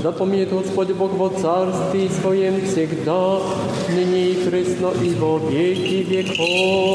zapomnieć 0.02 0.50
Господь 0.50 0.92
Бог 0.92 1.12
во 1.12 1.30
Царстве 1.30 2.08
Своем 2.08 2.60
всегда, 2.66 3.38
ныне 3.88 4.30
и 4.30 4.34
пресно 4.50 4.90
и 5.02 5.10
во 5.14 5.38
веки 5.38 6.04
веков. 6.04 6.89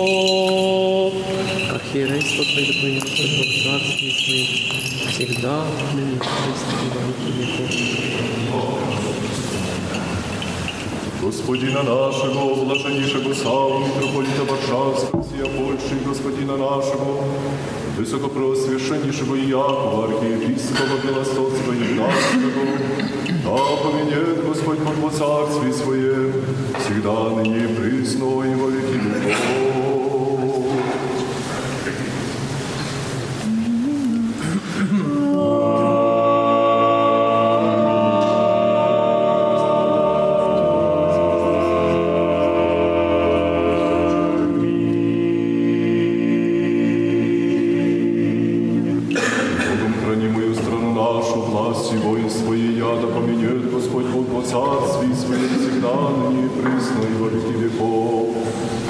и 53.06 53.06
яда 53.06 53.08
поменет 53.08 53.72
Господь 53.72 54.06
Бог 54.06 54.28
во 54.30 54.42
царстве 54.42 55.14
своем 55.16 55.50
всегда, 55.60 56.10
ныне 56.10 56.46
и 56.46 56.50
присно 56.50 57.04
и 57.04 57.22
во 57.22 57.28
веки 57.30 57.58
веков. 57.58 58.30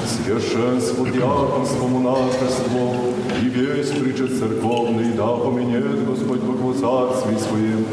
Священство, 0.06 1.08
диаконство, 1.08 1.86
монашество 1.86 2.94
и 3.42 3.48
весь 3.48 3.90
причет 3.90 4.38
церковный, 4.38 5.12
да 5.12 5.36
поменет 5.36 6.06
Господь 6.06 6.40
Бог 6.40 6.56
во 6.60 6.72
царстве 6.74 7.38
своем 7.38 7.84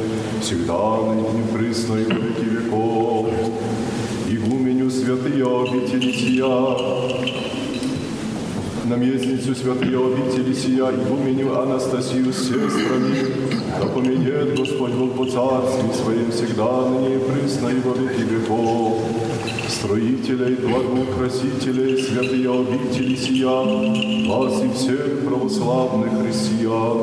всегда, 0.41 0.97
ныне 0.97 1.41
и 1.41 1.57
присно 1.57 1.95
и 1.95 2.05
во 2.05 2.13
веки 2.13 2.45
веков. 2.45 3.27
Игуменю 4.29 4.89
святые 4.89 5.43
обители 5.43 6.11
сия, 6.11 7.32
наместницу 8.93 9.55
святые 9.55 9.97
обители 9.97 10.53
сия, 10.53 10.89
игуменю 10.91 11.57
Анастасию 11.57 12.33
с 12.33 12.47
сестрами, 12.47 13.27
да 13.79 13.85
поменет 13.85 14.57
Господь 14.57 14.93
Бог 14.93 15.15
во 15.15 15.25
царстве 15.25 15.93
своем 15.93 16.31
всегда, 16.31 16.89
ныне 16.89 17.15
и 17.15 17.19
присно 17.19 17.69
и 17.69 17.79
во 17.79 17.93
веки 17.93 18.21
веков. 18.21 18.97
Строителей, 19.67 20.55
двору, 20.55 21.05
красителей, 21.17 22.03
святые 22.03 22.49
обители 22.49 23.15
сия, 23.15 24.29
вас 24.29 24.63
и 24.63 24.69
всех 24.75 25.25
православных 25.25 26.21
христиан, 26.21 26.97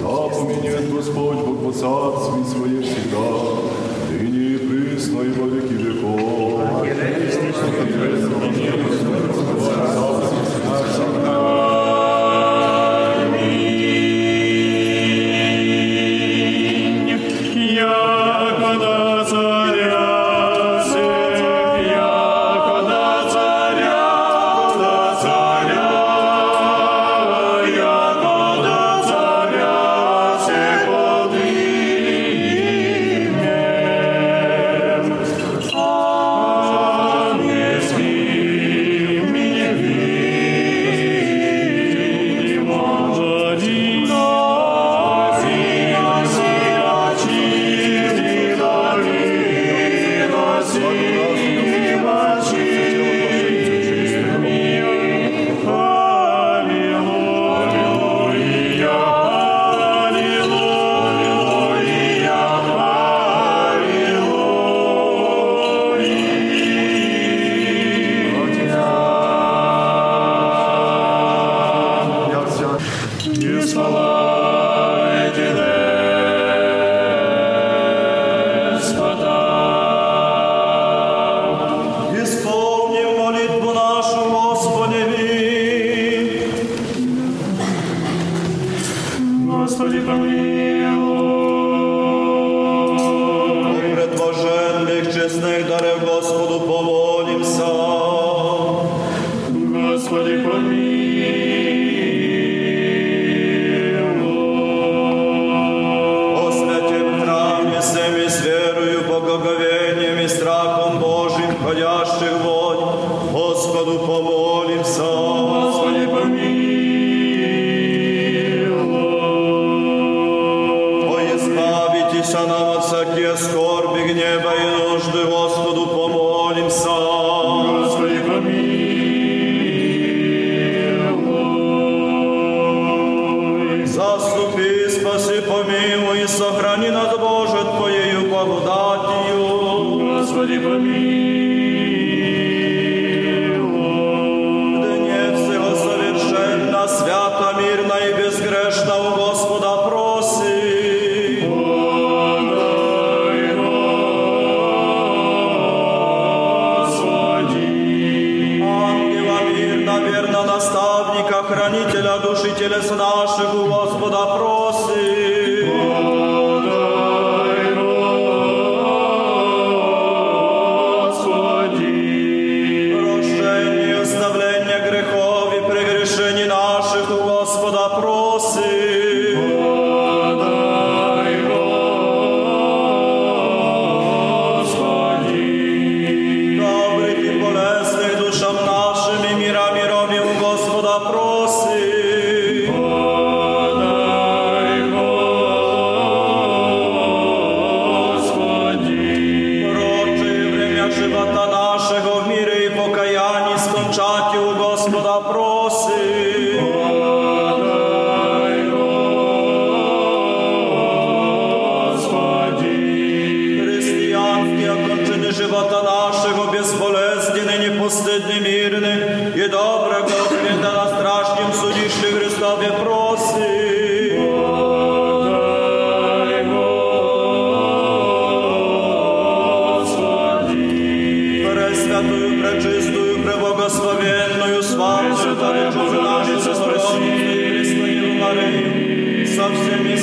да 0.00 0.28
поменет 0.28 0.92
Господь 0.92 1.36
Бог 1.36 1.62
во 1.62 1.72
царстве 1.72 2.44
своем 2.44 2.82
всегда, 2.82 3.28
ныне 4.10 4.54
и 4.54 4.58
присно 4.58 5.20
и 5.22 5.30
во 5.30 5.46
веки 5.46 5.72
веков. 5.72 6.62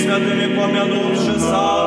Всеми 0.05 0.17
святыми 0.17 0.57
помянувши 0.57 1.41
сами 1.41 1.84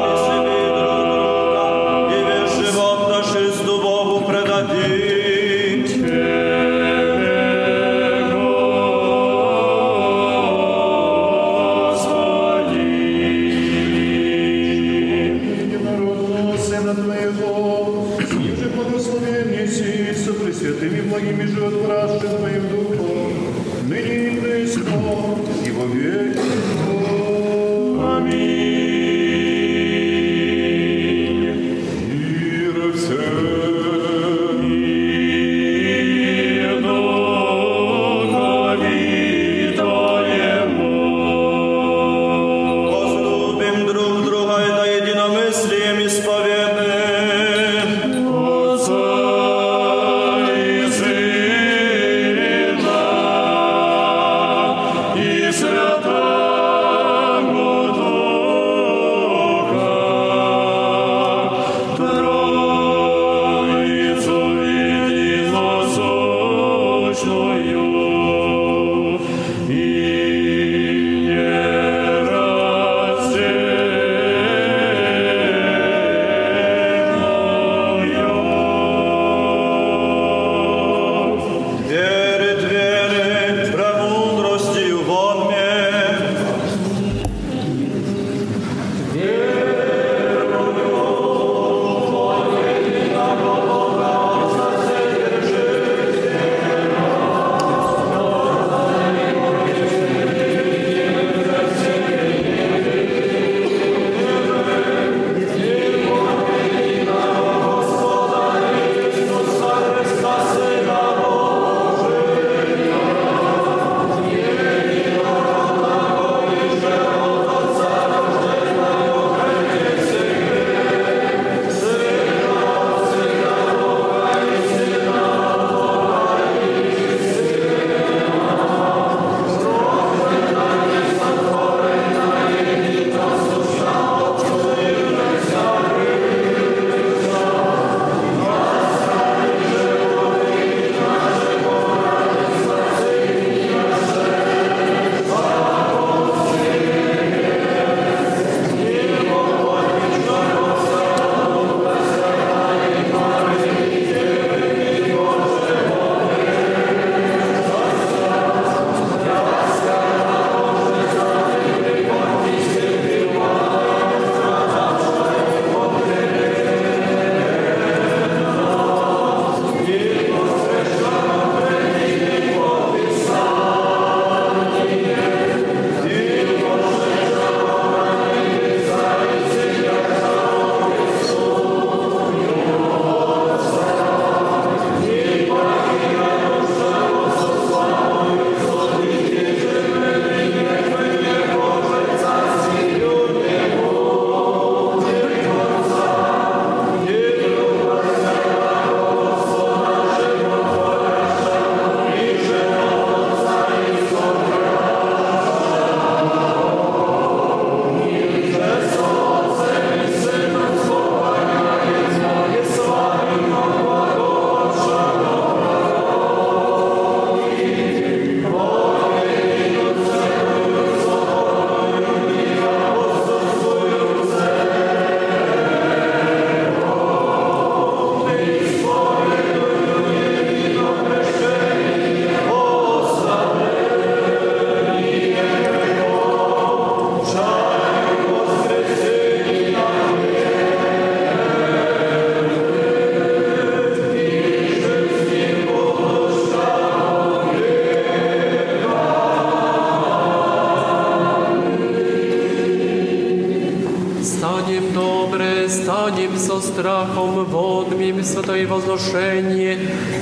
водмим 257.98 258.24
святое 258.24 258.68
возложение, 258.68 259.80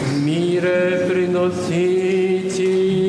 в 0.07 0.23
мире 0.23 1.05
приносите. 1.09 3.04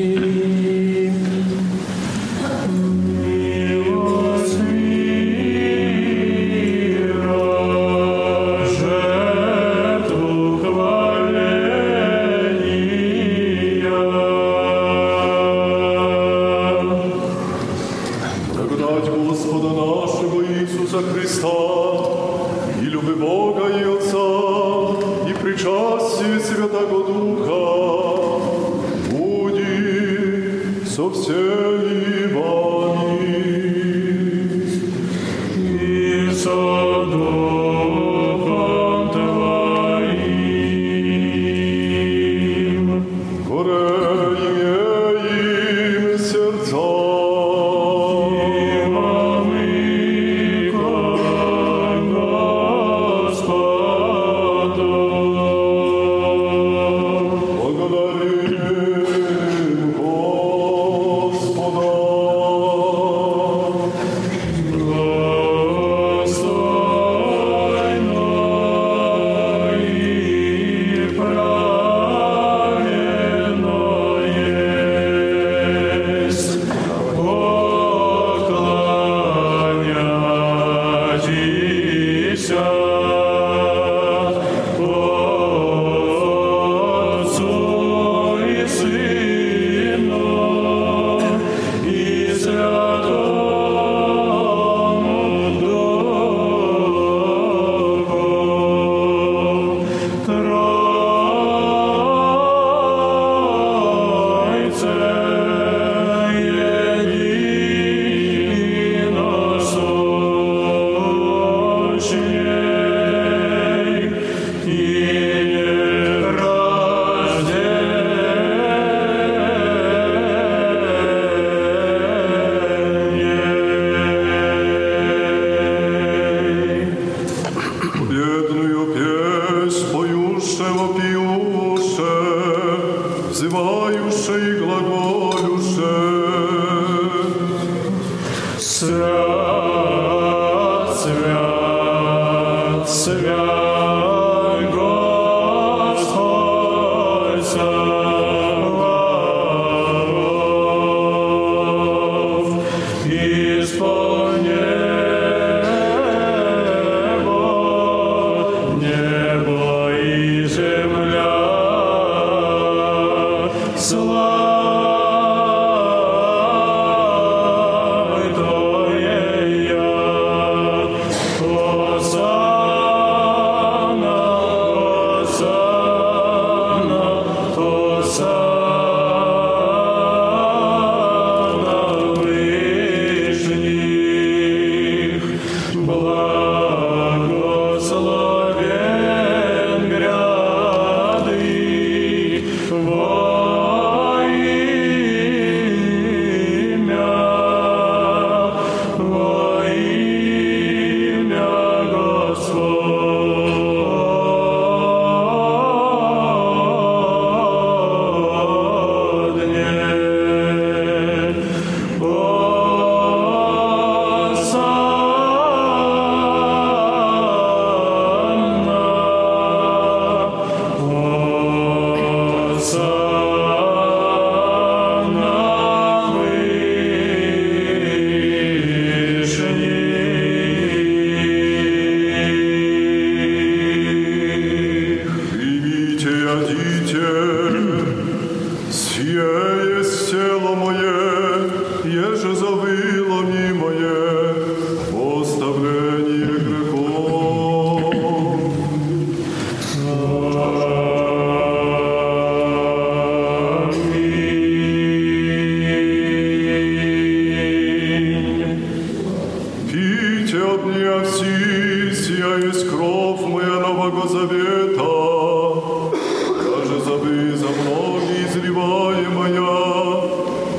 Изливаемая, 268.37 269.41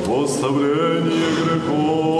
в 0.05 0.11
грехов. 1.43 2.18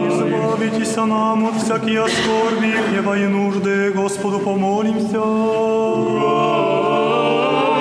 избавитесь 0.09 0.95
нам 0.97 1.45
от 1.47 1.55
всякие 1.55 2.07
скорби, 2.07 2.73
гнева 2.89 3.17
и 3.17 3.27
нужды, 3.27 3.91
Господу 3.91 4.39
помолимся. 4.39 5.19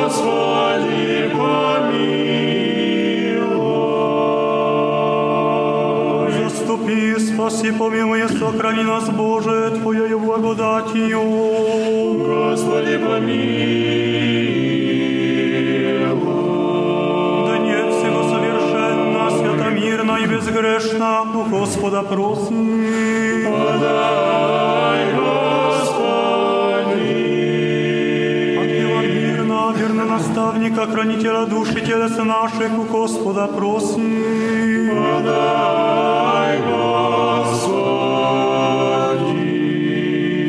Господи, 0.05 1.31
помилуй. 1.37 2.45
Заступи, 6.33 7.19
спаси, 7.19 7.73
помилуй. 7.73 8.04
проси. 22.15 22.55
Подай, 23.47 25.03
Господи. 25.19 26.05
Ангела 28.61 29.01
верно, 29.03 29.73
верно 29.79 30.05
наставника, 30.05 30.87
хранителя 30.87 31.47
души 31.47 31.81
телеса 31.81 32.25
наших 32.25 32.73
у 32.79 32.83
Господа 32.83 33.47
проси. 33.47 34.91
Подай, 34.91 36.59
Господи. 36.71 37.15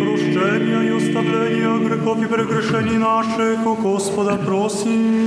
Прощения 0.01 0.81
и 0.89 0.91
оставления 0.97 1.77
грехов 1.87 2.17
и 2.23 2.25
прегрешений 2.27 2.97
наших 2.97 3.65
у 3.65 3.75
Господа 3.75 4.35
проси. 4.45 5.24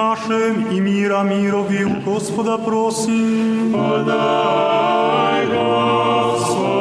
нашим 0.00 0.66
и 0.70 0.80
мира 0.80 1.22
мирови, 1.22 1.84
у 1.84 2.00
Господа 2.00 2.58
просим. 2.58 3.72
Подай, 3.72 5.46
Господи! 5.46 6.76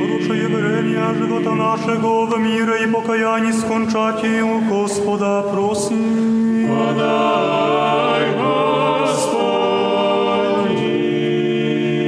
Поручає 0.00 0.46
время 0.46 1.14
живота 1.14 1.54
нашего 1.54 2.26
в 2.26 2.38
мире 2.38 2.82
и 2.84 2.86
покаянии 2.86 3.52
скончати, 3.52 4.42
у 4.42 4.60
Господа 4.60 5.42
просим. 5.42 6.68
Подай, 6.68 7.30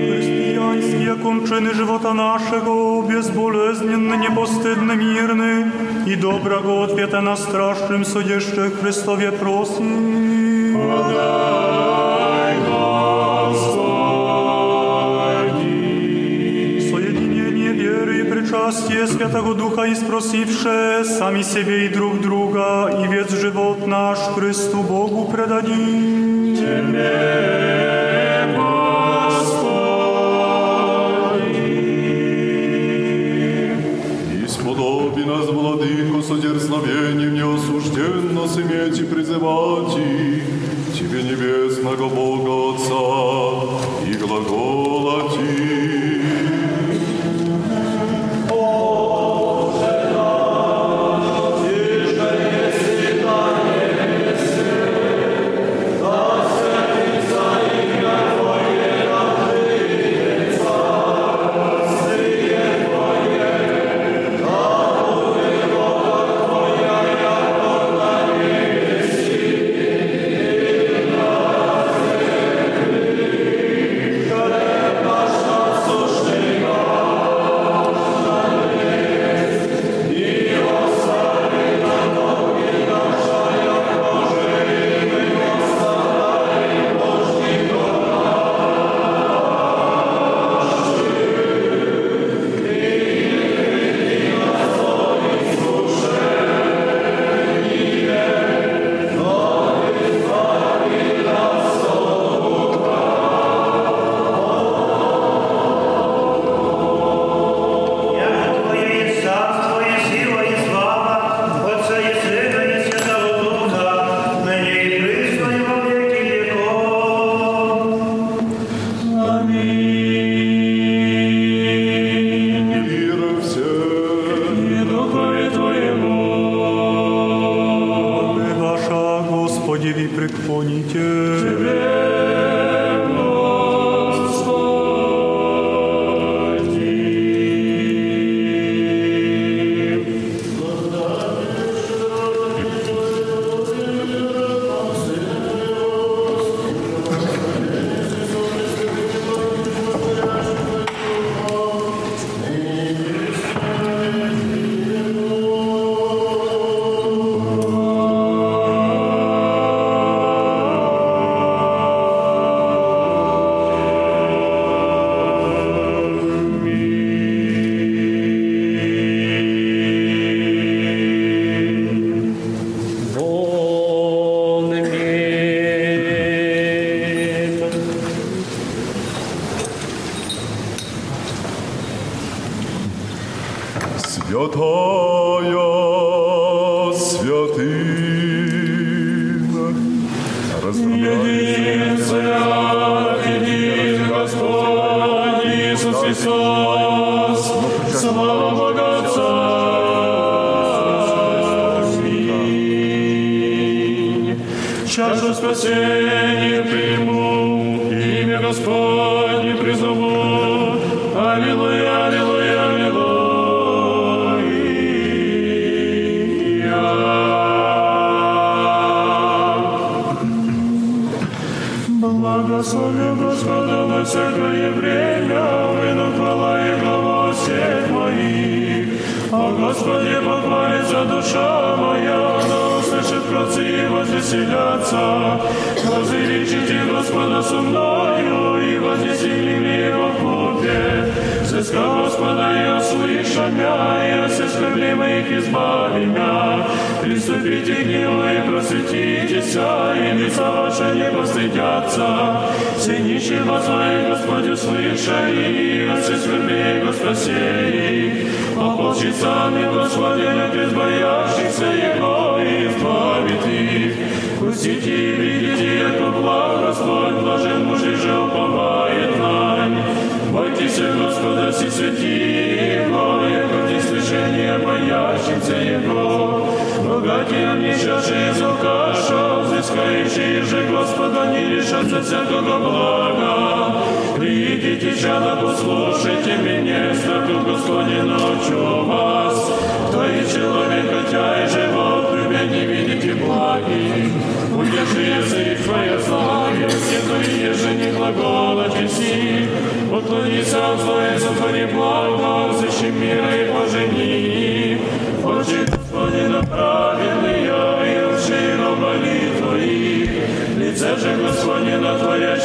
Християнские 0.09 1.15
кончины 1.17 1.75
живота 1.75 2.13
нашего, 2.15 3.03
безболезненны, 3.03 4.17
непостыдны, 4.17 4.95
мирны, 4.97 5.66
и 6.07 6.17
доброго 6.17 6.85
ответа 6.85 7.21
на 7.21 7.37
страшным 7.37 8.05
судеще 8.05 8.71
Христове 8.81 9.33
просим. 9.33 10.75
Подай, 10.75 12.57
Соединение 16.91 17.73
веры 17.73 18.21
и 18.21 18.25
причастие 18.25 19.07
Святого 19.07 19.55
Духа 19.55 19.85
и 19.85 19.95
спросивше 19.95 21.05
сами 21.05 21.43
себе 21.43 21.87
и 21.87 21.89
друг 21.89 22.21
друга, 22.21 22.91
и 23.03 23.07
весь 23.09 23.31
живот 23.31 23.87
наш 23.87 24.19
Христу 24.35 24.83
Богу 24.83 25.31
предадим. 25.33 26.57
Тебе, 26.57 27.56
Неосужденно 38.38 38.62
иметь 38.62 39.00
и 39.00 39.04
призывать 39.04 39.98
и 39.98 40.44
Тебе 40.94 41.24
небесного 41.24 42.10
Бога 42.10 42.76
Отца 42.76 42.94
и 44.06 44.14
глаголати. 44.16 46.07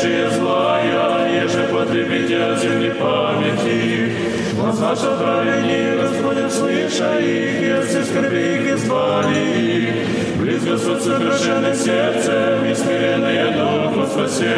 речи 0.02 0.28
злая, 0.34 1.42
Еже 1.42 1.68
потребите 1.70 2.56
земли 2.60 2.90
памяти. 2.90 4.12
Глаза 4.54 4.94
шатали, 4.94 5.98
расходят 6.00 6.52
слыша 6.52 7.18
их, 7.18 7.60
Если 7.60 8.02
скорби 8.02 8.56
их 8.56 8.74
избавили 8.76 9.88
их. 9.88 10.38
Близко 10.38 10.78
суд 10.78 11.02
совершенный 11.02 11.74
сердцем, 11.74 12.64
И 12.64 12.74
смиренные 12.74 13.46
духу 13.52 14.06
спасе. 14.06 14.56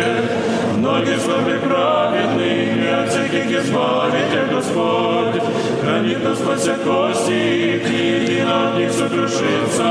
Многие 0.77 1.19
слабы 1.19 1.59
праведны, 1.59 2.83
И 2.83 2.89
от 2.89 3.11
всяких 3.11 3.65
избавите 3.65 4.41
а 4.41 4.55
Господь. 4.55 5.43
Хранит 5.83 6.25
нас 6.25 6.39
спася 6.39 6.77
кости, 6.85 7.33
И 7.33 8.23
един 8.23 8.49
от 8.49 8.79
них 8.79 8.93
сокрушится. 8.93 9.85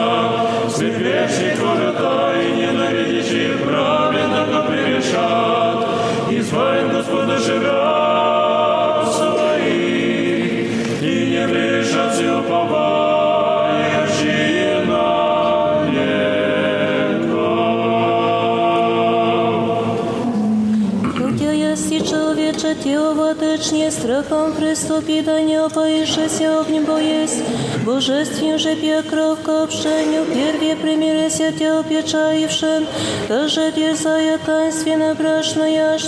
Все 0.68 0.90
грешник, 0.90 1.58
тайне 1.98 2.68
ненавидящий 2.68 3.58
праведный, 3.64 4.13
превешат. 5.13 5.87
Избавим 6.31 6.89
Господа 6.93 7.39
жира 7.39 9.05
своих, 9.17 11.03
и 11.03 11.31
не 11.31 11.47
лишатся 11.47 12.39
уповающие 12.39 13.25
на 14.85 15.09
Хотя 21.17 21.53
ясти 21.53 22.01
человече 22.01 22.75
тело 22.83 23.35
течне, 23.35 23.91
страхом 23.91 24.53
приступи, 24.53 25.23
да 25.23 25.41
не 25.41 25.57
опоишься 25.57 26.61
огнем 26.61 26.85
боесть. 26.85 27.43
Божествен 27.85 28.59
же 28.59 28.77
пья 28.77 29.03
кровь 29.03 29.43
к 29.43 29.49
общению, 29.49 30.25
перве 30.25 30.77
примирися 30.77 31.53
тел 31.53 31.83
печаившен, 31.85 32.87
даже 33.29 33.73
дерзая 33.73 34.39
таинственно 34.39 35.15
брашная 35.15 35.99
ж. 35.99 36.03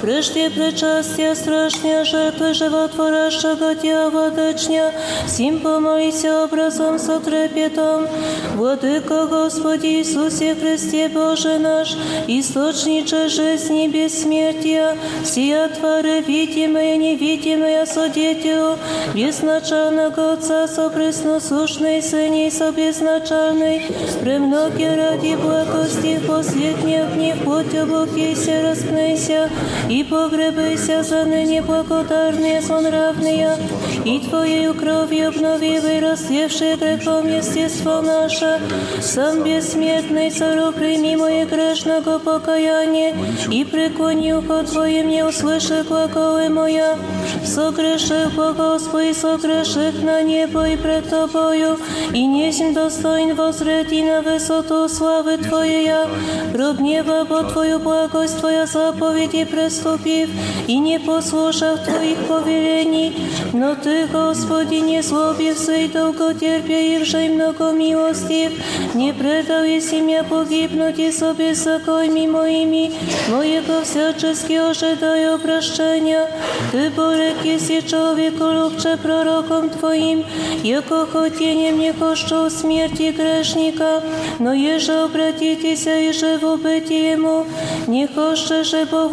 Прежде 0.00 0.50
причастия 0.50 1.34
страшня 1.34 2.04
жертвы 2.04 2.54
животворящего 2.54 3.74
тела 3.74 4.30
дочня, 4.30 4.92
всем 5.26 5.60
помолися 5.60 6.44
образом 6.44 6.98
со 6.98 7.18
трепетом. 7.18 8.06
Владыка 8.54 9.26
Господи 9.26 9.86
Иисусе 9.86 10.54
Христе 10.54 11.08
Боже 11.08 11.58
наш, 11.58 11.96
источниче 12.26 13.28
жизни 13.28 13.88
бессмертия, 13.88 14.96
сия 15.24 15.68
твары 15.68 16.20
видимые, 16.20 16.96
невидимые 16.98 17.86
содетелю, 17.86 18.78
безначального 19.14 20.36
Отца 20.36 20.68
сопресносушный 20.68 22.02
Сыне 22.02 22.50
собезначальный, 22.50 23.82
премноги 24.20 24.84
ради 24.84 25.34
благости 25.34 26.20
последних 26.26 27.14
дней 27.14 27.34
путь 27.42 27.74
обокейся, 27.74 28.62
распнейся, 28.62 29.48
и 29.90 30.02
погребайся 30.04 31.02
за 31.02 31.24
ныне 31.24 31.62
благодарные 31.62 32.60
сонравные, 32.62 33.56
и 34.04 34.18
Твоею 34.20 34.74
кровью 34.74 35.28
обновивый 35.28 36.00
рассевший 36.00 36.76
грехом 36.76 37.28
естество 37.28 38.00
наше, 38.00 38.60
сам 39.00 39.42
бессмертный 39.42 40.30
цару 40.30 40.72
прими 40.72 41.16
мое 41.16 41.46
грешного 41.46 42.18
покаяние, 42.18 43.14
и 43.50 43.64
преклони 43.64 44.32
ухо 44.32 44.64
Твоим 44.64 45.08
не 45.08 45.24
услыши 45.24 45.84
глаголы 45.88 46.48
моя, 46.48 46.98
согреших 47.44 48.34
по 48.36 48.52
Господи, 48.52 49.12
согреших 49.12 50.02
на 50.02 50.22
небо 50.22 50.68
и 50.68 50.76
пред 50.76 51.08
Тобою, 51.08 51.78
и 52.12 52.26
несем 52.26 52.74
достоин 52.74 53.34
возрети 53.34 54.02
на 54.02 54.22
высоту 54.22 54.88
славы 54.88 55.38
Твоя, 55.38 56.08
роб 56.54 56.80
неба, 56.80 57.26
бо 57.28 57.42
Твою 57.44 57.78
благость 57.78 58.38
Твоя 58.38 58.66
заповеди 58.66 59.44
преступив, 59.80 60.28
и 60.66 60.78
не 60.78 60.98
послушав 60.98 61.84
Твоих 61.84 62.18
повелений, 62.28 63.12
но 63.52 63.74
Ты, 63.74 64.06
Господи, 64.12 64.74
не 64.74 65.02
злобився 65.02 65.72
и 65.72 65.88
долготерпеивший 65.88 67.28
много 67.30 67.72
милостив, 67.72 68.52
не 68.94 69.12
предал 69.12 69.64
и 69.64 69.80
семья 69.80 70.24
погибнуть 70.24 70.98
и 70.98 71.10
со 71.12 71.32
беззаконьми 71.32 72.26
моими, 72.28 72.92
моего 73.28 73.82
всячески 73.82 74.52
ожидаю 74.52 75.38
прощения. 75.38 76.28
Ты, 76.72 76.90
Борек, 76.90 77.36
если 77.44 77.80
человеку 77.80 78.44
лучше 78.44 78.98
пророком 79.02 79.70
Твоим, 79.70 80.24
яко 80.62 81.06
хотением 81.06 81.78
не 81.78 81.92
хошчу 81.92 82.50
смерти 82.50 83.14
грешника, 83.16 84.02
но 84.38 84.52
еже 84.52 85.04
обратитесь 85.04 85.86
и 85.86 86.12
живо 86.12 86.56
быть 86.56 86.90
ему, 86.90 87.46
не 87.86 88.06
хоще 88.06 88.64
же, 88.64 88.86
бо 88.90 89.06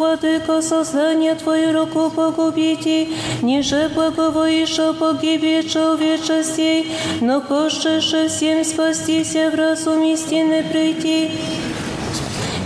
создания 0.61 1.35
Твою 1.35 1.73
руку 1.73 2.11
погубите, 2.15 3.07
ниже 3.41 3.89
благовоишь 3.93 4.79
о 4.79 4.93
погибе 4.93 5.63
человечестей, 5.63 6.91
но 7.21 7.41
хочешь 7.41 8.13
всем 8.31 8.63
спастися 8.63 9.49
в 9.51 9.55
разум 9.55 10.03
истины 10.03 10.63
прийти. 10.63 11.31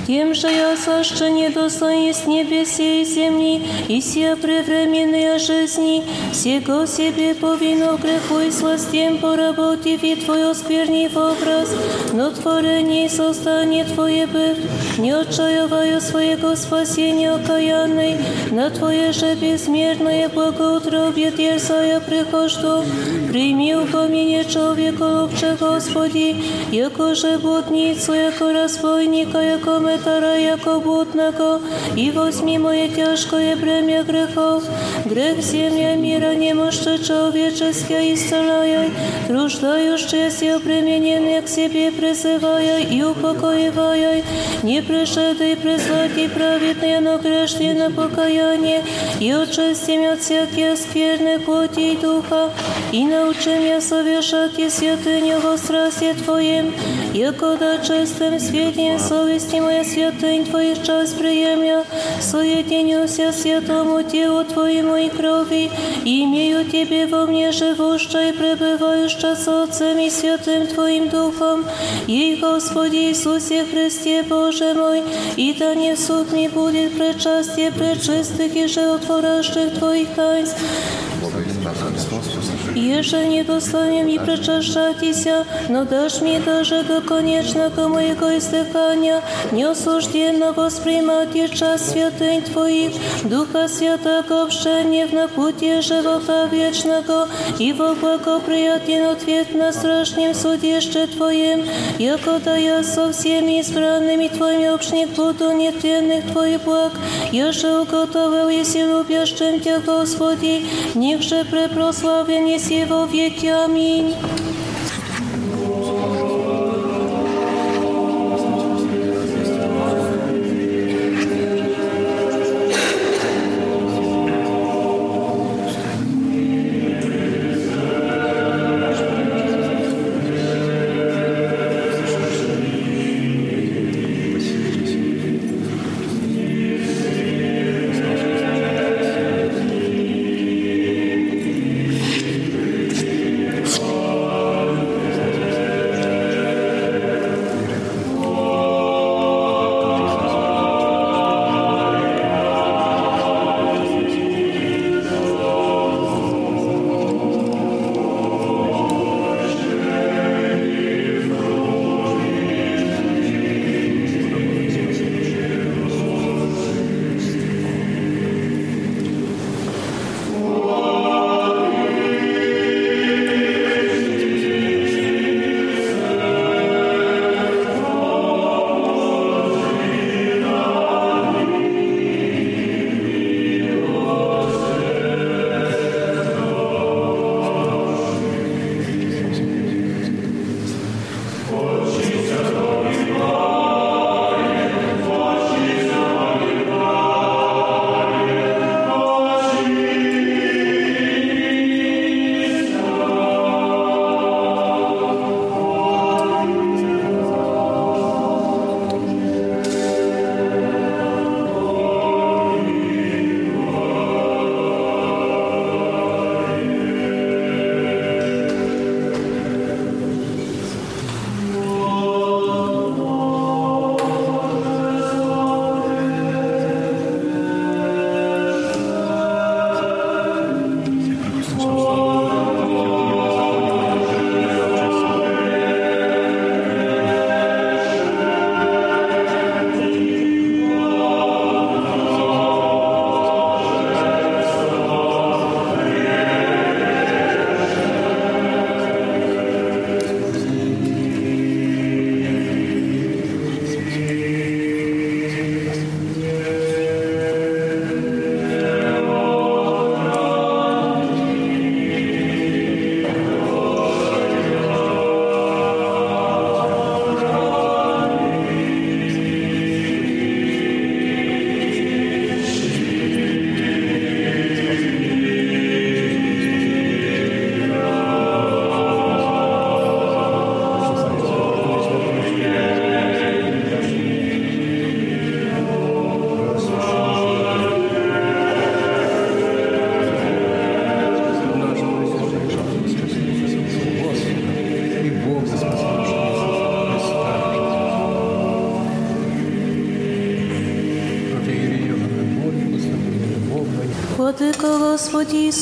Тем 0.09 0.35
же 0.35 0.49
я 0.49 0.75
саще 0.75 1.31
недостоин 1.31 2.15
с 2.15 2.27
небеси 2.27 3.03
и 3.03 3.05
земли, 3.05 3.61
и 3.89 4.01
все 4.01 4.37
превременные 4.37 5.39
жизни, 5.39 6.03
всего 6.33 6.87
себе 6.87 7.35
повинно 7.35 7.99
греху 7.99 8.41
и 8.41 8.51
сластям 8.51 9.19
поработив 9.19 10.03
и 10.03 10.15
Твой 10.17 10.51
осквернив 10.51 11.15
образ, 11.15 11.69
но 12.15 12.31
творение 12.31 13.05
и 13.05 13.09
создание 13.11 13.85
Твое 13.85 14.27
быв, 14.27 14.57
не 14.97 15.11
отчаиваю 15.11 16.01
своего 16.01 16.57
спасения 16.57 17.33
окаянной, 17.33 18.17
на 18.51 18.71
Твое 18.71 19.13
же 19.13 19.35
безмерное 19.35 20.31
благоутробие 20.31 21.33
дерзая 21.33 22.01
прихожду, 22.01 22.83
прими 23.31 23.77
упомине 23.77 24.47
человека 24.47 25.03
лучше, 25.03 25.55
Господи, 25.61 26.35
яко 26.73 27.15
же 27.15 27.39
будницу, 27.39 28.15
яко 28.15 28.55
разбойника, 28.55 29.39
яко 29.41 29.79
метара, 29.93 30.37
яко 30.39 30.81
будного, 30.81 31.61
и 31.97 32.11
возьми 32.11 32.59
мое 32.59 32.89
тяжкое 32.89 33.57
бремя 33.57 34.03
грехов, 34.03 34.65
грех 35.05 35.41
земля 35.41 35.95
мира 35.95 36.35
немощи 36.35 36.97
человеческая 37.07 38.15
исцеляя, 38.15 38.91
труждающиеся 39.27 40.57
обремененные 40.57 41.43
к 41.43 41.49
себе 41.49 41.93
призывая 41.93 42.81
и 42.81 43.03
упокоивая, 43.03 44.23
не 44.63 44.81
пришедший 44.83 45.57
призвать 45.57 46.17
и 46.17 46.29
праведные, 46.29 47.01
но 47.01 47.19
грешные 47.19 47.75
на 47.75 47.91
покаяние, 47.91 48.83
и 49.21 49.31
очистим 49.31 50.11
от 50.11 50.21
всяких 50.21 50.79
скверных 50.79 51.45
плоти 51.45 51.93
и 51.93 51.97
духа, 51.97 52.51
и 52.93 53.05
научи 53.05 53.51
меня 53.51 53.81
совершать 53.81 54.59
и 54.59 54.71
святыню 54.71 55.41
во 55.41 55.59
страсти 55.59 56.15
Твоим, 56.25 56.73
яко 57.13 57.57
да 57.59 57.79
чистым 57.79 58.39
святнее 58.41 58.99
совести 58.99 59.57
моя 59.57 59.82
святынь 59.85 60.45
Твоих 60.45 60.83
час 60.85 61.11
приемля, 61.11 61.85
соединюся 62.21 63.33
святому 63.33 64.03
телу 64.03 64.45
Твоему 64.45 64.97
и 64.97 65.09
крови, 65.09 65.71
и 66.05 66.25
имею 66.25 66.65
Тебе 66.65 67.07
во 67.07 67.27
мне 67.27 67.51
живуща 67.53 68.29
и 68.29 68.33
пребывающа 68.33 69.35
с 69.35 69.49
Отцем 69.49 69.99
и 69.99 70.11
Святым 70.11 70.67
Твоим 70.67 71.09
Духом, 71.09 71.65
и 72.07 72.39
Господи 72.41 72.97
Иисусе 73.09 73.65
Христе 73.65 74.23
Боже 74.23 74.75
мой, 74.75 75.03
и 75.37 75.53
да 75.59 75.75
не 75.75 75.95
в 75.95 75.99
суд 75.99 76.33
не 76.33 76.49
будет 76.49 76.97
пречастие 76.97 77.73
пречистых 77.73 78.55
и 78.55 78.67
животворящих 78.67 79.79
Твоих 79.79 80.09
таинств, 80.15 80.63
и 80.63 82.42
Еже 82.75 83.27
недостоин 83.27 84.07
и 84.09 84.19
причащайтеся, 84.19 85.47
но 85.69 85.85
дашь 85.85 86.21
мне 86.21 86.41
даже 86.41 86.83
до 86.83 87.01
конечного 87.01 87.89
моего 87.89 88.37
издыхания, 88.37 89.23
неосужденно 89.53 90.53
воспринимать 90.53 91.35
и 91.35 91.49
час 91.49 91.91
святынь 91.91 92.43
Твоих, 92.43 92.93
Духа 93.25 93.69
Святого 93.69 94.43
общения 94.43 95.09
на 95.13 95.29
пути 95.29 95.81
живота 95.81 96.47
вечного, 96.47 97.29
и 97.59 97.73
во 97.73 97.95
благоприятен 97.95 99.07
ответ 99.07 99.55
на 99.55 99.73
страшном 99.73 100.35
судище 100.35 101.07
Твоем, 101.07 101.65
якода 101.99 102.57
я 102.57 102.83
со 102.83 103.13
всеми 103.13 103.61
избранными 103.61 104.29
Твоими 104.29 104.69
общник 104.69 105.09
буду 105.11 105.53
нетленных 105.53 106.31
Твоих 106.33 106.63
благ, 106.63 106.93
я 107.33 107.53
же 107.53 107.81
уготовил, 107.81 108.49
если 108.49 108.81
любящим 108.81 109.61
Тебя, 109.61 109.81
Господи, 109.81 110.65
них 110.95 111.23
же 111.23 111.45
препрославен 111.45 112.47
еси 112.63 112.85
во 112.85 113.07
веки. 113.07 113.47
Аминь. 113.47 114.15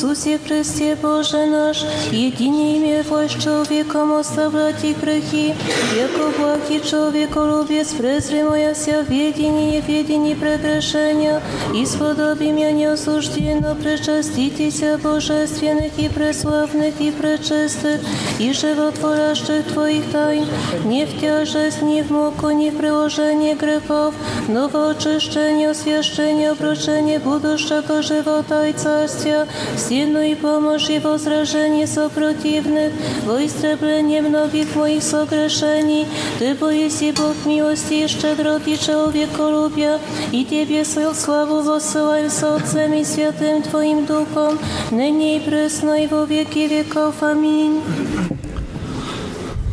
Иисусе 0.02 0.38
Христе 0.38 0.96
Боже 0.96 1.46
наш, 1.46 1.84
едине 2.12 2.78
имя 3.11 3.11
Твой 3.11 3.29
с 3.29 3.33
человеком 3.33 4.13
оставлять 4.13 4.83
и 4.83 4.93
грехи, 4.93 5.53
яко 5.95 6.31
благий 6.37 6.81
человеколюбец, 6.81 7.93
презри 7.93 8.43
моя 8.43 8.73
вся 8.73 9.01
ведение, 9.01 9.81
ведение 9.81 10.35
прегрешения, 10.35 11.41
и 11.73 11.85
сподоби 11.85 12.51
меня 12.51 12.71
неосужденно 12.71 13.75
причаститеся 13.75 14.99
божественных 15.03 15.97
и 15.97 16.09
преславных 16.09 16.99
и 16.99 17.11
пречистых, 17.11 18.01
и 18.39 18.53
животворящих 18.53 19.65
Твоих 19.73 20.09
тайн, 20.11 20.45
не 20.85 21.05
в 21.05 21.19
тяжесть, 21.19 21.81
не 21.81 22.03
в 22.03 22.11
муку, 22.11 22.49
не 22.51 22.71
в 22.71 22.77
приложение 22.77 23.55
грехов, 23.55 24.13
но 24.47 24.69
в 24.69 24.75
очищение, 24.75 25.71
освящение, 25.71 26.51
обручение 26.51 27.19
будущего 27.19 28.01
живота 28.01 28.67
и 28.67 28.73
царствия, 28.73 29.47
в 29.75 29.79
силу 29.79 30.19
и 30.19 30.35
помощь 30.35 30.89
и 30.89 30.99
возражение 30.99 31.87
сопротивных, 31.87 32.93
во 33.25 33.45
истребление 33.45 34.21
многих 34.21 34.75
моих 34.75 35.03
согрешений, 35.03 36.05
Ты 36.39 36.53
боиси 36.55 37.13
Бог 37.17 37.35
милости 37.45 38.05
и 38.05 38.07
щедроты 38.07 38.77
человеколюбия, 38.77 39.99
и 40.31 40.45
Тебе 40.45 40.83
славу 40.85 41.61
воссылаем 41.61 42.29
с 42.29 42.43
Отцем 42.43 42.93
и 42.93 43.03
Святым 43.03 43.61
Твоим 43.63 44.05
Духом, 44.05 44.59
ныне 44.91 45.37
и 45.37 45.39
пресно 45.39 46.03
и 46.03 46.07
во 46.07 46.25
веки 46.25 46.67
веков. 46.67 47.15
Аминь. 47.21 47.81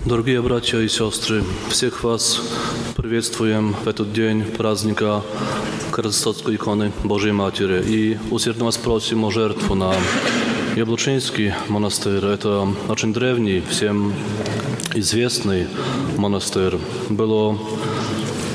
Дорогие 0.06 0.42
братья 0.42 0.78
и 0.80 0.88
сестры, 0.88 1.42
всех 1.70 2.04
вас 2.04 2.42
приветствуем 2.94 3.74
в 3.84 3.88
этот 3.88 4.12
день 4.12 4.44
праздника 4.44 5.22
Красотской 5.90 6.56
иконы 6.56 6.92
Божьей 7.04 7.32
Матери 7.32 7.82
и 7.82 8.18
усердно 8.30 8.66
вас 8.66 8.76
просим 8.76 9.24
о 9.24 9.30
жертву 9.30 9.74
на 9.74 9.94
Яблочинский 10.75 11.53
монастырь. 11.67 12.23
Это 12.25 12.67
очень 12.87 13.13
древний, 13.13 13.61
всем 13.61 14.13
известный 14.93 15.67
монастырь. 16.17 16.77
Было 17.09 17.57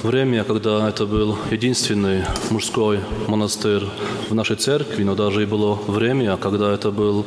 время, 0.03 0.45
когда 0.45 0.89
это 0.89 1.07
был 1.07 1.36
единственный 1.51 2.24
мужской 2.51 3.01
монастырь 3.27 3.85
в 4.31 4.35
нашей 4.35 4.57
церкви, 4.57 5.03
но 5.03 5.15
даже 5.15 5.43
и 5.43 5.47
было 5.47 5.74
время, 5.86 6.36
когда 6.36 6.73
это 6.73 6.91
был 6.91 7.27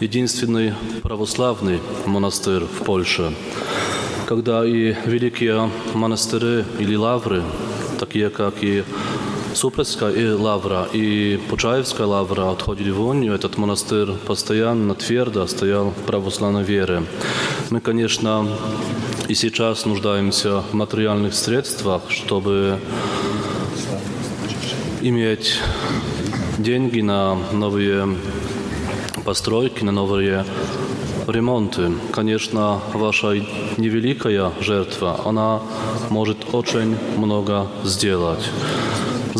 единственный 0.00 0.72
православный 1.02 1.80
монастырь 2.06 2.62
в 2.64 2.84
Польше. 2.84 3.34
Когда 4.26 4.64
и 4.64 4.94
великие 5.04 5.70
монастыри 5.94 6.64
или 6.78 6.96
лавры, 6.96 7.42
такие 7.98 8.30
как 8.30 8.54
и 8.62 8.82
Супресская 9.54 10.10
и 10.10 10.28
Лавра, 10.32 10.88
и 10.92 11.38
Почаевская 11.50 12.06
Лавра 12.06 12.50
отходили 12.50 12.90
в 12.90 13.32
этот 13.32 13.58
монастырь 13.58 14.12
постоянно, 14.26 14.94
твердо 14.94 15.46
стоял 15.46 15.90
в 15.90 16.06
православной 16.06 16.64
вере. 16.64 17.02
Мы, 17.70 17.80
конечно, 17.80 18.48
и 19.28 19.34
сейчас 19.34 19.84
нуждаемся 19.84 20.62
в 20.62 20.74
материальных 20.74 21.34
средствах, 21.34 22.02
чтобы 22.08 22.78
иметь 25.02 25.58
деньги 26.58 27.00
на 27.00 27.36
новые 27.52 28.16
постройки, 29.24 29.84
на 29.84 29.92
новые 29.92 30.44
ремонты. 31.26 31.92
Конечно, 32.12 32.80
ваша 32.94 33.34
невеликая 33.76 34.50
жертва, 34.60 35.20
она 35.24 35.60
может 36.10 36.38
очень 36.52 36.96
много 37.16 37.66
сделать. 37.84 38.50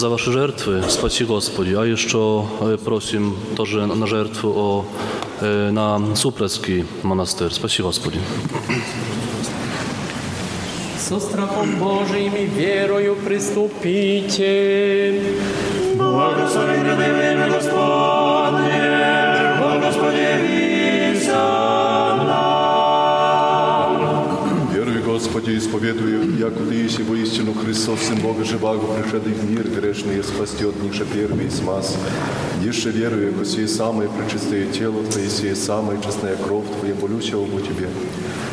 За 0.02 0.10
Wasze 0.10 0.32
żertwy, 0.32 0.82
spaci 0.88 1.26
Господи. 1.26 1.80
A 1.80 1.86
jeszcze 1.86 2.18
e, 2.18 2.78
prosim 2.78 3.34
тоже 3.56 3.88
na 3.88 4.08
żertwu 4.08 4.54
o, 4.56 4.84
e, 5.42 5.72
na 5.72 6.00
Supreski 6.14 6.84
monastyr. 7.04 7.54
Spaci 7.54 7.84
Господи. 7.84 8.18
Со 10.98 11.20
страхом 11.20 11.76
Божиим 11.80 12.34
и 12.36 12.46
верою 12.46 13.16
приступите. 13.26 15.22
Благослови 15.96 16.78
гряды 16.84 17.04
имя 17.34 17.48
Господи, 25.52 25.58
исповедую, 25.58 26.38
яко 26.38 26.64
Ты 26.70 26.76
еси 26.76 27.04
воистину 27.04 27.54
Христос, 27.54 28.00
Сын 28.00 28.18
Бога 28.22 28.46
Живаго, 28.46 28.88
пришедший 28.96 29.34
в 29.34 29.52
мир 29.52 29.68
грешный, 29.68 30.24
спастет 30.24 30.82
ниже 30.82 31.06
первый 31.06 31.48
из 31.48 31.60
нас. 31.60 31.98
Ниже 32.64 32.92
верую, 32.92 33.34
яко 33.34 33.44
сие 33.44 33.68
самое 33.68 34.10
пречистое 34.10 34.72
тело 34.72 35.04
Твое, 35.04 35.30
сие 35.30 35.54
самая 35.54 36.02
честная 36.02 36.38
кровь 36.38 36.68
Твоя, 36.80 36.96
молюсь 36.96 37.30
я 37.30 37.38
об 37.38 37.50
Тебе. 37.62 37.90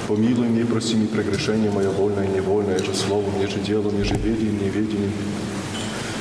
Помилуй 0.09 0.49
мне, 0.49 0.65
проси 0.65 0.97
мне 0.97 1.07
прегрешение 1.07 1.71
мое 1.71 1.91
вольное 1.91 2.27
и 2.27 2.35
невольное, 2.35 2.79
же 2.81 2.93
словом, 2.93 3.39
неже 3.39 3.61
делом, 3.61 3.97
неже 3.97 4.15
ведением, 4.15 4.59
неведением. 4.59 5.13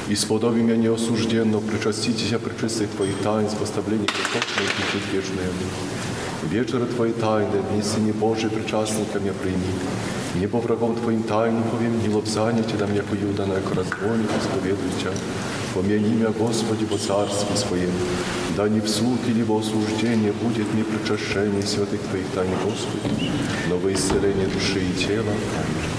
И 0.08 0.16
сподоби 0.16 0.62
меня 0.62 0.76
неосужденно 0.76 1.62
причаститесь 1.62 2.30
причистых 2.38 2.92
Твоих 2.92 3.18
тайн, 3.24 3.50
с 3.50 3.56
поставлением 3.56 4.06
Христов 4.06 4.46
Твоих 4.54 4.70
и 4.70 4.84
жить 4.94 5.14
вечное. 5.14 5.50
Вечера 6.48 6.86
Твоей 6.86 7.14
тайны, 7.14 7.62
дни 7.72 7.82
Сыне 7.82 8.14
Божий, 8.14 8.50
причастником 8.50 9.26
я 9.26 9.34
прими. 9.34 9.74
Небо 10.36 10.58
врагом 10.58 10.96
Твоим 10.96 11.24
тайниковым, 11.24 12.02
не 12.02 12.10
лобзание 12.10 12.64
Тебя, 12.64 12.88
яко 12.88 13.16
Юда, 13.16 13.46
на 13.46 13.54
яко 13.54 13.76
разбойник, 13.76 14.30
исповедуй 14.42 14.92
Тебя. 15.00 15.12
Помяни 15.74 16.14
имя 16.14 16.30
Господи 16.30 16.86
во 16.86 16.98
Царстве 16.98 17.56
Своем, 17.56 17.92
да 18.56 18.70
не 18.70 18.80
в 18.80 18.88
суд 18.88 19.20
или 19.28 19.42
во 19.42 19.60
осуждение 19.60 20.32
будет 20.32 20.72
мне 20.74 20.84
причащение 20.84 21.64
святых 21.64 22.02
Твоих 22.02 22.28
тайн, 22.36 22.50
Господи, 22.64 23.32
но 23.70 23.78
во 23.78 23.92
исцеление 23.92 24.48
души 24.48 24.82
и 24.82 24.94
тела. 24.94 25.34
Боже, 25.34 25.97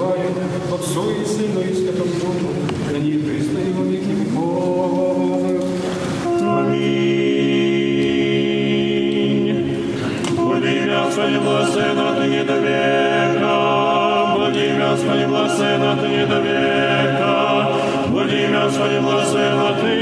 поклонение 0.00 0.32
воссылаем, 0.32 0.34
Отцу 0.72 1.10
и 1.10 1.24
Сыну 1.24 1.60
и 1.60 1.74
Святому 1.74 2.14
Духу, 2.14 2.52
ныне 2.92 3.10
и 3.10 3.18
присно 3.18 3.58
и 3.58 3.72
во 3.72 3.84
веки 3.84 4.10
веков. 4.10 5.64
Аминь. 6.40 7.36
Буди 10.36 10.70
имя 10.78 11.04
Господи, 11.04 11.38
благословенно 11.38 12.02
отныне 12.12 12.42
до 12.44 12.58
века. 12.58 13.52
Буди 14.36 14.62
имя 14.70 14.86
Господи, 14.90 15.24
благословенно 15.26 15.92
отныне 15.92 16.26
до 16.26 16.40
века. 16.40 17.32
Буди 18.08 18.36
имя 18.44 18.60
Господи, 18.64 18.98
благословенно 19.00 19.68
отныне 19.70 19.99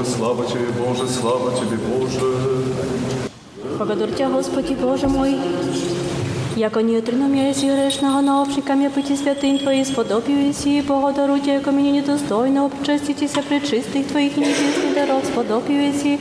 Боже, 0.00 0.04
слава 0.06 0.44
Тебе, 0.46 0.68
Боже, 0.78 1.06
слава 1.06 1.52
Тебе, 1.52 1.76
Боже. 1.76 2.20
Благодарю 3.76 4.12
Тебя, 4.14 4.30
Господи 4.30 4.72
Боже 4.72 5.06
мой, 5.06 5.36
яко 6.56 6.80
не 6.80 6.96
отрину 6.96 7.28
меня 7.28 7.50
из 7.50 7.60
грешного 7.60 8.22
наобщника 8.22 8.72
мне 8.72 8.88
пути 8.88 9.14
святым 9.16 9.58
Твои, 9.58 9.84
сподобию 9.84 10.48
и 10.48 10.54
сии, 10.54 10.80
благодарю 10.80 11.38
Тебя, 11.38 11.56
яко 11.56 11.72
мне 11.72 11.90
недостойно 11.90 12.64
обчеститеся 12.64 13.42
пред 13.42 13.64
чистых 13.68 14.06
Твоих 14.08 14.38
и 14.38 14.40
небесных 14.40 14.94
даров, 14.94 15.26
сподобию 15.26 15.90
и 15.90 15.92
сии, 15.92 16.20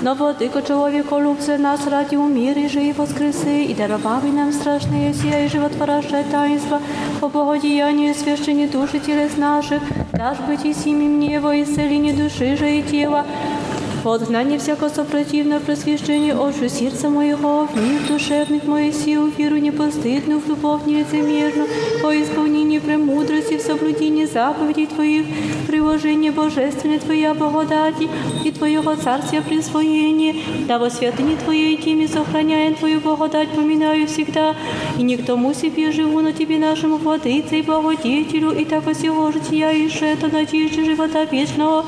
но 0.00 0.14
владыко 0.14 0.62
человеко 0.62 1.18
любце 1.18 1.58
нас 1.58 1.86
ради 1.86 2.16
умир 2.16 2.56
и 2.56 2.68
жив 2.68 2.96
воскресы, 2.96 3.64
и 3.64 3.74
даровавы 3.74 4.30
нам 4.30 4.50
страшные 4.52 5.12
сия 5.12 5.44
и 5.44 5.48
животворящее 5.48 6.24
таинство, 6.30 6.80
по 7.20 7.28
богодеянию 7.28 8.14
священни 8.14 8.66
души 8.66 8.98
телес 8.98 9.36
наших, 9.36 9.82
дашь 10.23 10.39
быть 10.47 10.63
и 10.63 10.73
сими 10.73 11.03
мне 11.03 11.41
во 11.41 11.61
исцеление 11.61 12.13
души 12.13 12.55
же 12.55 12.77
и 12.77 12.81
тела, 12.81 13.25
от 14.04 14.22
знания 14.22 14.58
всяко 14.58 14.88
сопротивно 14.88 15.60
просвещение 15.60 16.34
очи 16.34 16.68
сердца 16.68 17.08
моего, 17.08 17.66
в 17.66 17.76
мир 17.76 18.00
душевных 18.08 18.64
моих 18.64 18.94
сил, 18.94 19.26
веру 19.26 19.56
непостыдную, 19.56 20.40
в 20.40 20.48
любовь 20.48 20.86
нелицемерную, 20.86 21.68
по 22.02 22.10
исполнению 22.22 22.80
премудрости, 22.80 23.58
в 23.58 23.62
соблюдении 23.62 24.24
заповедей 24.24 24.86
Твоих, 24.86 25.26
приложение 25.66 26.32
божественной 26.32 26.98
Твоя 26.98 27.34
благодати 27.34 28.08
и 28.44 28.50
Твоего 28.50 28.94
царствия 28.94 29.42
присвоение, 29.42 30.36
да 30.66 30.78
во 30.78 30.90
святыне 30.90 31.36
Твоей 31.36 31.76
теми 31.76 32.06
сохраняя 32.06 32.74
Твою 32.74 33.00
благодать, 33.00 33.50
поминаю 33.50 34.06
всегда, 34.06 34.56
и 34.96 35.02
не 35.02 35.16
к 35.16 35.26
тому 35.26 35.52
себе 35.54 35.92
живу, 35.92 36.20
но 36.20 36.32
Тебе 36.32 36.58
нашему 36.58 36.96
владыце 36.96 37.58
и 37.58 37.62
благодетелю, 37.62 38.52
и 38.52 38.64
так 38.64 38.88
всего 38.94 39.30
жития 39.32 39.72
и 39.72 39.88
это 39.88 40.28
надежде 40.28 40.84
живота 40.84 41.24
вечного, 41.24 41.84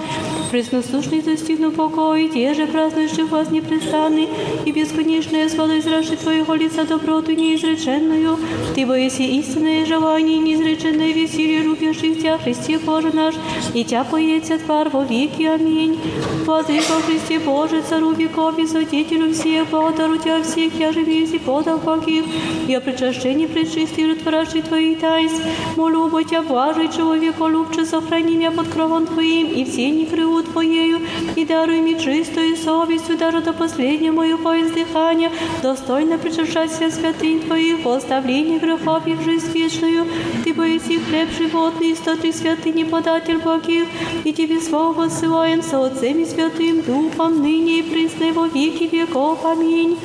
Пресносушный 0.51 1.23
достигну 1.23 1.71
покой, 1.71 2.29
те 2.29 2.55
же 2.55 2.67
празднующих 2.67 3.31
вас 3.31 3.51
непрестанный, 3.51 4.29
и 4.67 4.73
бесконечная 4.73 5.49
слава 5.49 5.79
израши 5.79 6.17
Твоего 6.17 6.55
лица 6.55 6.85
доброту 6.85 7.31
неизреченную. 7.33 8.37
Ты 8.75 8.85
боиси 8.85 9.23
истинное 9.23 9.87
желание, 9.87 10.39
неизреченное 10.39 11.13
веселье, 11.13 11.63
любящих 11.63 12.21
Тя, 12.21 12.37
Христе 12.39 12.81
Боже 12.81 13.13
наш, 13.13 13.37
и 13.75 13.85
Тя 13.85 14.03
поется 14.03 14.59
твар 14.59 14.89
во 14.89 15.05
веки. 15.05 15.45
Аминь. 15.45 16.01
Владыка 16.45 16.95
Христе 17.07 17.39
Боже, 17.39 17.83
Цару 17.89 18.11
веков 18.11 18.59
и 18.59 18.67
Святителю 18.67 19.33
всех, 19.33 19.69
благодару 19.71 20.17
Тебя 20.17 20.43
всех, 20.43 20.75
я 20.81 20.93
же 20.93 21.03
весь 21.03 21.31
и 21.33 21.39
подал 21.39 21.79
каких, 21.79 22.25
я 22.67 22.81
причащение 22.81 23.47
пречистый, 23.47 24.11
ротвораши 24.11 24.63
Твои 24.63 24.97
таинств, 24.97 25.43
молю 25.77 26.09
бы 26.09 26.25
Тебя, 26.25 26.43
блажий 26.43 26.89
человеколюбче, 26.89 27.85
сохрани 27.85 28.37
меня 28.37 28.51
под 28.51 28.69
кровом 28.69 29.07
Твоим, 29.07 29.53
и 29.53 29.65
все 29.65 29.91
не 29.91 30.07
крыву 30.35 30.43
Твоею, 30.43 31.01
и 31.37 31.45
даруй 31.45 31.81
мне 31.81 31.99
чистую 31.99 32.57
совестью, 32.57 33.17
даже 33.17 33.41
до 33.41 33.53
последнего 33.53 34.15
моего 34.15 34.61
издыхания, 34.61 35.31
достойно 35.63 36.19
причащаться 36.19 36.91
святынь 36.91 37.43
Твоих, 37.43 37.85
во 37.85 37.97
оставление 37.97 38.59
грехов 38.59 39.07
и 39.07 39.15
в 39.15 39.23
жизнь 39.23 39.51
вечную. 39.53 40.07
Ты 40.45 40.55
боиси 40.55 40.99
хлеб 40.99 41.29
животный, 41.39 41.93
источник 41.93 42.35
святыни, 42.35 42.85
податель 42.85 43.39
благих, 43.39 43.87
и 44.25 44.33
Тебе 44.33 44.61
славу 44.61 44.95
посылаем 44.95 45.63
со 45.63 45.87
Отцем 45.87 46.21
и 46.21 46.27
Святым 46.27 46.83
Духом, 46.83 47.43
ныне 47.43 47.81
и 47.81 47.83
присно 47.83 48.33
во 48.33 48.47
веки 48.47 48.85
веков. 48.85 49.45
Аминь. 49.45 49.97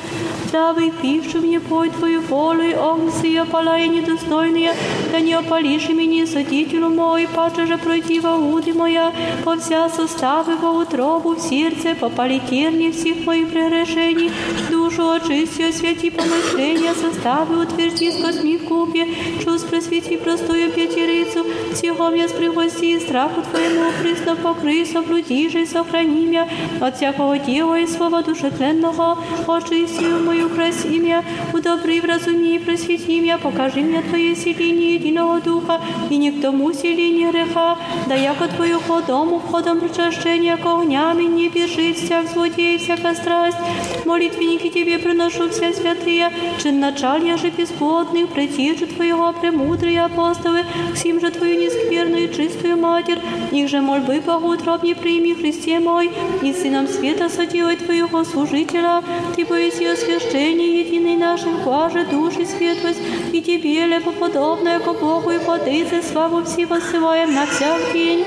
Дабы 0.52 0.92
пивши 1.02 1.38
мне 1.40 1.60
пой 1.60 1.90
Твою 1.90 2.20
волю, 2.20 2.70
и 2.70 2.72
огнцы 2.72 3.28
и 3.28 3.36
опалая 3.36 3.88
недостойные, 3.88 4.74
да 5.12 5.20
не 5.20 5.32
опалишь 5.34 5.88
меня, 5.88 6.26
судителю 6.26 6.88
мой, 6.88 7.28
паче 7.34 7.66
же 7.66 7.76
пройти 7.78 8.20
во 8.20 8.36
уды 8.36 8.72
моя, 8.72 9.12
по 9.44 9.56
вся 9.56 9.88
составы 10.20 10.56
во 10.56 10.70
утробу, 10.72 11.34
в 11.34 11.40
сердце, 11.40 11.94
по 11.94 12.08
поликерне 12.10 12.92
всех 12.92 13.24
моих 13.24 13.48
прегрешений, 13.48 14.30
душу 14.70 15.10
очисти, 15.10 15.62
освяти 15.62 16.10
помышления, 16.10 16.92
составы 16.94 17.62
утверди, 17.62 18.12
скосми 18.12 18.58
в 18.58 18.64
купе, 18.64 19.06
чувств 19.42 19.68
просвети 19.70 20.16
простую 20.18 20.70
пятерицу, 20.70 21.46
всего 21.72 22.10
мне 22.10 22.28
спригости, 22.28 22.98
страху 22.98 23.42
Твоему, 23.42 23.90
присно 24.02 24.36
покрый, 24.36 24.84
соблуди 24.84 25.48
же, 25.48 25.62
и 25.62 25.66
сохрани 25.66 26.26
меня 26.26 26.48
от 26.80 26.96
всякого 26.96 27.38
дела 27.38 27.78
и 27.78 27.86
слова 27.86 28.22
душетленного, 28.22 29.18
очисти 29.46 30.04
мою 30.26 30.50
краси 30.50 30.98
меня, 30.98 31.24
удобри, 31.54 32.00
вразуми, 32.00 32.58
просвети 32.58 33.20
меня, 33.20 33.38
покажи 33.38 33.80
мне 33.80 34.02
Твое 34.02 34.36
селение 34.36 34.94
единого 34.94 35.40
Духа, 35.40 35.80
и 36.10 36.16
не 36.18 36.32
к 36.32 36.42
тому 36.42 36.72
селению 36.72 37.32
греха, 37.32 37.78
да 38.06 38.14
яко 38.14 38.48
Твоего 38.48 39.00
дому 39.00 39.38
входом 39.38 39.80
причащения 39.80 40.09
к 40.10 40.66
огнями 40.66 41.24
не 41.24 41.48
бежит 41.48 41.96
всяк 41.96 42.28
злодей, 42.28 42.78
всяка 42.78 43.14
страсть. 43.14 43.56
Молитвенники 44.04 44.68
Тебе 44.68 44.98
приношу 44.98 45.48
все 45.48 45.72
святые, 45.72 46.30
чин 46.62 46.80
началья 46.80 47.36
же 47.36 47.50
бесплодных, 47.50 48.28
прийти 48.28 48.76
же 48.76 48.86
Твоего 48.86 49.32
премудрые 49.32 50.02
апостолы, 50.02 50.64
к 50.92 50.96
сим 50.96 51.20
же 51.20 51.30
Твою 51.30 51.60
нескверную 51.60 52.24
и 52.30 52.34
чистую 52.34 52.76
Матерь, 52.76 53.18
их 53.52 53.68
же 53.68 53.80
мольбы 53.80 54.20
богоутробни 54.20 54.94
прими, 54.94 55.34
Христе 55.34 55.78
мой, 55.78 56.10
и 56.42 56.52
Сыном 56.52 56.88
света 56.88 57.28
соделай 57.28 57.76
Твоего 57.76 58.24
служителя, 58.24 59.02
Ты 59.34 59.44
боись 59.44 59.74
освящение 59.74 60.80
единый 60.80 61.16
наших, 61.16 61.64
блаже 61.64 62.04
души 62.06 62.44
светлость, 62.46 63.00
и 63.32 63.40
Тебе 63.40 63.86
лепоподобное 63.86 64.80
ко 64.80 64.92
Богу 64.92 65.30
и 65.30 65.38
Владыце, 65.38 66.02
славу 66.02 66.44
все 66.44 66.66
посылаем 66.66 67.32
на 67.34 67.46
всяк 67.46 67.92
день. 67.92 68.24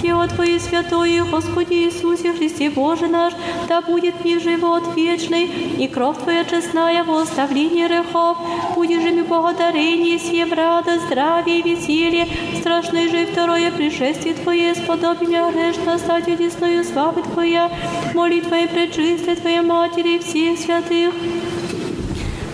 Тело 0.00 0.28
Твое 0.28 0.60
святое, 0.60 1.24
Господи 1.24 1.74
Иисусе 1.74 2.32
Христе 2.32 2.70
Боже 2.70 3.06
наш, 3.06 3.32
да 3.68 3.80
будет 3.80 4.24
мне 4.24 4.38
живот 4.38 4.84
вечный, 4.94 5.44
и 5.44 5.88
кровь 5.88 6.18
Твоя 6.18 6.44
честная 6.44 7.04
во 7.04 7.22
оставление 7.22 7.88
грехов, 7.88 8.38
будешь 8.74 9.02
же 9.02 9.10
мне 9.10 9.22
благодарение, 9.22 10.18
сие 10.18 10.46
в 10.46 10.52
радость, 10.52 11.06
здравие 11.06 11.60
и 11.60 11.62
веселье, 11.62 12.28
страшное 12.60 13.08
же 13.08 13.22
и 13.22 13.26
второе 13.26 13.70
пришествие 13.70 14.34
Твое, 14.34 14.74
сподоби 14.74 15.26
меня 15.26 15.50
грешно 15.50 15.98
стать 15.98 16.28
одесною 16.28 16.84
славы 16.84 17.22
Твоя, 17.22 17.70
молитва 18.14 18.60
и 18.60 18.66
пречистой 18.66 19.36
Твоей 19.36 19.60
Матери 19.60 20.16
и 20.16 20.18
всех 20.18 20.58
святых. 20.58 21.14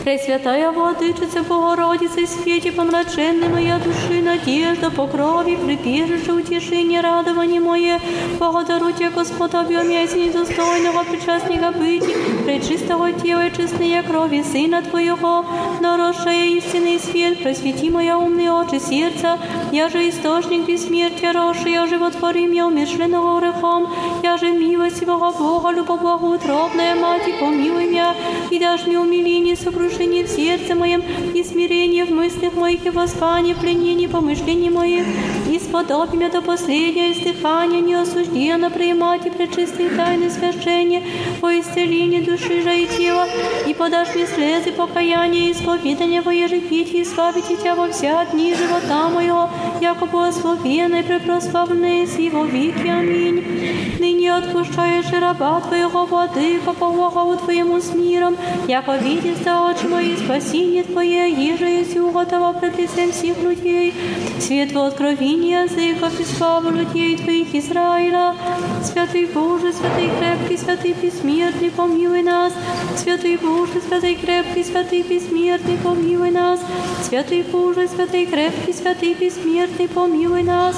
Пресвятая 0.05 0.73
Владычица 0.73 1.43
Богородица, 1.43 2.27
свете 2.27 2.73
помраченной 2.73 3.51
моя 3.51 3.79
души, 3.79 4.23
надежда, 4.23 4.91
покрови, 4.91 5.57
прибежище, 5.57 6.33
утешение, 6.33 7.03
радование 7.03 7.61
мое, 7.61 8.01
благодару 8.39 8.93
Тебя, 8.93 9.11
Господа, 9.11 9.61
объемяйся 9.61 10.17
недостойного 10.17 11.05
причастника 11.05 11.71
быть, 11.71 12.07
пречистого 12.47 13.13
тела 13.13 13.49
и 13.49 13.55
честные 13.55 14.03
крови 14.03 14.43
Сына 14.43 14.83
Твоего, 14.83 15.45
наросшая 15.81 16.47
истинный 16.47 16.99
свет, 16.99 17.43
просвети 17.43 17.91
моя 17.91 18.19
умные 18.19 18.53
очи 18.53 18.79
сердца, 18.79 19.39
я 19.71 19.91
же 19.91 20.09
источник 20.09 20.67
бессмертия, 20.67 21.33
росший, 21.35 21.73
я 21.73 21.87
животвори 21.87 22.47
меня 22.47 22.67
умершленного 22.67 23.39
грехом, 23.39 23.93
я 24.23 24.39
же 24.39 24.51
милостивого 24.51 25.31
Бога, 25.31 25.73
любоблагоутробная 25.73 26.95
Мать, 26.95 27.29
и 27.29 27.33
помилуй 27.33 27.85
меня, 27.85 28.15
и 28.51 28.59
дашь 28.59 28.87
мне 28.87 28.99
умиление, 28.99 29.57
сокрушение 29.57 29.91
в 29.95 30.29
сердце 30.29 30.75
моем, 30.75 31.03
и 31.35 31.43
смирение 31.43 32.05
в 32.05 32.11
мыслях 32.11 32.55
моих, 32.55 32.85
и 32.87 32.91
восстание 32.91 33.55
в 33.55 33.61
пленении 33.61 34.07
помышлений 34.07 34.71
моих, 34.71 35.05
и 35.49 35.59
сподоби 35.59 36.17
меня 36.17 36.31
до 36.31 36.43
последнего 36.43 37.13
издыхания, 37.13 37.81
не 37.81 37.95
осужденно 37.95 38.71
принимать 38.71 39.27
и 39.27 39.31
пречистые 39.31 39.91
тайны 39.91 40.31
священия 40.31 41.03
во 41.41 41.59
исцеление 41.59 42.23
души 42.23 42.63
же 42.63 42.83
и 42.83 42.87
тела, 42.87 43.27
и 43.67 43.75
подашь 43.75 44.15
мне 44.15 44.27
слезы 44.27 44.73
покаяния 44.73 45.49
и 45.49 45.53
исповедания 45.53 46.23
во 46.23 46.33
ежепитии, 46.33 47.01
и 47.01 47.05
славите 47.05 47.57
Тебя 47.57 47.75
во 47.75 47.89
вся 47.89 48.25
дни 48.27 48.55
живота 48.55 49.09
моего, 49.09 49.51
яко 49.81 50.07
благословенный, 50.07 51.03
препрославленный 51.03 52.07
с 52.07 52.19
его 52.19 52.45
веки. 52.45 52.87
Аминь. 52.87 53.97
Ныне 53.99 54.35
отпущаешь 54.35 55.13
и 55.13 55.17
раба 55.17 55.61
Твоего, 55.61 56.07
Владыка, 56.07 56.73
по 56.73 56.91
Богу 56.91 57.37
Твоему 57.37 57.81
с 57.81 57.93
миром, 57.95 58.37
яко 58.67 58.97
видишь 58.97 59.39
за 59.45 59.61
очи 59.85 59.87
мои 59.87 60.17
спасение 60.17 60.83
Твое, 60.85 61.31
еже 61.31 61.67
есть 61.67 61.97
уготова 61.97 62.53
пред 62.53 62.79
лицем 62.79 63.13
всех 63.13 63.39
людей, 63.43 63.95
светло 64.41 64.85
откровения 64.87 65.65
языков 65.65 66.19
и 66.19 66.25
славу 66.25 66.71
людей 66.71 67.17
Твоих 67.17 67.55
Израиля. 67.55 68.35
Святый 68.83 69.27
Боже, 69.27 69.73
святый 69.73 70.11
крепкий, 70.19 70.57
святый 70.57 70.95
бессмертный, 70.95 71.71
помилуй 71.71 72.23
нас. 72.23 72.53
Святый 72.97 73.37
Боже, 73.37 73.81
святый 73.87 74.15
крепкий, 74.15 74.65
святый 74.65 75.03
бессмертный, 75.03 75.77
помилуй 75.77 76.31
нас. 76.31 76.61
Святый 77.03 77.43
Боже, 77.43 77.89
святый 77.89 78.27
крепкий, 78.27 78.73
святый 78.73 79.15
бессмертный, 79.15 79.89
помилуй 79.89 80.43
нас. 80.43 80.77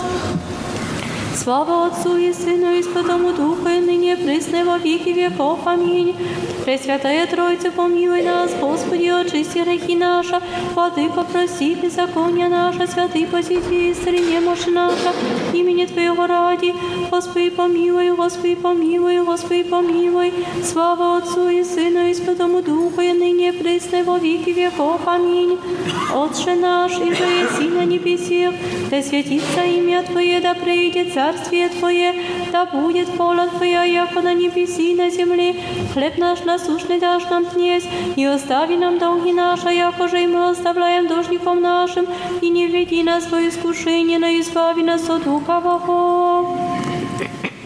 Слава 1.36 1.86
Отцу 1.86 2.16
и 2.16 2.32
Сыну 2.32 2.72
и 2.72 2.82
Святому 2.82 3.32
Духу, 3.32 3.68
и 3.68 3.80
ныне 3.80 4.16
пресне 4.16 4.64
во 4.64 4.78
веки 4.78 5.08
веков. 5.08 5.60
Аминь. 5.66 6.14
Пресвятая 6.64 7.26
Троица, 7.26 7.72
помилуй 7.72 8.22
нас, 8.22 8.52
Господи, 8.60 9.08
очисти 9.08 9.58
грехи 9.58 9.96
наша, 9.96 10.40
Владыка, 10.74 11.24
прости 11.24 11.74
беззакония 11.74 12.48
наша, 12.48 12.86
Святый 12.86 13.26
посети, 13.26 13.90
исцели 13.90 14.20
немощь 14.20 14.66
наша, 14.66 15.12
имени 15.52 15.86
Твоего 15.86 16.26
ради. 16.28 16.72
Господи, 17.10 17.50
помилуй, 17.50 18.12
Господи, 18.12 18.54
помилуй, 18.54 19.24
Господи, 19.24 19.64
помилуй. 19.64 20.32
Слава 20.62 21.16
Отцу 21.16 21.48
и 21.48 21.64
Сыну 21.64 22.06
и 22.06 22.14
Святому 22.14 22.62
Духу, 22.62 23.00
и 23.00 23.12
ныне 23.12 23.52
пресне 23.52 24.04
во 24.04 24.18
веки 24.18 24.50
веков. 24.50 25.00
Аминь. 25.06 25.58
Отче 26.14 26.54
наш, 26.54 26.92
и 26.92 27.12
же 27.12 27.24
еси 27.24 27.68
на 27.68 27.84
небесех, 27.84 28.54
да 28.88 29.02
святится 29.02 29.64
имя 29.64 30.04
Твое, 30.04 30.40
да 30.40 30.54
придет 30.54 31.12
царствие 31.26 31.68
Твое, 31.68 32.14
да 32.52 32.64
будет 32.64 33.08
воля 33.16 33.48
Твоя, 33.48 33.84
яко 33.84 34.20
на 34.20 34.34
небеси 34.34 34.92
и 34.92 34.94
на 34.94 35.10
земле. 35.10 35.56
Хлеб 35.92 36.18
наш 36.18 36.44
насущный 36.44 37.00
дашь 37.00 37.28
нам 37.30 37.44
днесь, 37.46 37.84
и 38.16 38.24
остави 38.24 38.76
нам 38.76 38.98
долги 38.98 39.32
наши, 39.32 39.68
яко 39.68 40.08
же 40.08 40.22
и 40.22 40.26
мы 40.26 40.50
оставляем 40.50 41.06
должником 41.08 41.60
нашим, 41.60 42.06
и 42.40 42.48
не 42.50 42.66
введи 42.66 43.02
нас 43.02 43.30
во 43.30 43.38
искушение, 43.48 44.18
но 44.18 44.26
избави 44.26 44.82
нас 44.82 45.08
от 45.08 45.26
лукавого. 45.26 46.58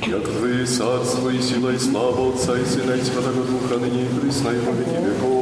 Як 0.06 0.22
Твое 0.22 0.64
царство 0.66 1.30
и 1.30 1.42
сила 1.42 1.70
и 1.70 1.78
слава 1.78 2.28
Отца 2.28 2.56
и 2.56 2.64
Сына 2.64 2.92
и 2.92 3.02
Святого 3.02 3.42
Духа, 3.42 3.78
ныне 3.80 4.04
и 4.04 4.20
присно 4.20 4.50
и 4.50 4.58
во 4.60 4.72
веки 4.72 5.04
веков. 5.04 5.39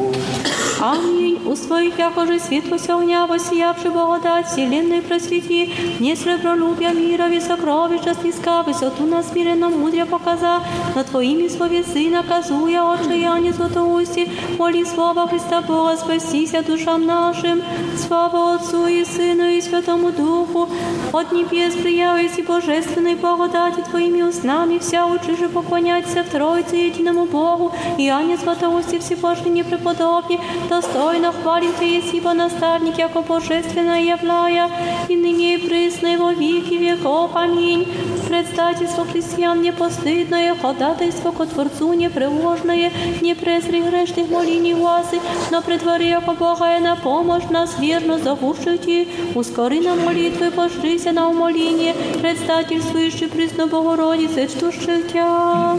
Аминь. 0.81 1.25
У 1.47 1.57
своих, 1.57 1.99
якоже 1.99 2.39
світло 2.39 2.79
сьогня, 2.79 3.25
восіявши 3.25 3.91
благодать 3.91 4.47
вселенной 4.47 5.01
просвети, 5.01 5.71
не 6.01 6.17
сребролюбя 6.17 6.91
мира, 6.91 7.29
високровища 7.29 8.15
снизка, 8.15 8.63
висоту 8.63 9.05
на 9.05 9.23
смиренно 9.23 9.69
мудря 9.69 10.07
показа, 10.07 10.61
на 10.95 11.05
Твоими 11.05 11.49
словесы 11.49 12.11
наказуя 12.11 12.83
отчаяние 12.93 13.53
златоусти, 13.53 14.31
моли 14.59 14.85
слова 14.85 15.27
Христа 15.27 15.61
Бога, 15.61 15.97
спастися 15.97 16.63
душам 16.63 17.07
нашим. 17.07 17.63
Слава 17.97 18.55
Отцу 18.55 18.87
и 18.87 19.05
Сыну 19.05 19.57
и 19.57 19.61
Святому 19.61 20.11
Духу, 20.11 20.69
от 21.13 21.33
небес 21.33 21.75
приявись 21.75 22.39
и 22.39 22.43
божественной 22.43 23.15
благодати 23.15 23.85
Твоими 23.91 24.23
устнами, 24.23 24.79
вся 24.79 25.07
учиши 25.07 25.49
поклоняться 25.49 26.23
в 26.23 26.29
Троице 26.29 26.77
единому 26.77 27.25
Богу, 27.25 27.73
и 27.99 28.09
Ане 28.09 28.37
Златоусти 28.37 28.99
всебожный 28.99 29.51
непреподобный, 29.51 30.41
достойно 30.69 31.33
хвалим 31.33 31.73
Ты, 31.79 32.03
ибо 32.13 32.33
наставник, 32.35 32.99
яко 32.99 33.23
божественное 33.23 34.01
являя, 34.01 34.71
и 35.09 35.17
ныне 35.17 35.55
и 35.55 35.59
присно 35.59 36.09
и 36.09 36.17
во 36.17 36.33
веки 36.33 36.75
веков. 36.75 37.31
Аминь. 37.35 37.87
Предстательство 38.29 39.05
христиан 39.05 39.63
непостыдное, 39.63 40.55
ходатайство 40.55 41.31
ко 41.31 41.47
Творцу 41.47 41.93
непреложное, 41.93 42.91
не 43.21 43.35
презри 43.35 43.83
грешных 43.83 44.31
молений 44.31 44.75
глазы, 44.75 45.21
но 45.51 45.61
при 45.63 45.77
дворе, 45.77 46.11
яко 46.11 46.33
Бога 46.33 46.77
и 46.77 46.81
на 46.81 46.97
помощь 46.97 47.45
нас 47.51 47.79
верно 47.79 48.19
зовущий, 48.19 49.09
ускори 49.35 49.81
на 49.81 49.95
молитвы, 49.95 50.51
пошрися 50.51 51.13
на 51.13 51.29
умоление, 51.29 51.95
предстательствующий 52.21 53.29
присно 53.29 53.67
Богородице, 53.67 54.49
чтущих 54.49 55.13
Тя. 55.13 55.77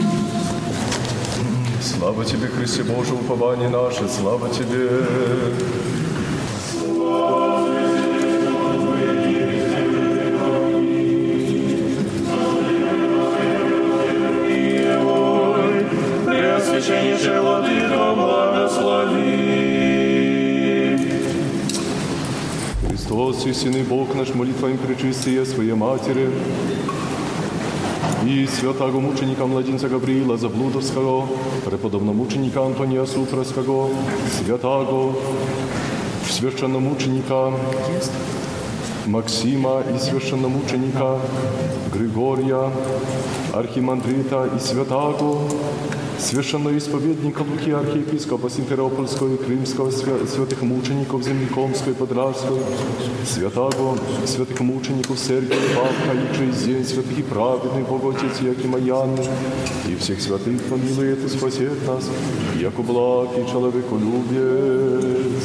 Слава 2.01 2.25
Тебе, 2.25 2.47
Христе 2.47 2.81
Боже, 2.81 3.13
упование 3.13 3.69
наше, 3.69 4.09
слава 4.09 4.49
Тебе. 4.49 4.89
Христос, 22.87 23.45
истинный 23.45 23.83
Бог 23.83 24.15
наш, 24.15 24.33
молитвами 24.33 24.77
пречистия 24.77 25.45
Своей 25.45 25.73
Матери, 25.73 26.31
и 28.30 28.46
святого 28.46 29.00
мученика 29.00 29.46
младенца 29.46 29.88
Гавриила 29.88 30.36
Заблудовского, 30.36 31.26
преподобномученика 31.64 32.64
Антония 32.64 33.04
Суфровского, 33.06 33.90
святого 34.38 35.14
священномученика 36.28 37.52
Максима 39.06 39.82
и 39.94 39.98
священномученика 39.98 41.20
Григория, 41.94 42.70
архимандрита 43.52 44.50
и 44.56 44.58
святаго, 44.58 45.38
священноисповедника 46.20 47.42
Луки, 47.42 47.70
архиепископа 47.70 48.50
Симферопольского 48.50 49.34
и 49.34 49.36
Крымского, 49.36 49.90
свя- 49.90 50.26
святых 50.26 50.62
мучеников 50.62 51.22
Землекомской 51.22 51.92
и 51.92 51.96
Подражской, 51.96 52.58
святаго, 53.24 53.96
святых 54.26 54.60
мучеников 54.60 55.18
Сергия, 55.18 55.58
Павка 55.74 56.12
и 56.16 56.36
через 56.36 56.62
день 56.62 56.84
святых 56.84 57.18
и 57.18 57.22
праведных 57.22 57.88
Боготец 57.88 58.40
Якима 58.40 58.78
Яны, 58.78 59.24
и 59.88 59.96
всех 59.96 60.20
святых 60.20 60.62
помилует 60.64 61.24
и 61.24 61.28
спасет 61.28 61.86
нас, 61.86 62.04
яко 62.60 62.82
благ 62.82 63.28
и 63.38 63.50
человеколюбец. 63.50 65.44